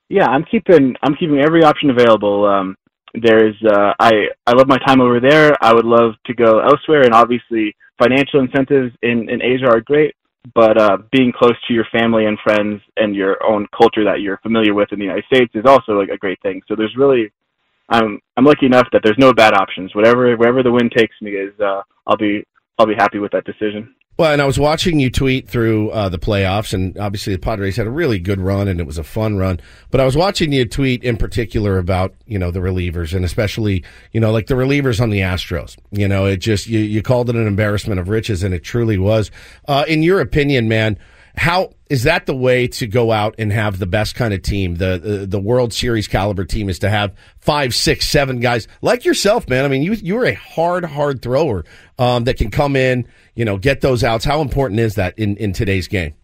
Yeah, 0.10 0.28
I'm 0.28 0.46
keeping 0.50 0.96
I'm 1.04 1.16
keeping 1.16 1.40
every 1.40 1.64
option 1.64 1.90
available. 1.90 2.46
Um, 2.46 2.78
there's 3.14 3.56
uh, 3.66 3.94
I 4.00 4.12
I 4.46 4.54
love 4.54 4.68
my 4.68 4.78
time 4.86 5.02
over 5.02 5.20
there. 5.20 5.54
I 5.62 5.74
would 5.74 5.86
love 5.86 6.14
to 6.28 6.34
go 6.34 6.60
elsewhere, 6.60 7.02
and 7.02 7.14
obviously 7.14 7.76
financial 8.02 8.40
incentives 8.40 8.96
in 9.02 9.30
in 9.30 9.42
Asia 9.42 9.68
are 9.68 9.82
great. 9.82 10.16
But 10.54 10.78
uh, 10.78 10.98
being 11.12 11.32
close 11.32 11.56
to 11.68 11.74
your 11.74 11.86
family 11.92 12.26
and 12.26 12.38
friends 12.44 12.82
and 12.96 13.16
your 13.16 13.44
own 13.44 13.68
culture 13.76 14.04
that 14.04 14.22
you're 14.22 14.38
familiar 14.38 14.74
with 14.74 14.92
in 14.92 15.00
the 15.00 15.06
United 15.06 15.26
States 15.26 15.52
is 15.56 15.66
also 15.66 15.94
like 15.94 16.10
a 16.10 16.18
great 16.18 16.42
thing. 16.42 16.62
So 16.68 16.76
there's 16.76 16.96
really 16.96 17.32
I'm 17.90 18.20
I'm 18.36 18.46
lucky 18.46 18.66
enough 18.66 18.88
that 18.92 19.02
there's 19.04 19.18
no 19.18 19.34
bad 19.34 19.54
options. 19.54 19.96
Whatever 19.96 20.36
wherever 20.36 20.64
the 20.64 20.72
wind 20.72 20.92
takes 20.96 21.16
me 21.22 21.32
is 21.32 21.58
uh, 21.60 21.82
I'll 22.06 22.18
be 22.18 22.46
I'll 22.78 22.86
be 22.86 22.96
happy 22.96 23.20
with 23.20 23.32
that 23.32 23.46
decision. 23.46 23.96
Well, 24.18 24.34
and 24.34 24.42
I 24.42 24.46
was 24.46 24.58
watching 24.58 25.00
you 25.00 25.12
tweet 25.12 25.48
through 25.48 25.92
uh, 25.92 26.10
the 26.10 26.18
playoffs, 26.18 26.74
and 26.74 26.98
obviously 26.98 27.34
the 27.34 27.40
Padres 27.40 27.76
had 27.76 27.86
a 27.86 27.92
really 27.92 28.18
good 28.18 28.42
run, 28.42 28.68
and 28.68 28.80
it 28.80 28.88
was 28.88 28.98
a 28.98 29.04
fun 29.04 29.38
run. 29.38 29.60
But 29.92 30.02
I 30.02 30.06
was 30.06 30.16
watching 30.16 30.52
you 30.52 30.66
tweet 30.66 31.04
in 31.04 31.18
particular 31.18 31.78
about 31.78 32.16
you 32.26 32.40
know 32.40 32.50
the 32.50 32.60
relievers, 32.60 33.14
and 33.14 33.24
especially 33.24 33.84
you 34.14 34.20
know 34.20 34.32
like 34.32 34.48
the 34.48 34.56
relievers 34.56 35.00
on 35.00 35.12
the 35.12 35.20
Astros. 35.20 35.78
You 35.92 36.08
know, 36.08 36.26
it 36.26 36.38
just 36.38 36.66
you, 36.66 36.80
you 36.80 37.04
called 37.04 37.30
it 37.30 37.36
an 37.36 37.46
embarrassment 37.46 38.00
of 38.00 38.10
riches, 38.10 38.42
and 38.42 38.56
it 38.56 38.64
truly 38.64 38.98
was. 38.98 39.30
Uh, 39.68 39.86
in 39.88 40.02
your 40.02 40.20
opinion, 40.20 40.68
man, 40.68 40.98
how 41.38 41.70
is 41.90 42.04
that 42.04 42.26
the 42.26 42.36
way 42.36 42.68
to 42.68 42.88
go 42.88 43.12
out 43.12 43.36
and 43.38 43.54
have 43.54 43.78
the 43.78 43.86
best 43.86 44.16
kind 44.16 44.34
of 44.34 44.42
team? 44.42 44.76
The, 44.76 44.98
the 44.98 45.26
the 45.28 45.40
World 45.40 45.72
Series 45.72 46.08
caliber 46.08 46.44
team 46.44 46.68
is 46.68 46.80
to 46.80 46.90
have 46.90 47.16
five, 47.40 47.76
six, 47.76 48.08
seven 48.08 48.40
guys 48.40 48.68
like 48.82 49.06
yourself, 49.06 49.48
man. 49.48 49.64
I 49.64 49.68
mean, 49.68 49.84
you 49.84 49.94
you're 49.94 50.26
a 50.26 50.34
hard, 50.34 50.84
hard 50.84 51.22
thrower 51.22 51.64
um, 52.00 52.24
that 52.24 52.38
can 52.38 52.50
come 52.50 52.76
in, 52.76 53.08
you 53.36 53.46
know, 53.46 53.58
get 53.58 53.82
those 53.82 54.04
outs. 54.04 54.26
How 54.26 54.42
important 54.42 54.80
is 54.80 54.96
that 54.96 55.18
in 55.20 55.38
in 55.38 55.54
today's 55.54 55.88
game? 55.88 56.16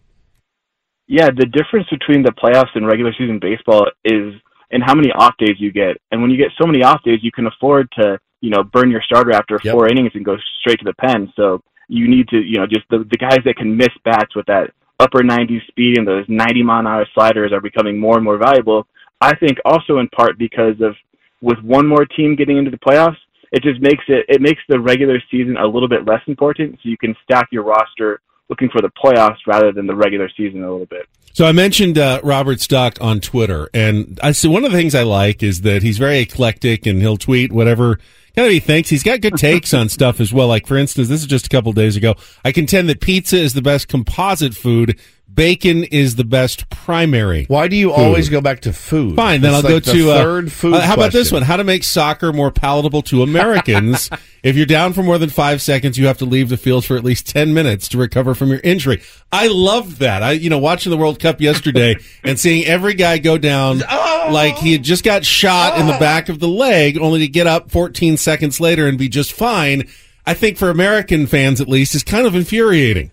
Yeah, 1.06 1.26
the 1.26 1.46
difference 1.46 1.86
between 1.90 2.24
the 2.24 2.32
playoffs 2.32 2.74
and 2.74 2.86
regular 2.86 3.12
season 3.16 3.38
baseball 3.40 3.86
is 4.04 4.34
in 4.70 4.80
how 4.80 4.94
many 4.94 5.10
off 5.12 5.34
days 5.38 5.56
you 5.58 5.70
get. 5.70 5.96
And 6.10 6.22
when 6.22 6.30
you 6.30 6.36
get 6.36 6.48
so 6.60 6.66
many 6.66 6.82
off 6.82 7.02
days, 7.04 7.20
you 7.22 7.30
can 7.30 7.46
afford 7.46 7.88
to, 8.00 8.18
you 8.40 8.50
know, 8.50 8.64
burn 8.64 8.90
your 8.90 9.02
starter 9.02 9.32
after 9.32 9.60
Yep. 9.62 9.72
four 9.72 9.88
innings 9.88 10.10
and 10.14 10.24
go 10.24 10.36
straight 10.60 10.78
to 10.80 10.84
the 10.84 10.94
pen. 10.94 11.32
So 11.36 11.60
you 11.88 12.08
need 12.08 12.28
to, 12.28 12.38
you 12.38 12.58
know, 12.58 12.66
just 12.66 12.88
the, 12.90 13.06
the 13.10 13.18
guys 13.18 13.38
that 13.44 13.56
can 13.56 13.76
miss 13.76 13.90
bats 14.04 14.34
with 14.34 14.46
that 14.46 14.70
upper 15.00 15.22
90s 15.22 15.66
speed 15.68 15.98
and 15.98 16.06
those 16.06 16.24
90 16.28 16.62
mile 16.62 16.80
an 16.80 16.86
hour 16.86 17.06
sliders 17.14 17.52
are 17.52 17.60
becoming 17.60 17.98
more 17.98 18.16
and 18.16 18.24
more 18.24 18.38
valuable. 18.38 18.86
I 19.20 19.34
think 19.36 19.58
also 19.64 19.98
in 19.98 20.08
part 20.08 20.38
because 20.38 20.80
of 20.80 20.94
with 21.40 21.58
one 21.62 21.86
more 21.86 22.04
team 22.04 22.36
getting 22.36 22.56
into 22.58 22.70
the 22.70 22.78
playoffs, 22.78 23.16
it 23.52 23.62
just 23.62 23.80
makes 23.80 24.04
it 24.08 24.24
it 24.28 24.40
makes 24.40 24.60
the 24.68 24.80
regular 24.80 25.22
season 25.30 25.56
a 25.56 25.66
little 25.66 25.88
bit 25.88 26.06
less 26.06 26.22
important. 26.26 26.78
So 26.82 26.88
you 26.88 26.96
can 26.96 27.14
stack 27.24 27.48
your 27.52 27.64
roster 27.64 28.20
looking 28.48 28.68
for 28.68 28.80
the 28.80 28.90
playoffs 28.90 29.38
rather 29.46 29.72
than 29.72 29.86
the 29.86 29.94
regular 29.94 30.28
season 30.36 30.62
a 30.62 30.70
little 30.70 30.86
bit. 30.86 31.08
So 31.32 31.46
I 31.46 31.52
mentioned 31.52 31.98
uh, 31.98 32.20
Robert 32.22 32.60
Stock 32.60 32.98
on 33.00 33.20
Twitter, 33.20 33.68
and 33.74 34.20
I 34.22 34.32
see 34.32 34.46
one 34.46 34.64
of 34.64 34.70
the 34.70 34.78
things 34.78 34.94
I 34.94 35.02
like 35.02 35.42
is 35.42 35.62
that 35.62 35.82
he's 35.82 35.98
very 35.98 36.20
eclectic, 36.20 36.86
and 36.86 37.00
he'll 37.00 37.16
tweet 37.16 37.50
whatever 37.50 37.98
kind 38.36 38.46
of 38.46 38.52
he 38.52 38.60
thinks. 38.60 38.88
He's 38.88 39.02
got 39.02 39.20
good 39.20 39.36
takes 39.36 39.74
on 39.74 39.88
stuff 39.88 40.20
as 40.20 40.32
well. 40.32 40.48
Like 40.48 40.66
for 40.66 40.76
instance, 40.76 41.08
this 41.08 41.20
is 41.20 41.26
just 41.26 41.46
a 41.46 41.48
couple 41.48 41.72
days 41.72 41.96
ago. 41.96 42.14
I 42.44 42.52
contend 42.52 42.88
that 42.88 43.00
pizza 43.00 43.36
is 43.36 43.54
the 43.54 43.62
best 43.62 43.88
composite 43.88 44.54
food. 44.54 44.98
Bacon 45.34 45.84
is 45.84 46.16
the 46.16 46.24
best 46.24 46.68
primary. 46.70 47.46
Why 47.46 47.66
do 47.68 47.76
you 47.76 47.88
food. 47.88 47.94
always 48.00 48.28
go 48.28 48.40
back 48.40 48.60
to 48.60 48.72
food? 48.72 49.16
Fine, 49.16 49.40
then 49.40 49.52
It's 49.52 49.64
I'll 49.64 49.72
like 49.72 49.84
go 49.84 49.92
the 49.92 49.98
to 49.98 50.10
uh, 50.12 50.22
third 50.22 50.52
food. 50.52 50.74
uh, 50.74 50.80
how 50.80 50.94
about 50.94 51.12
this 51.12 51.32
one? 51.32 51.42
How 51.42 51.56
to 51.56 51.64
make 51.64 51.82
soccer 51.82 52.32
more 52.32 52.50
palatable 52.50 53.02
to 53.02 53.22
Americans? 53.22 54.10
if 54.42 54.56
you're 54.56 54.66
down 54.66 54.92
for 54.92 55.02
more 55.02 55.18
than 55.18 55.30
five 55.30 55.60
seconds, 55.60 55.98
you 55.98 56.06
have 56.06 56.18
to 56.18 56.24
leave 56.24 56.50
the 56.50 56.56
field 56.56 56.84
for 56.84 56.96
at 56.96 57.02
least 57.04 57.26
ten 57.26 57.52
minutes 57.52 57.88
to 57.88 57.98
recover 57.98 58.34
from 58.34 58.50
your 58.50 58.60
injury. 58.62 59.02
I 59.32 59.48
love 59.48 59.98
that. 59.98 60.22
I, 60.22 60.32
you 60.32 60.50
know, 60.50 60.58
watching 60.58 60.90
the 60.90 60.96
World 60.96 61.18
Cup 61.18 61.40
yesterday 61.40 61.96
and 62.24 62.38
seeing 62.38 62.64
every 62.64 62.94
guy 62.94 63.18
go 63.18 63.36
down 63.38 63.80
like 63.80 64.56
he 64.58 64.72
had 64.72 64.84
just 64.84 65.04
got 65.04 65.24
shot 65.24 65.78
in 65.80 65.86
the 65.86 65.98
back 65.98 66.28
of 66.28 66.38
the 66.38 66.48
leg, 66.48 66.96
only 66.98 67.20
to 67.20 67.28
get 67.28 67.46
up 67.46 67.70
14 67.70 68.16
seconds 68.16 68.60
later 68.60 68.86
and 68.86 68.96
be 68.98 69.08
just 69.08 69.32
fine. 69.32 69.88
I 70.26 70.34
think 70.34 70.56
for 70.56 70.70
American 70.70 71.26
fans, 71.26 71.60
at 71.60 71.68
least, 71.68 71.94
is 71.94 72.02
kind 72.02 72.26
of 72.26 72.34
infuriating. 72.34 73.10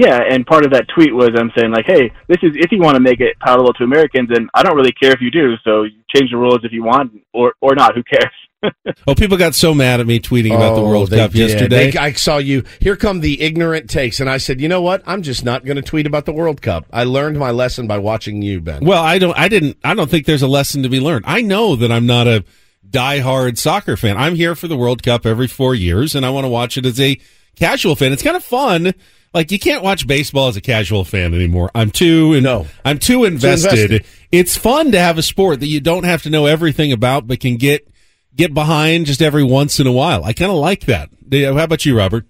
Yeah, 0.00 0.20
and 0.30 0.46
part 0.46 0.64
of 0.64 0.70
that 0.72 0.86
tweet 0.94 1.12
was 1.12 1.30
I'm 1.36 1.50
saying 1.58 1.72
like, 1.72 1.86
hey, 1.86 2.12
this 2.28 2.38
is 2.42 2.52
if 2.54 2.70
you 2.70 2.78
want 2.80 2.94
to 2.94 3.00
make 3.00 3.18
it 3.20 3.36
palatable 3.40 3.72
to 3.74 3.84
Americans, 3.84 4.28
and 4.32 4.48
I 4.54 4.62
don't 4.62 4.76
really 4.76 4.92
care 4.92 5.10
if 5.10 5.20
you 5.20 5.30
do. 5.30 5.54
So 5.64 5.82
you 5.82 5.98
change 6.14 6.30
the 6.30 6.36
rules 6.36 6.60
if 6.62 6.70
you 6.72 6.84
want, 6.84 7.12
or 7.32 7.54
or 7.60 7.74
not. 7.74 7.94
Who 7.96 8.02
cares? 8.04 8.32
Oh, 9.06 9.14
people 9.14 9.36
got 9.36 9.54
so 9.54 9.72
mad 9.72 10.00
at 10.00 10.06
me 10.06 10.18
tweeting 10.18 10.54
about 10.54 10.74
the 10.74 10.80
Oh, 10.82 10.88
World 10.88 11.10
Cup 11.10 11.30
did. 11.30 11.48
yesterday. 11.50 11.92
They- 11.92 11.98
I 11.98 12.10
saw 12.12 12.38
you. 12.38 12.64
Here 12.80 12.96
come 12.96 13.20
the 13.20 13.40
ignorant 13.40 13.88
takes, 13.88 14.18
and 14.18 14.28
I 14.28 14.38
said, 14.38 14.60
you 14.60 14.66
know 14.68 14.82
what? 14.82 15.00
I'm 15.06 15.22
just 15.22 15.44
not 15.44 15.64
going 15.64 15.76
to 15.76 15.82
tweet 15.82 16.06
about 16.08 16.24
the 16.26 16.32
World 16.32 16.60
Cup. 16.60 16.84
I 16.92 17.04
learned 17.04 17.38
my 17.38 17.52
lesson 17.52 17.86
by 17.86 17.98
watching 17.98 18.42
you, 18.42 18.60
Ben. 18.60 18.84
Well, 18.84 19.02
I 19.02 19.18
don't. 19.18 19.36
I 19.38 19.48
didn't. 19.48 19.78
I 19.84 19.94
don't 19.94 20.10
think 20.10 20.26
there's 20.26 20.42
a 20.42 20.48
lesson 20.48 20.82
to 20.82 20.88
be 20.88 20.98
learned. 21.00 21.24
I 21.28 21.40
know 21.42 21.76
that 21.76 21.92
I'm 21.92 22.06
not 22.06 22.26
a 22.26 22.44
diehard 22.88 23.58
soccer 23.58 23.96
fan. 23.96 24.16
I'm 24.16 24.34
here 24.34 24.54
for 24.54 24.66
the 24.68 24.76
World 24.76 25.02
Cup 25.02 25.24
every 25.26 25.46
four 25.46 25.74
years, 25.74 26.14
and 26.14 26.26
I 26.26 26.30
want 26.30 26.44
to 26.44 26.48
watch 26.48 26.76
it 26.76 26.84
as 26.86 27.00
a 27.00 27.18
casual 27.56 27.94
fan. 27.96 28.12
It's 28.12 28.22
kind 28.22 28.36
of 28.36 28.42
fun. 28.44 28.92
Like 29.34 29.50
you 29.52 29.58
can't 29.58 29.82
watch 29.82 30.06
baseball 30.06 30.48
as 30.48 30.56
a 30.56 30.60
casual 30.60 31.04
fan 31.04 31.34
anymore. 31.34 31.70
I'm 31.74 31.90
too. 31.90 32.32
And 32.34 32.42
No. 32.42 32.66
I'm 32.84 32.98
too 32.98 33.24
invested. 33.24 33.90
invested. 33.92 34.06
It's 34.32 34.56
fun 34.56 34.92
to 34.92 34.98
have 34.98 35.18
a 35.18 35.22
sport 35.22 35.60
that 35.60 35.66
you 35.66 35.80
don't 35.80 36.04
have 36.04 36.22
to 36.22 36.30
know 36.30 36.46
everything 36.46 36.92
about, 36.92 37.26
but 37.26 37.40
can 37.40 37.56
get 37.56 37.86
get 38.34 38.54
behind 38.54 39.06
just 39.06 39.20
every 39.20 39.44
once 39.44 39.80
in 39.80 39.86
a 39.86 39.92
while. 39.92 40.24
I 40.24 40.32
kind 40.32 40.50
of 40.50 40.56
like 40.58 40.86
that. 40.86 41.10
How 41.32 41.64
about 41.64 41.84
you, 41.84 41.96
Robert? 41.96 42.26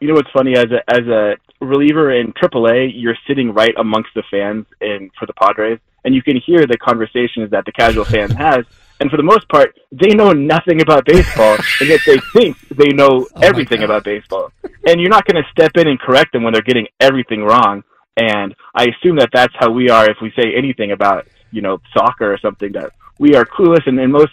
you 0.00 0.08
know 0.08 0.14
what's 0.14 0.30
funny 0.32 0.56
as 0.56 0.66
a 0.72 0.82
as 0.90 1.06
a 1.06 1.34
reliever 1.60 2.12
in 2.12 2.32
AAA, 2.32 2.92
you're 2.94 3.16
sitting 3.26 3.52
right 3.52 3.74
amongst 3.78 4.10
the 4.14 4.22
fans 4.30 4.66
in 4.80 5.10
for 5.18 5.26
the 5.26 5.32
Padres, 5.34 5.78
and 6.04 6.14
you 6.14 6.22
can 6.22 6.36
hear 6.44 6.66
the 6.66 6.78
conversations 6.78 7.50
that 7.50 7.64
the 7.64 7.72
casual 7.72 8.04
fan 8.04 8.30
has. 8.36 8.64
And 9.00 9.10
for 9.10 9.16
the 9.16 9.22
most 9.22 9.48
part, 9.48 9.78
they 9.92 10.14
know 10.14 10.32
nothing 10.32 10.80
about 10.80 11.04
baseball, 11.04 11.56
and 11.80 11.88
yet 11.88 12.00
they 12.04 12.18
think 12.32 12.58
they 12.68 12.88
know 12.88 13.26
oh 13.34 13.40
everything 13.40 13.82
about 13.84 14.04
baseball. 14.04 14.52
And 14.86 15.00
you're 15.00 15.10
not 15.10 15.24
going 15.26 15.42
to 15.42 15.48
step 15.50 15.72
in 15.76 15.86
and 15.86 15.98
correct 15.98 16.32
them 16.32 16.42
when 16.42 16.52
they're 16.52 16.62
getting 16.62 16.88
everything 17.00 17.44
wrong. 17.44 17.84
And 18.16 18.54
I 18.74 18.86
assume 18.86 19.16
that 19.16 19.30
that's 19.32 19.54
how 19.56 19.70
we 19.70 19.90
are 19.90 20.10
if 20.10 20.16
we 20.20 20.32
say 20.36 20.54
anything 20.56 20.90
about 20.90 21.26
you 21.52 21.62
know 21.62 21.78
soccer 21.96 22.32
or 22.32 22.38
something 22.38 22.72
that 22.72 22.92
we 23.18 23.34
are 23.34 23.44
clueless, 23.44 23.86
and 23.86 23.98
in 23.98 24.12
most 24.12 24.32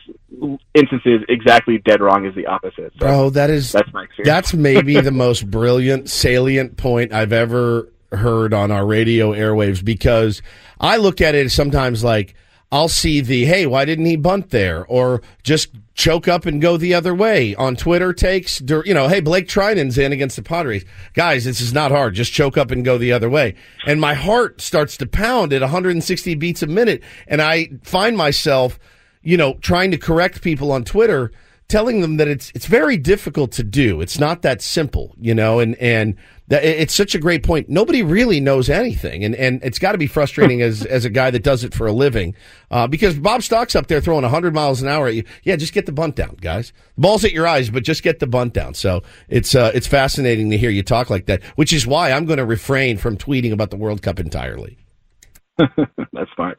instances, 0.74 1.22
exactly 1.28 1.80
dead 1.80 2.01
wrong 2.01 2.26
is 2.26 2.36
the 2.36 2.45
opposite. 2.45 2.93
So 2.93 2.99
Bro, 2.99 3.30
that 3.32 3.49
is 3.49 3.72
that's 3.72 3.91
my 3.93 4.03
experience. 4.03 4.28
That's 4.28 4.53
maybe 4.53 4.99
the 4.99 5.11
most 5.26 5.49
brilliant, 5.49 6.09
salient 6.09 6.78
point 6.78 7.11
I've 7.11 7.34
ever 7.34 7.91
heard 8.11 8.53
on 8.53 8.72
our 8.72 8.86
radio 8.86 9.32
airwaves 9.32 9.84
because 9.84 10.41
I 10.80 10.97
look 10.97 11.20
at 11.22 11.36
it 11.36 11.51
sometimes 11.51 12.03
like 12.03 12.36
I'll 12.76 12.89
see 12.89 13.21
the 13.21 13.45
hey, 13.45 13.65
why 13.65 13.86
didn't 13.86 14.05
he 14.05 14.17
bunt 14.17 14.49
there, 14.49 14.86
or 14.88 15.21
just 15.43 15.69
choke 15.93 16.28
up 16.28 16.45
and 16.45 16.61
go 16.61 16.76
the 16.76 16.93
other 16.93 17.15
way 17.15 17.55
on 17.55 17.78
Twitter 17.78 18.11
takes. 18.11 18.59
You 18.59 18.93
know, 18.93 19.07
hey, 19.07 19.21
Blake 19.21 19.47
Treinen's 19.47 19.97
in 19.97 20.11
against 20.11 20.36
the 20.36 20.41
Padres. 20.41 20.84
Guys, 21.13 21.45
this 21.45 21.61
is 21.61 21.71
not 21.71 21.91
hard. 21.91 22.15
Just 22.15 22.34
choke 22.34 22.57
up 22.57 22.71
and 22.71 22.84
go 22.84 22.97
the 22.97 23.13
other 23.13 23.30
way. 23.30 23.55
And 23.86 24.01
my 24.01 24.13
heart 24.13 24.59
starts 24.59 24.97
to 24.97 25.05
pound 25.05 25.53
at 25.53 25.61
160 25.61 26.36
beats 26.36 26.61
a 26.63 26.67
minute, 26.67 27.01
and 27.28 27.41
I 27.41 27.69
find 27.84 28.17
myself, 28.17 28.78
you 29.21 29.38
know, 29.38 29.53
trying 29.61 29.91
to 29.91 29.97
correct 29.97 30.41
people 30.41 30.73
on 30.73 30.84
Twitter 30.84 31.32
telling 31.67 32.01
them 32.01 32.17
that 32.17 32.28
it's 32.28 32.51
it's 32.53 32.65
very 32.65 32.97
difficult 32.97 33.53
to 33.53 33.63
do. 33.63 34.01
It's 34.01 34.19
not 34.19 34.41
that 34.41 34.61
simple, 34.61 35.15
you 35.17 35.34
know, 35.34 35.59
and 35.59 35.76
and 35.76 36.15
it's 36.49 36.93
such 36.93 37.15
a 37.15 37.19
great 37.19 37.43
point. 37.43 37.69
Nobody 37.69 38.03
really 38.03 38.39
knows 38.39 38.69
anything, 38.69 39.23
and 39.23 39.33
and 39.35 39.63
it's 39.63 39.79
got 39.79 39.93
to 39.93 39.97
be 39.97 40.07
frustrating 40.07 40.61
as 40.61 40.85
as 40.85 41.03
a 41.03 41.09
guy 41.09 41.31
that 41.31 41.43
does 41.43 41.63
it 41.63 41.73
for 41.73 41.87
a 41.87 41.91
living, 41.91 42.35
uh, 42.69 42.85
because 42.87 43.17
Bob 43.17 43.41
Stock's 43.41 43.75
up 43.75 43.87
there 43.87 43.99
throwing 43.99 44.21
100 44.21 44.53
miles 44.53 44.81
an 44.81 44.87
hour 44.87 45.07
at 45.07 45.15
you. 45.15 45.23
Yeah, 45.43 45.55
just 45.55 45.73
get 45.73 45.87
the 45.87 45.91
bunt 45.91 46.15
down, 46.15 46.37
guys. 46.39 46.71
The 46.95 47.01
ball's 47.01 47.25
at 47.25 47.31
your 47.31 47.47
eyes, 47.47 47.69
but 47.69 47.83
just 47.83 48.03
get 48.03 48.19
the 48.19 48.27
bunt 48.27 48.53
down. 48.53 48.75
So 48.75 49.01
it's 49.27 49.55
uh, 49.55 49.71
it's 49.73 49.87
fascinating 49.87 50.51
to 50.51 50.57
hear 50.57 50.69
you 50.69 50.83
talk 50.83 51.09
like 51.09 51.25
that, 51.25 51.43
which 51.55 51.73
is 51.73 51.87
why 51.87 52.11
I'm 52.11 52.25
going 52.25 52.37
to 52.37 52.45
refrain 52.45 52.97
from 52.97 53.17
tweeting 53.17 53.51
about 53.51 53.71
the 53.71 53.77
World 53.77 54.03
Cup 54.03 54.19
entirely. 54.19 54.77
That's 55.57 56.31
fine. 56.37 56.55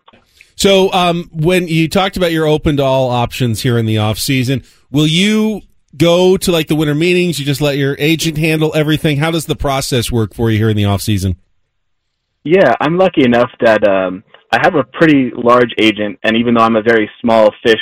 So, 0.57 0.91
um, 0.93 1.29
when 1.33 1.69
you 1.69 1.87
talked 1.89 2.17
about 2.17 2.33
your 2.33 2.47
open 2.47 2.79
to 2.79 2.83
all 2.83 3.11
options 3.11 3.61
here 3.61 3.79
in 3.79 3.85
the 3.85 3.99
off 3.99 4.19
season, 4.19 4.65
will 4.91 5.07
you 5.07 5.61
go 5.97 6.37
to 6.37 6.53
like 6.53 6.69
the 6.69 6.77
winter 6.77 6.95
meetings? 6.95 7.39
You 7.39 7.45
just 7.45 7.61
let 7.61 7.77
your 7.77 7.97
agent 7.99 8.39
handle 8.39 8.73
everything. 8.75 9.19
How 9.19 9.31
does 9.31 9.47
the 9.47 9.57
process 9.57 10.11
work 10.11 10.35
for 10.35 10.51
you 10.51 10.59
here 10.59 10.69
in 10.69 10.77
the 10.77 10.85
off 10.85 11.03
season? 11.03 11.37
Yeah, 12.45 12.75
I'm 12.81 12.97
lucky 12.97 13.25
enough 13.25 13.51
that 13.61 13.87
um, 13.87 14.23
I 14.53 14.61
have 14.63 14.77
a 14.77 14.85
pretty 14.85 15.33
large 15.35 15.71
agent, 15.79 16.19
and 16.23 16.37
even 16.37 16.55
though 16.55 16.63
I'm 16.63 16.77
a 16.77 16.83
very 16.83 17.11
small 17.21 17.53
fish 17.65 17.81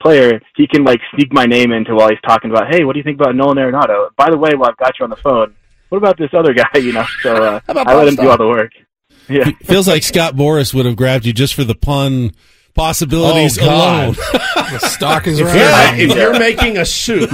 player, 0.00 0.40
he 0.56 0.66
can 0.66 0.84
like 0.84 1.00
sneak 1.14 1.32
my 1.32 1.46
name 1.46 1.72
into 1.72 1.94
while 1.94 2.08
he's 2.08 2.20
talking 2.24 2.50
about, 2.50 2.72
hey, 2.72 2.84
what 2.84 2.92
do 2.92 3.00
you 3.00 3.04
think 3.04 3.20
about 3.20 3.34
Nolan 3.34 3.58
Arenado? 3.58 4.10
By 4.16 4.30
the 4.30 4.38
way, 4.38 4.50
while 4.54 4.70
I've 4.70 4.76
got 4.76 4.98
you 4.98 5.04
on 5.04 5.10
the 5.10 5.16
phone, 5.16 5.54
what 5.88 5.98
about 5.98 6.16
this 6.16 6.30
other 6.32 6.54
guy? 6.54 6.68
You 6.78 6.92
know, 6.92 7.04
so 7.22 7.34
uh, 7.34 7.60
I 7.68 7.94
let 7.94 8.08
him 8.08 8.14
do 8.14 8.30
all 8.30 8.38
the 8.38 8.48
work. 8.48 8.72
Yeah. 9.30 9.50
Feels 9.64 9.86
like 9.86 10.04
Scott 10.04 10.36
Boras 10.36 10.72
would 10.72 10.86
have 10.86 10.96
grabbed 10.96 11.26
you 11.26 11.34
just 11.34 11.52
for 11.52 11.62
the 11.62 11.74
pun 11.74 12.32
possibilities 12.78 13.58
Oh, 13.60 13.64
alone. 13.66 14.14
the 14.72 14.78
stock 14.78 15.26
is 15.26 15.40
If, 15.40 15.46
right. 15.48 15.98
you're, 15.98 16.10
if 16.10 16.16
you're 16.16 16.38
making 16.38 16.78
a 16.78 16.84
soup, 16.84 17.28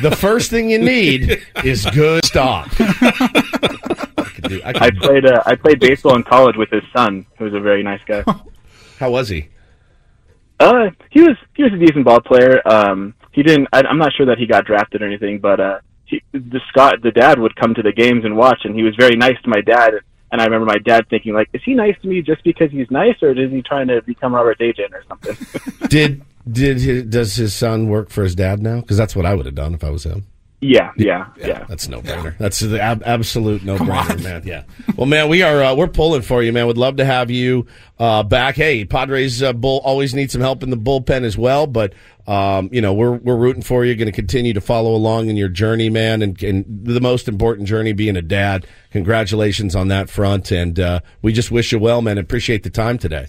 the 0.00 0.16
first 0.16 0.50
thing 0.50 0.70
you 0.70 0.78
need 0.78 1.42
is 1.64 1.84
good 1.86 2.24
stock. 2.24 2.68
I 2.78 4.30
could 4.34 4.44
do- 4.48 4.62
I 4.64 4.72
could- 4.72 4.82
I 4.82 4.90
played 5.06 5.26
uh, 5.26 5.42
I 5.46 5.54
played 5.56 5.80
baseball 5.80 6.14
in 6.16 6.22
college 6.22 6.56
with 6.56 6.70
his 6.70 6.82
son, 6.96 7.26
who 7.38 7.44
was 7.44 7.54
a 7.54 7.60
very 7.60 7.82
nice 7.82 8.00
guy. 8.06 8.22
How 9.00 9.10
was 9.10 9.28
he? 9.28 9.48
Uh, 10.60 10.90
he 11.10 11.20
was 11.22 11.36
he 11.56 11.64
was 11.64 11.72
a 11.72 11.78
decent 11.78 12.04
ball 12.04 12.20
player. 12.20 12.62
Um, 12.66 13.14
he 13.32 13.42
didn't. 13.42 13.68
I, 13.72 13.82
I'm 13.82 13.98
not 13.98 14.12
sure 14.16 14.26
that 14.26 14.38
he 14.38 14.46
got 14.46 14.64
drafted 14.64 15.02
or 15.02 15.06
anything, 15.06 15.40
but 15.40 15.58
uh, 15.58 15.78
he, 16.04 16.22
the 16.32 16.60
Scott, 16.68 17.02
the 17.02 17.10
dad 17.10 17.40
would 17.40 17.56
come 17.56 17.74
to 17.74 17.82
the 17.82 17.92
games 17.92 18.24
and 18.24 18.36
watch, 18.36 18.60
and 18.64 18.74
he 18.76 18.82
was 18.84 18.94
very 18.96 19.16
nice 19.16 19.36
to 19.42 19.48
my 19.48 19.60
dad. 19.60 19.94
And 20.34 20.40
I 20.40 20.46
remember 20.46 20.66
my 20.66 20.78
dad 20.78 21.06
thinking, 21.08 21.32
like, 21.32 21.48
is 21.52 21.62
he 21.64 21.74
nice 21.74 21.94
to 22.02 22.08
me 22.08 22.20
just 22.20 22.42
because 22.42 22.68
he's 22.72 22.90
nice, 22.90 23.14
or 23.22 23.30
is 23.30 23.52
he 23.52 23.62
trying 23.62 23.86
to 23.86 24.02
become 24.02 24.34
Robert's 24.34 24.60
agent 24.60 24.92
or 24.92 25.04
something? 25.06 25.36
Did 25.88 26.24
did 26.50 26.80
his, 26.80 27.04
does 27.04 27.36
his 27.36 27.54
son 27.54 27.88
work 27.88 28.10
for 28.10 28.24
his 28.24 28.34
dad 28.34 28.60
now? 28.60 28.80
Because 28.80 28.96
that's 28.96 29.14
what 29.14 29.26
I 29.26 29.34
would 29.36 29.46
have 29.46 29.54
done 29.54 29.74
if 29.74 29.84
I 29.84 29.90
was 29.90 30.02
him. 30.02 30.26
Yeah, 30.64 30.92
yeah, 30.96 31.26
yeah. 31.36 31.64
That's 31.68 31.88
no 31.88 32.00
brainer. 32.00 32.36
That's 32.38 32.60
the 32.60 32.80
ab- 32.80 33.02
absolute 33.04 33.64
no 33.64 33.76
brainer, 33.76 34.22
man. 34.22 34.42
Yeah. 34.44 34.64
Well, 34.96 35.06
man, 35.06 35.28
we 35.28 35.42
are 35.42 35.62
uh, 35.62 35.74
we're 35.74 35.88
pulling 35.88 36.22
for 36.22 36.42
you, 36.42 36.52
man. 36.52 36.66
Would 36.66 36.78
love 36.78 36.96
to 36.96 37.04
have 37.04 37.30
you 37.30 37.66
uh, 37.98 38.22
back. 38.22 38.54
Hey, 38.56 38.84
Padres 38.84 39.42
uh, 39.42 39.52
bull 39.52 39.80
always 39.84 40.14
need 40.14 40.30
some 40.30 40.40
help 40.40 40.62
in 40.62 40.70
the 40.70 40.76
bullpen 40.76 41.22
as 41.22 41.36
well, 41.36 41.66
but 41.66 41.92
um, 42.26 42.70
you 42.72 42.80
know 42.80 42.94
we're 42.94 43.12
we're 43.12 43.36
rooting 43.36 43.62
for 43.62 43.84
you. 43.84 43.94
Going 43.94 44.06
to 44.06 44.12
continue 44.12 44.54
to 44.54 44.60
follow 44.60 44.94
along 44.94 45.28
in 45.28 45.36
your 45.36 45.48
journey, 45.48 45.90
man, 45.90 46.22
and, 46.22 46.42
and 46.42 46.64
the 46.66 47.00
most 47.00 47.28
important 47.28 47.68
journey 47.68 47.92
being 47.92 48.16
a 48.16 48.22
dad. 48.22 48.66
Congratulations 48.90 49.76
on 49.76 49.88
that 49.88 50.08
front, 50.08 50.50
and 50.50 50.80
uh, 50.80 51.00
we 51.22 51.32
just 51.32 51.50
wish 51.50 51.72
you 51.72 51.78
well, 51.78 52.00
man. 52.00 52.16
Appreciate 52.18 52.62
the 52.62 52.70
time 52.70 52.98
today. 52.98 53.26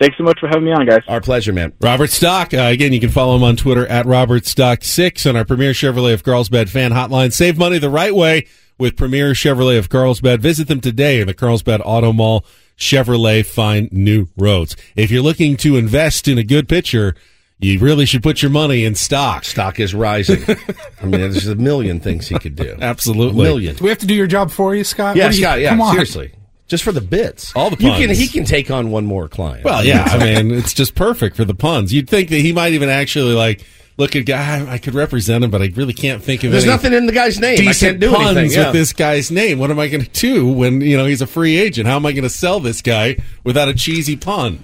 Thanks 0.00 0.16
so 0.16 0.24
much 0.24 0.40
for 0.40 0.48
having 0.48 0.64
me 0.64 0.72
on, 0.72 0.86
guys. 0.86 1.02
Our 1.08 1.20
pleasure, 1.20 1.52
man. 1.52 1.74
Robert 1.80 2.08
Stock. 2.10 2.54
Uh, 2.54 2.62
again, 2.62 2.92
you 2.94 3.00
can 3.00 3.10
follow 3.10 3.36
him 3.36 3.42
on 3.42 3.54
Twitter 3.56 3.86
at 3.86 4.06
Robert 4.06 4.44
Stock6 4.44 5.28
on 5.28 5.36
our 5.36 5.44
Premier 5.44 5.72
Chevrolet 5.72 6.14
of 6.14 6.22
Carlsbad 6.24 6.70
fan 6.70 6.92
hotline. 6.92 7.32
Save 7.32 7.58
money 7.58 7.78
the 7.78 7.90
right 7.90 8.14
way 8.14 8.46
with 8.78 8.96
Premier 8.96 9.32
Chevrolet 9.32 9.78
of 9.78 9.90
Carlsbad. 9.90 10.40
Visit 10.40 10.68
them 10.68 10.80
today 10.80 11.20
in 11.20 11.26
the 11.26 11.34
Carlsbad 11.34 11.82
Auto 11.84 12.14
Mall. 12.14 12.46
Chevrolet 12.78 13.44
find 13.44 13.92
new 13.92 14.28
roads. 14.38 14.74
If 14.96 15.10
you're 15.10 15.22
looking 15.22 15.58
to 15.58 15.76
invest 15.76 16.26
in 16.28 16.38
a 16.38 16.42
good 16.42 16.66
pitcher, 16.66 17.14
you 17.58 17.78
really 17.78 18.06
should 18.06 18.22
put 18.22 18.40
your 18.40 18.50
money 18.50 18.86
in 18.86 18.94
stock. 18.94 19.44
Stock 19.44 19.78
is 19.78 19.94
rising. 19.94 20.42
I 21.02 21.04
mean, 21.04 21.20
there's 21.20 21.46
a 21.46 21.56
million 21.56 22.00
things 22.00 22.26
he 22.26 22.38
could 22.38 22.56
do. 22.56 22.74
Absolutely. 22.80 23.38
A 23.42 23.48
million. 23.50 23.76
Do 23.76 23.84
we 23.84 23.90
have 23.90 23.98
to 23.98 24.06
do 24.06 24.14
your 24.14 24.26
job 24.26 24.50
for 24.50 24.74
you, 24.74 24.82
Scott? 24.82 25.16
Yeah, 25.16 25.26
you- 25.26 25.32
Scott. 25.34 25.60
Yeah, 25.60 25.68
come 25.70 25.82
on. 25.82 25.92
seriously. 25.92 26.32
Just 26.70 26.84
for 26.84 26.92
the 26.92 27.00
bits. 27.02 27.52
All 27.54 27.68
the 27.68 27.76
You 27.82 27.90
can, 27.90 28.06
puns. 28.06 28.18
he 28.18 28.28
can 28.28 28.44
take 28.44 28.70
on 28.70 28.90
one 28.90 29.04
more 29.04 29.28
client. 29.28 29.64
Well, 29.64 29.84
yeah, 29.84 30.04
I 30.08 30.18
mean, 30.42 30.52
it's 30.56 30.72
just 30.72 30.94
perfect 30.94 31.36
for 31.36 31.44
the 31.44 31.54
puns. 31.54 31.92
You'd 31.92 32.08
think 32.08 32.30
that 32.30 32.38
he 32.40 32.52
might 32.52 32.72
even 32.72 32.88
actually 32.88 33.34
like 33.34 33.66
look 33.96 34.14
at 34.16 34.24
guy. 34.24 34.64
I 34.72 34.78
could 34.78 34.94
represent 34.94 35.42
him, 35.44 35.50
but 35.50 35.60
I 35.60 35.72
really 35.74 35.92
can't 35.92 36.22
think 36.22 36.44
of 36.44 36.52
There's 36.52 36.64
nothing 36.64 36.92
in 36.94 37.06
the 37.06 37.12
guy's 37.12 37.38
name. 37.40 37.68
I 37.68 37.72
can't 37.72 37.98
do 38.00 38.12
puns 38.12 38.36
anything. 38.38 38.56
Yeah. 38.58 38.66
with 38.66 38.74
this 38.74 38.92
guy's 38.92 39.30
name. 39.32 39.58
What 39.58 39.70
am 39.72 39.78
I 39.80 39.88
going 39.88 40.04
to 40.04 40.10
do 40.20 40.46
when 40.50 40.80
you 40.80 40.96
know 40.96 41.06
he's 41.06 41.20
a 41.20 41.26
free 41.26 41.58
agent? 41.58 41.86
How 41.88 41.96
am 41.96 42.06
I 42.06 42.12
going 42.12 42.22
to 42.22 42.30
sell 42.30 42.60
this 42.60 42.80
guy 42.82 43.16
without 43.44 43.68
a 43.68 43.74
cheesy 43.74 44.16
pun? 44.16 44.62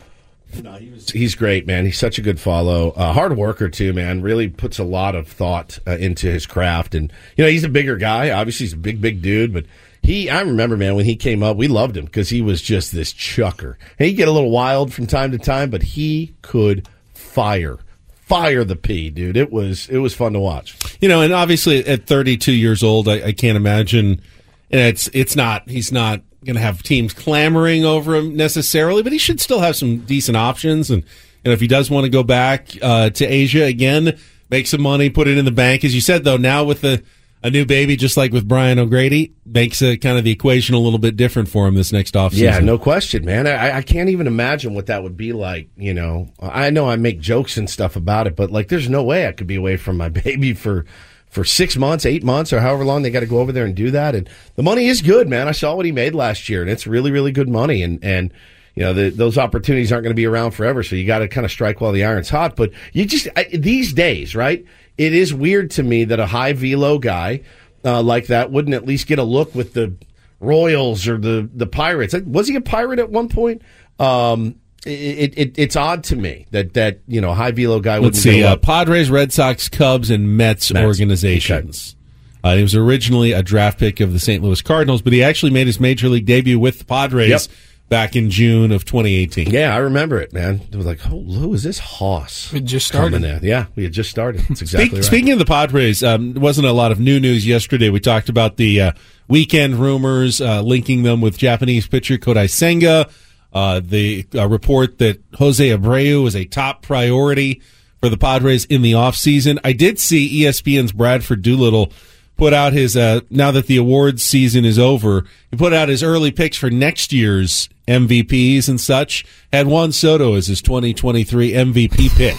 No, 0.62 0.72
he 0.74 0.88
was, 0.90 1.10
He's 1.10 1.34
great, 1.34 1.66
man. 1.66 1.84
He's 1.84 1.98
such 1.98 2.18
a 2.18 2.22
good 2.22 2.38
follow. 2.40 2.92
Uh, 2.92 3.12
hard 3.12 3.36
worker 3.36 3.68
too, 3.68 3.92
man. 3.92 4.22
Really 4.22 4.48
puts 4.48 4.78
a 4.78 4.84
lot 4.84 5.14
of 5.14 5.26
thought 5.28 5.78
uh, 5.86 5.96
into 5.98 6.28
his 6.28 6.46
craft, 6.46 6.94
and 6.94 7.12
you 7.36 7.44
know 7.44 7.50
he's 7.50 7.64
a 7.64 7.68
bigger 7.68 7.96
guy. 7.96 8.30
Obviously, 8.30 8.64
he's 8.64 8.72
a 8.72 8.76
big, 8.78 9.00
big 9.00 9.20
dude, 9.20 9.52
but 9.52 9.66
he. 10.06 10.30
I 10.30 10.40
remember, 10.40 10.76
man, 10.76 10.94
when 10.94 11.04
he 11.04 11.16
came 11.16 11.42
up, 11.42 11.56
we 11.56 11.68
loved 11.68 11.96
him 11.96 12.04
because 12.04 12.28
he 12.28 12.40
was 12.40 12.62
just 12.62 12.92
this 12.92 13.12
chucker. 13.12 13.78
And 13.98 14.08
he'd 14.08 14.14
get 14.14 14.28
a 14.28 14.32
little 14.32 14.50
wild 14.50 14.92
from 14.92 15.06
time 15.06 15.32
to 15.32 15.38
time, 15.38 15.70
but 15.70 15.82
he 15.82 16.34
could 16.42 16.88
fire, 17.14 17.78
fire 18.14 18.64
the 18.64 18.76
P, 18.76 19.10
dude. 19.10 19.36
It 19.36 19.52
was 19.52 19.88
it 19.88 19.98
was 19.98 20.14
fun 20.14 20.32
to 20.32 20.40
watch. 20.40 20.76
You 21.00 21.08
know, 21.08 21.20
and 21.20 21.32
obviously 21.32 21.86
at 21.86 22.06
32 22.06 22.52
years 22.52 22.82
old, 22.82 23.08
I, 23.08 23.26
I 23.26 23.32
can't 23.32 23.56
imagine. 23.56 24.22
And 24.70 24.80
it's 24.80 25.08
it's 25.12 25.36
not 25.36 25.68
he's 25.68 25.92
not 25.92 26.22
going 26.44 26.56
to 26.56 26.62
have 26.62 26.82
teams 26.82 27.12
clamoring 27.12 27.84
over 27.84 28.14
him 28.14 28.36
necessarily, 28.36 29.02
but 29.02 29.12
he 29.12 29.18
should 29.18 29.40
still 29.40 29.60
have 29.60 29.76
some 29.76 29.98
decent 29.98 30.36
options. 30.36 30.90
And 30.90 31.04
and 31.44 31.52
if 31.52 31.60
he 31.60 31.66
does 31.66 31.90
want 31.90 32.04
to 32.04 32.10
go 32.10 32.22
back 32.22 32.70
uh, 32.82 33.10
to 33.10 33.24
Asia 33.24 33.64
again, 33.64 34.18
make 34.50 34.66
some 34.66 34.82
money, 34.82 35.10
put 35.10 35.28
it 35.28 35.38
in 35.38 35.44
the 35.44 35.50
bank, 35.50 35.84
as 35.84 35.94
you 35.94 36.00
said 36.00 36.24
though. 36.24 36.36
Now 36.36 36.64
with 36.64 36.80
the 36.80 37.02
a 37.46 37.50
new 37.50 37.64
baby, 37.64 37.94
just 37.94 38.16
like 38.16 38.32
with 38.32 38.48
Brian 38.48 38.76
O'Grady, 38.80 39.32
makes 39.44 39.80
a, 39.80 39.96
kind 39.96 40.18
of 40.18 40.24
the 40.24 40.32
equation 40.32 40.74
a 40.74 40.80
little 40.80 40.98
bit 40.98 41.16
different 41.16 41.48
for 41.48 41.68
him 41.68 41.76
this 41.76 41.92
next 41.92 42.14
offseason. 42.14 42.38
Yeah, 42.38 42.58
no 42.58 42.76
question, 42.76 43.24
man. 43.24 43.46
I, 43.46 43.76
I 43.76 43.82
can't 43.82 44.08
even 44.08 44.26
imagine 44.26 44.74
what 44.74 44.86
that 44.86 45.04
would 45.04 45.16
be 45.16 45.32
like. 45.32 45.68
You 45.76 45.94
know, 45.94 46.28
I 46.40 46.70
know 46.70 46.90
I 46.90 46.96
make 46.96 47.20
jokes 47.20 47.56
and 47.56 47.70
stuff 47.70 47.94
about 47.94 48.26
it, 48.26 48.34
but 48.34 48.50
like, 48.50 48.66
there's 48.66 48.90
no 48.90 49.04
way 49.04 49.28
I 49.28 49.32
could 49.32 49.46
be 49.46 49.54
away 49.54 49.76
from 49.76 49.96
my 49.96 50.08
baby 50.24 50.54
for 50.54 50.86
for 51.28 51.44
six 51.44 51.76
months, 51.76 52.04
eight 52.04 52.24
months, 52.24 52.52
or 52.52 52.60
however 52.60 52.84
long 52.84 53.02
they 53.02 53.10
got 53.10 53.20
to 53.20 53.26
go 53.26 53.38
over 53.38 53.52
there 53.52 53.64
and 53.64 53.76
do 53.76 53.92
that. 53.92 54.16
And 54.16 54.28
the 54.56 54.62
money 54.64 54.86
is 54.86 55.00
good, 55.00 55.28
man. 55.28 55.46
I 55.46 55.52
saw 55.52 55.74
what 55.76 55.86
he 55.86 55.92
made 55.92 56.16
last 56.16 56.48
year, 56.48 56.62
and 56.62 56.70
it's 56.70 56.86
really, 56.86 57.12
really 57.12 57.30
good 57.30 57.48
money. 57.48 57.82
And 57.82 58.02
and 58.02 58.32
you 58.74 58.82
know, 58.82 58.92
the, 58.92 59.10
those 59.10 59.38
opportunities 59.38 59.92
aren't 59.92 60.02
going 60.02 60.10
to 60.10 60.16
be 60.16 60.26
around 60.26 60.50
forever, 60.50 60.82
so 60.82 60.96
you 60.96 61.06
got 61.06 61.20
to 61.20 61.28
kind 61.28 61.44
of 61.44 61.52
strike 61.52 61.80
while 61.80 61.92
the 61.92 62.04
iron's 62.04 62.28
hot. 62.28 62.56
But 62.56 62.72
you 62.92 63.06
just 63.06 63.28
I, 63.36 63.44
these 63.44 63.92
days, 63.92 64.34
right? 64.34 64.66
It 64.98 65.14
is 65.14 65.32
weird 65.34 65.70
to 65.72 65.82
me 65.82 66.04
that 66.04 66.18
a 66.20 66.26
high 66.26 66.52
velo 66.52 66.98
guy 66.98 67.42
uh, 67.84 68.02
like 68.02 68.26
that 68.28 68.50
wouldn't 68.50 68.74
at 68.74 68.86
least 68.86 69.06
get 69.06 69.18
a 69.18 69.22
look 69.22 69.54
with 69.54 69.74
the 69.74 69.94
Royals 70.40 71.08
or 71.08 71.18
the 71.18 71.48
the 71.54 71.66
Pirates. 71.66 72.14
Was 72.26 72.48
he 72.48 72.56
a 72.56 72.60
pirate 72.60 72.98
at 72.98 73.10
one 73.10 73.28
point? 73.28 73.62
Um, 73.98 74.56
it, 74.84 75.36
it 75.36 75.58
it's 75.58 75.76
odd 75.76 76.04
to 76.04 76.16
me 76.16 76.46
that 76.50 76.74
that 76.74 77.00
you 77.08 77.20
know 77.20 77.32
high 77.34 77.50
velo 77.52 77.80
guy 77.80 77.98
Let's 77.98 78.20
see, 78.20 78.44
uh, 78.44 78.56
Padres, 78.56 79.10
Red 79.10 79.32
Sox, 79.32 79.68
Cubs, 79.68 80.10
and 80.10 80.36
Mets, 80.36 80.72
Mets. 80.72 80.84
organizations. 80.84 81.96
Uh, 82.44 82.54
he 82.54 82.62
was 82.62 82.76
originally 82.76 83.32
a 83.32 83.42
draft 83.42 83.78
pick 83.78 83.98
of 83.98 84.12
the 84.12 84.20
St. 84.20 84.42
Louis 84.42 84.62
Cardinals, 84.62 85.02
but 85.02 85.12
he 85.12 85.22
actually 85.22 85.50
made 85.50 85.66
his 85.66 85.80
major 85.80 86.08
league 86.08 86.26
debut 86.26 86.58
with 86.60 86.78
the 86.78 86.84
Padres 86.84 87.28
Yep. 87.28 87.40
Back 87.88 88.16
in 88.16 88.30
June 88.30 88.72
of 88.72 88.84
2018. 88.84 89.50
Yeah, 89.50 89.74
I 89.74 89.78
remember 89.78 90.18
it, 90.18 90.32
man. 90.32 90.60
It 90.70 90.76
was 90.76 90.86
like, 90.86 91.00
oh, 91.06 91.22
who 91.22 91.54
is 91.54 91.62
this 91.62 91.78
Hoss? 91.78 92.52
We 92.52 92.60
just 92.60 92.92
coming 92.92 93.20
started. 93.20 93.42
in? 93.42 93.48
Yeah, 93.48 93.66
we 93.76 93.84
had 93.84 93.92
just 93.92 94.10
started. 94.10 94.42
That's 94.48 94.62
exactly 94.62 94.88
Speak, 94.88 94.96
right. 94.96 95.04
Speaking 95.04 95.32
of 95.32 95.38
the 95.38 95.44
Padres, 95.44 96.02
um, 96.02 96.32
there 96.32 96.42
wasn't 96.42 96.66
a 96.66 96.72
lot 96.72 96.92
of 96.92 96.98
new 96.98 97.20
news 97.20 97.46
yesterday. 97.46 97.90
We 97.90 98.00
talked 98.00 98.28
about 98.28 98.56
the 98.56 98.80
uh, 98.80 98.92
weekend 99.28 99.76
rumors 99.76 100.40
uh, 100.40 100.62
linking 100.62 101.02
them 101.02 101.20
with 101.20 101.38
Japanese 101.38 101.86
pitcher 101.86 102.18
Kodai 102.18 102.50
Senga. 102.50 103.08
Uh, 103.52 103.80
the 103.82 104.26
uh, 104.34 104.46
report 104.48 104.98
that 104.98 105.22
Jose 105.34 105.66
Abreu 105.66 106.26
is 106.26 106.36
a 106.36 106.44
top 106.44 106.82
priority 106.82 107.62
for 108.00 108.10
the 108.10 108.18
Padres 108.18 108.66
in 108.66 108.82
the 108.82 108.92
offseason. 108.92 109.58
I 109.64 109.72
did 109.72 109.98
see 109.98 110.42
ESPN's 110.42 110.92
Bradford 110.92 111.40
Doolittle 111.40 111.92
put 112.36 112.52
out 112.52 112.74
his, 112.74 112.96
uh, 112.96 113.20
now 113.30 113.50
that 113.52 113.66
the 113.66 113.78
awards 113.78 114.22
season 114.22 114.66
is 114.66 114.78
over, 114.78 115.24
he 115.50 115.56
put 115.56 115.72
out 115.72 115.88
his 115.88 116.02
early 116.02 116.30
picks 116.30 116.58
for 116.58 116.68
next 116.68 117.14
year's 117.14 117.70
MVPs 117.86 118.68
and 118.68 118.80
such, 118.80 119.24
had 119.52 119.66
Juan 119.66 119.92
Soto 119.92 120.34
as 120.34 120.46
his 120.46 120.60
2023 120.62 121.52
MVP 121.52 122.16
pick. 122.16 122.36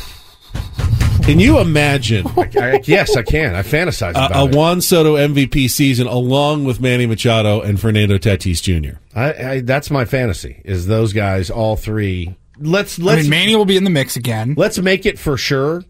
Can 1.24 1.40
you 1.40 1.60
imagine 1.60 2.26
I, 2.38 2.82
yes, 2.86 3.16
I 3.18 3.22
can. 3.22 3.54
I 3.54 3.62
fantasize 3.62 4.12
about 4.12 4.32
a, 4.32 4.40
a. 4.40 4.46
Juan 4.46 4.80
Soto 4.80 5.16
MVP 5.16 5.70
season 5.70 6.08
along 6.08 6.64
with 6.64 6.80
Manny 6.80 7.06
Machado 7.06 7.60
and 7.60 7.80
Fernando 7.80 8.18
Tatis 8.18 8.62
Jr.? 8.62 8.98
I, 9.14 9.34
I, 9.34 9.60
that's 9.62 9.92
my 9.92 10.06
fantasy. 10.06 10.62
Is 10.64 10.88
those 10.88 11.12
guys 11.12 11.50
all 11.50 11.76
three? 11.76 12.36
Let's 12.60 12.98
let's 12.98 13.24
mean, 13.24 13.30
Manny 13.30 13.56
will 13.56 13.66
be 13.66 13.76
in 13.78 13.84
the 13.84 13.90
mix 13.90 14.16
again. 14.16 14.54
let's 14.58 14.80
make 14.80 15.06
it 15.06 15.20
for 15.20 15.38
sure. 15.38 15.84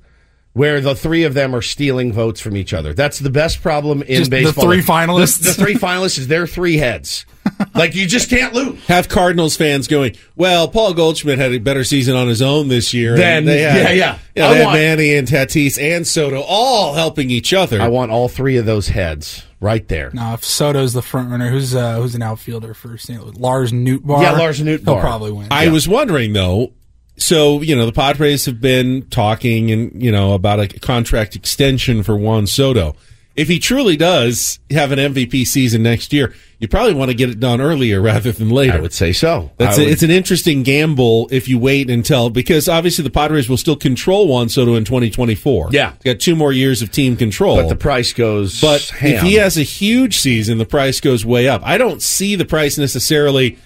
Where 0.54 0.82
the 0.82 0.96
three 0.96 1.24
of 1.24 1.36
them 1.36 1.54
are 1.56 1.62
stealing 1.62 2.12
votes 2.12 2.42
from 2.42 2.58
each 2.58 2.74
other. 2.74 2.92
That's 2.92 3.20
the 3.20 3.30
best 3.30 3.62
problem 3.62 4.02
in 4.02 4.18
Just 4.18 4.32
the 4.32 4.44
baseball. 4.44 4.66
three 4.66 4.82
finalists? 4.82 5.38
The, 5.38 5.50
the 5.50 5.54
three 5.54 5.76
finalists 5.76 6.18
is 6.18 6.30
their 6.30 6.48
three 6.48 6.78
heads. 6.78 7.28
Like 7.76 7.96
you 7.96 8.06
just 8.08 8.30
can't 8.30 8.54
lose. 8.54 8.84
Have 8.88 9.10
Cardinals 9.10 9.56
fans 9.58 9.88
going, 9.88 10.16
well, 10.36 10.68
Paul 10.68 10.94
Goldschmidt 10.94 11.38
had 11.40 11.52
a 11.54 11.58
better 11.60 11.84
season 11.84 12.16
on 12.16 12.28
his 12.28 12.42
own 12.42 12.68
this 12.68 12.94
year. 12.94 13.16
Then- 13.16 13.46
they 13.46 13.62
had, 13.62 13.78
yeah, 13.78 13.92
yeah. 13.92 14.20
You 14.36 14.42
know, 14.42 14.48
I 14.50 14.54
they 14.54 14.58
had 14.60 14.66
want- 14.66 14.78
Manny 14.78 15.14
and 15.16 15.28
Tatis 15.28 15.82
and 15.82 16.06
Soto 16.08 16.42
all 16.42 16.94
helping 16.94 17.30
each 17.30 17.54
other. 17.54 17.82
I 17.82 17.88
want 17.88 18.12
all 18.12 18.28
three 18.30 18.58
of 18.58 18.66
those 18.66 18.88
heads 18.90 19.44
right 19.60 19.88
there. 19.88 20.12
Now, 20.14 20.34
if 20.34 20.44
Soto's 20.44 20.94
the 20.94 21.02
front 21.02 21.30
runner, 21.32 21.50
who's 21.50 21.74
uh, 21.76 21.96
who's 21.96 22.16
an 22.16 22.22
outfielder 22.22 22.74
for 22.74 22.98
St. 22.98 23.24
Louis? 23.24 23.36
Lars 23.38 23.72
Nootbaar. 23.72 24.22
Yeah, 24.22 24.32
Lars 24.34 24.60
Nootbaar. 24.62 24.84
He'll 24.86 25.00
probably 25.00 25.32
win. 25.32 25.48
I 25.52 25.70
was 25.70 25.88
wondering 25.88 26.34
though. 26.34 26.74
So 27.20 27.62
you 27.62 27.76
know, 27.76 27.88
the 27.88 27.92
Padres 27.94 28.46
have 28.46 28.62
been 28.62 29.08
talking 29.10 29.72
and 29.72 30.02
you 30.04 30.12
know 30.12 30.34
about 30.34 30.60
a 30.60 30.68
contract 30.68 31.36
extension 31.36 32.04
for 32.04 32.16
Juan 32.16 32.46
Soto. 32.46 32.96
If 33.38 33.48
he 33.50 33.60
truly 33.60 33.96
does 33.96 34.58
have 34.72 34.92
an 34.92 34.98
MVP 34.98 35.46
season 35.46 35.84
next 35.84 36.12
year, 36.12 36.34
you 36.58 36.68
probably 36.68 36.96
want 36.96 37.12
to 37.12 37.16
get 37.16 37.30
it 37.30 37.40
done 37.40 37.62
earlier 37.62 38.02
rather 38.12 38.32
than 38.32 38.50
later. 38.50 38.74
I 38.80 38.82
would 38.82 38.94
say 38.94 39.14
so. 39.14 39.52
That's 39.58 39.78
a, 39.78 39.82
would- 39.82 39.90
it's 39.92 40.02
an 40.02 40.10
interesting 40.10 40.64
gamble 40.64 41.30
if 41.32 41.48
you 41.48 41.60
wait 41.60 41.90
until 41.92 42.32
because 42.32 42.68
obviously 42.68 43.04
the 43.04 43.12
Padres 43.12 43.48
will 43.48 43.58
still 43.58 43.76
control 43.76 44.28
Juan 44.28 44.50
Soto 44.50 44.74
in 44.74 44.84
2024. 44.86 45.70
Yeah. 45.72 45.94
He's 45.94 46.14
got 46.14 46.20
two 46.20 46.36
more 46.36 46.52
years 46.52 46.82
of 46.82 46.92
team 46.92 47.16
control. 47.16 47.58
but 47.58 47.70
the 47.70 47.76
price 47.76 48.12
goes. 48.12 48.60
But 48.60 48.82
ham. 48.90 49.12
if 49.14 49.22
he 49.22 49.36
has 49.36 49.56
a 49.56 49.64
huge 49.64 50.18
season, 50.18 50.58
the 50.58 50.66
price 50.66 51.00
goes 51.00 51.24
way 51.24 51.48
up. 51.48 51.62
I 51.64 51.78
don't 51.78 52.02
see 52.02 52.36
the 52.36 52.46
price 52.46 52.80
necessarily 52.80 53.60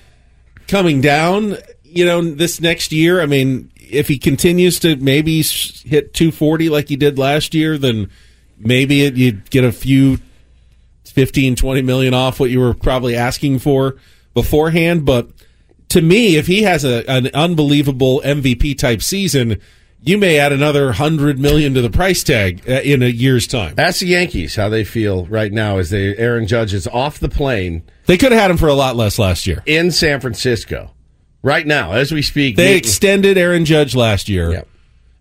coming 0.67 0.99
down, 0.99 1.55
you 1.83 2.05
know, 2.05 2.21
this 2.21 2.59
next 2.59 2.91
year. 2.91 3.21
I 3.21 3.25
mean, 3.25 3.71
if 3.77 4.09
he 4.09 4.17
continues 4.17 4.79
to 4.79 4.95
maybe 4.97 5.41
hit 5.41 6.13
240 6.13 6.69
like 6.69 6.89
he 6.89 6.95
did 6.97 7.17
last 7.17 7.53
year, 7.53 7.77
then 7.77 8.09
maybe 8.65 9.03
it, 9.03 9.15
you'd 9.15 9.49
get 9.49 9.63
a 9.63 9.71
few 9.71 10.19
15, 11.05 11.55
20 11.55 11.81
million 11.81 12.13
off 12.13 12.39
what 12.39 12.49
you 12.49 12.59
were 12.59 12.73
probably 12.73 13.15
asking 13.15 13.59
for 13.59 13.97
beforehand. 14.33 15.05
But 15.05 15.29
to 15.89 16.01
me, 16.01 16.37
if 16.37 16.47
he 16.47 16.63
has 16.63 16.85
a, 16.85 17.09
an 17.09 17.29
unbelievable 17.33 18.21
MVP 18.23 18.77
type 18.77 19.01
season, 19.01 19.59
you 20.03 20.17
may 20.17 20.39
add 20.39 20.51
another 20.51 20.93
hundred 20.93 21.37
million 21.37 21.73
to 21.73 21.81
the 21.81 21.89
price 21.89 22.23
tag 22.23 22.63
uh, 22.67 22.81
in 22.81 23.03
a 23.03 23.07
year's 23.07 23.45
time. 23.45 23.75
Ask 23.77 23.99
the 23.99 24.07
Yankees 24.07 24.55
how 24.55 24.69
they 24.69 24.83
feel 24.83 25.25
right 25.27 25.51
now 25.51 25.77
as 25.77 25.89
they 25.89 26.15
Aaron 26.17 26.47
Judge 26.47 26.73
is 26.73 26.87
off 26.87 27.19
the 27.19 27.29
plane 27.29 27.83
They 28.05 28.17
could 28.17 28.31
have 28.31 28.41
had 28.41 28.51
him 28.51 28.57
for 28.57 28.67
a 28.67 28.73
lot 28.73 28.95
less 28.95 29.19
last 29.19 29.45
year. 29.45 29.61
in 29.65 29.91
San 29.91 30.19
Francisco. 30.21 30.91
Right 31.43 31.65
now, 31.65 31.93
as 31.93 32.11
we 32.11 32.21
speak, 32.21 32.55
They 32.55 32.77
extended 32.77 33.37
Aaron 33.37 33.65
Judge 33.65 33.95
last 33.95 34.29
year. 34.29 34.51
Yep. 34.51 34.67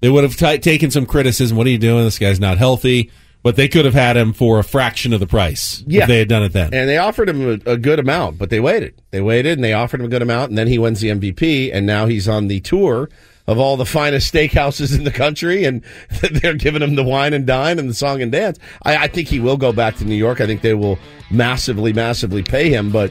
They 0.00 0.08
would 0.10 0.22
have 0.24 0.36
t- 0.36 0.58
taken 0.58 0.90
some 0.90 1.04
criticism. 1.06 1.56
What 1.56 1.66
are 1.66 1.70
you 1.70 1.78
doing? 1.78 2.04
This 2.04 2.18
guy's 2.18 2.38
not 2.40 2.58
healthy. 2.58 3.10
But 3.42 3.56
they 3.56 3.68
could 3.68 3.86
have 3.86 3.94
had 3.94 4.16
him 4.18 4.32
for 4.34 4.58
a 4.58 4.62
fraction 4.64 5.12
of 5.14 5.20
the 5.20 5.26
price 5.26 5.82
Yeah. 5.86 6.02
if 6.02 6.08
they 6.08 6.18
had 6.18 6.28
done 6.28 6.42
it 6.42 6.52
then. 6.52 6.74
and 6.74 6.88
they 6.88 6.98
offered 6.98 7.28
him 7.28 7.62
a, 7.66 7.72
a 7.72 7.76
good 7.78 7.98
amount, 7.98 8.36
but 8.38 8.50
they 8.50 8.60
waited. 8.60 9.00
They 9.12 9.22
waited, 9.22 9.52
and 9.56 9.64
they 9.64 9.72
offered 9.72 10.00
him 10.00 10.06
a 10.06 10.10
good 10.10 10.20
amount, 10.22 10.50
and 10.50 10.58
then 10.58 10.66
he 10.68 10.78
wins 10.78 11.00
the 11.00 11.08
MVP, 11.08 11.70
and 11.72 11.86
now 11.86 12.04
he's 12.06 12.28
on 12.28 12.48
the 12.48 12.60
tour 12.60 13.08
of 13.46 13.58
all 13.58 13.76
the 13.78 13.86
finest 13.86 14.32
steakhouses 14.32 14.94
in 14.96 15.04
the 15.04 15.10
country, 15.10 15.64
and 15.64 15.82
they're 16.42 16.54
giving 16.54 16.82
him 16.82 16.96
the 16.96 17.02
wine 17.02 17.32
and 17.32 17.46
dine 17.46 17.78
and 17.78 17.88
the 17.88 17.94
song 17.94 18.20
and 18.20 18.30
dance. 18.30 18.58
I, 18.82 18.96
I 18.98 19.06
think 19.08 19.28
he 19.28 19.40
will 19.40 19.56
go 19.56 19.72
back 19.72 19.96
to 19.96 20.04
New 20.04 20.14
York. 20.14 20.40
I 20.42 20.46
think 20.46 20.60
they 20.60 20.74
will 20.74 20.98
massively, 21.30 21.92
massively 21.94 22.42
pay 22.42 22.68
him, 22.68 22.90
but 22.92 23.10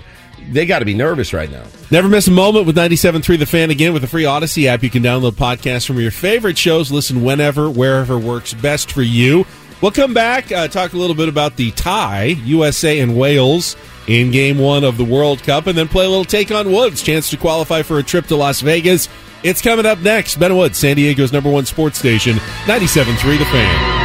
they 0.51 0.65
got 0.67 0.80
to 0.80 0.86
be 0.86 0.93
nervous 0.93 1.34
right 1.34 1.49
now. 1.51 1.63
Never 1.91 2.07
miss 2.07 2.27
a 2.27 2.32
moment 2.32 2.67
with 2.67 2.77
97.3 2.77 3.39
The 3.39 3.45
Fan 3.47 3.71
again 3.71 3.93
with 3.93 4.03
the 4.03 4.07
free 4.07 4.25
Odyssey 4.25 4.67
app. 4.67 4.84
You 4.84 4.89
can 4.91 5.01
download 5.03 5.32
podcasts 5.32 5.88
from 5.88 5.99
your 5.99 6.11
favorite 6.11 6.57
shows, 6.57 6.91
listen 6.91 7.23
whenever, 7.23 7.69
wherever 7.69 8.17
works 8.17 8.53
best 8.53 8.91
for 8.91 9.01
you. 9.01 9.45
We'll 9.82 9.91
come 9.91 10.13
back, 10.13 10.51
uh, 10.51 10.67
talk 10.67 10.93
a 10.93 10.97
little 10.97 11.15
bit 11.15 11.30
about 11.30 11.55
the 11.55 11.71
tie, 11.71 12.36
USA 12.43 12.99
and 12.99 13.17
Wales 13.17 13.77
in 14.07 14.32
game 14.32 14.57
one 14.57 14.84
of 14.84 14.97
the 14.97 15.05
World 15.05 15.41
Cup, 15.43 15.67
and 15.67 15.77
then 15.77 15.88
play 15.88 16.05
a 16.05 16.09
little 16.09 16.25
take 16.25 16.51
on 16.51 16.71
Woods, 16.71 17.01
chance 17.01 17.30
to 17.30 17.38
qualify 17.38 17.82
for 17.82 17.97
a 17.99 18.03
trip 18.03 18.25
to 18.27 18.36
Las 18.36 18.59
Vegas. 18.61 19.07
It's 19.41 19.61
coming 19.61 19.86
up 19.86 19.99
next. 19.99 20.36
Ben 20.38 20.57
Woods, 20.57 20.77
San 20.77 20.97
Diego's 20.97 21.32
number 21.32 21.49
one 21.49 21.65
sports 21.65 21.97
station, 21.97 22.36
97.3 22.65 23.38
The 23.38 23.45
Fan. 23.45 23.99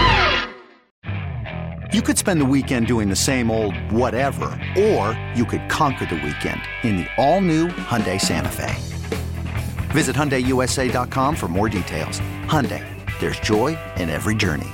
You 1.93 2.03
could 2.03 2.19
spend 2.19 2.41
the 2.41 2.45
weekend 2.45 2.87
doing 2.87 3.09
the 3.09 3.17
same 3.17 3.51
old 3.51 3.77
whatever, 3.93 4.47
or 4.77 5.19
you 5.35 5.45
could 5.45 5.69
conquer 5.69 6.07
the 6.07 6.17
weekend 6.17 6.61
in 6.83 6.97
the 6.99 7.07
all-new 7.17 7.69
Hyundai 7.69 8.21
Santa 8.21 8.49
Fe. 8.49 8.75
Visit 9.93 10.17
HyundaiUSA.com 10.17 11.37
for 11.37 11.47
more 11.49 11.69
details. 11.69 12.21
Hyundai, 12.47 12.85
there's 13.21 13.39
joy 13.39 13.79
in 13.97 14.11
every 14.11 14.35
journey. 14.35 14.74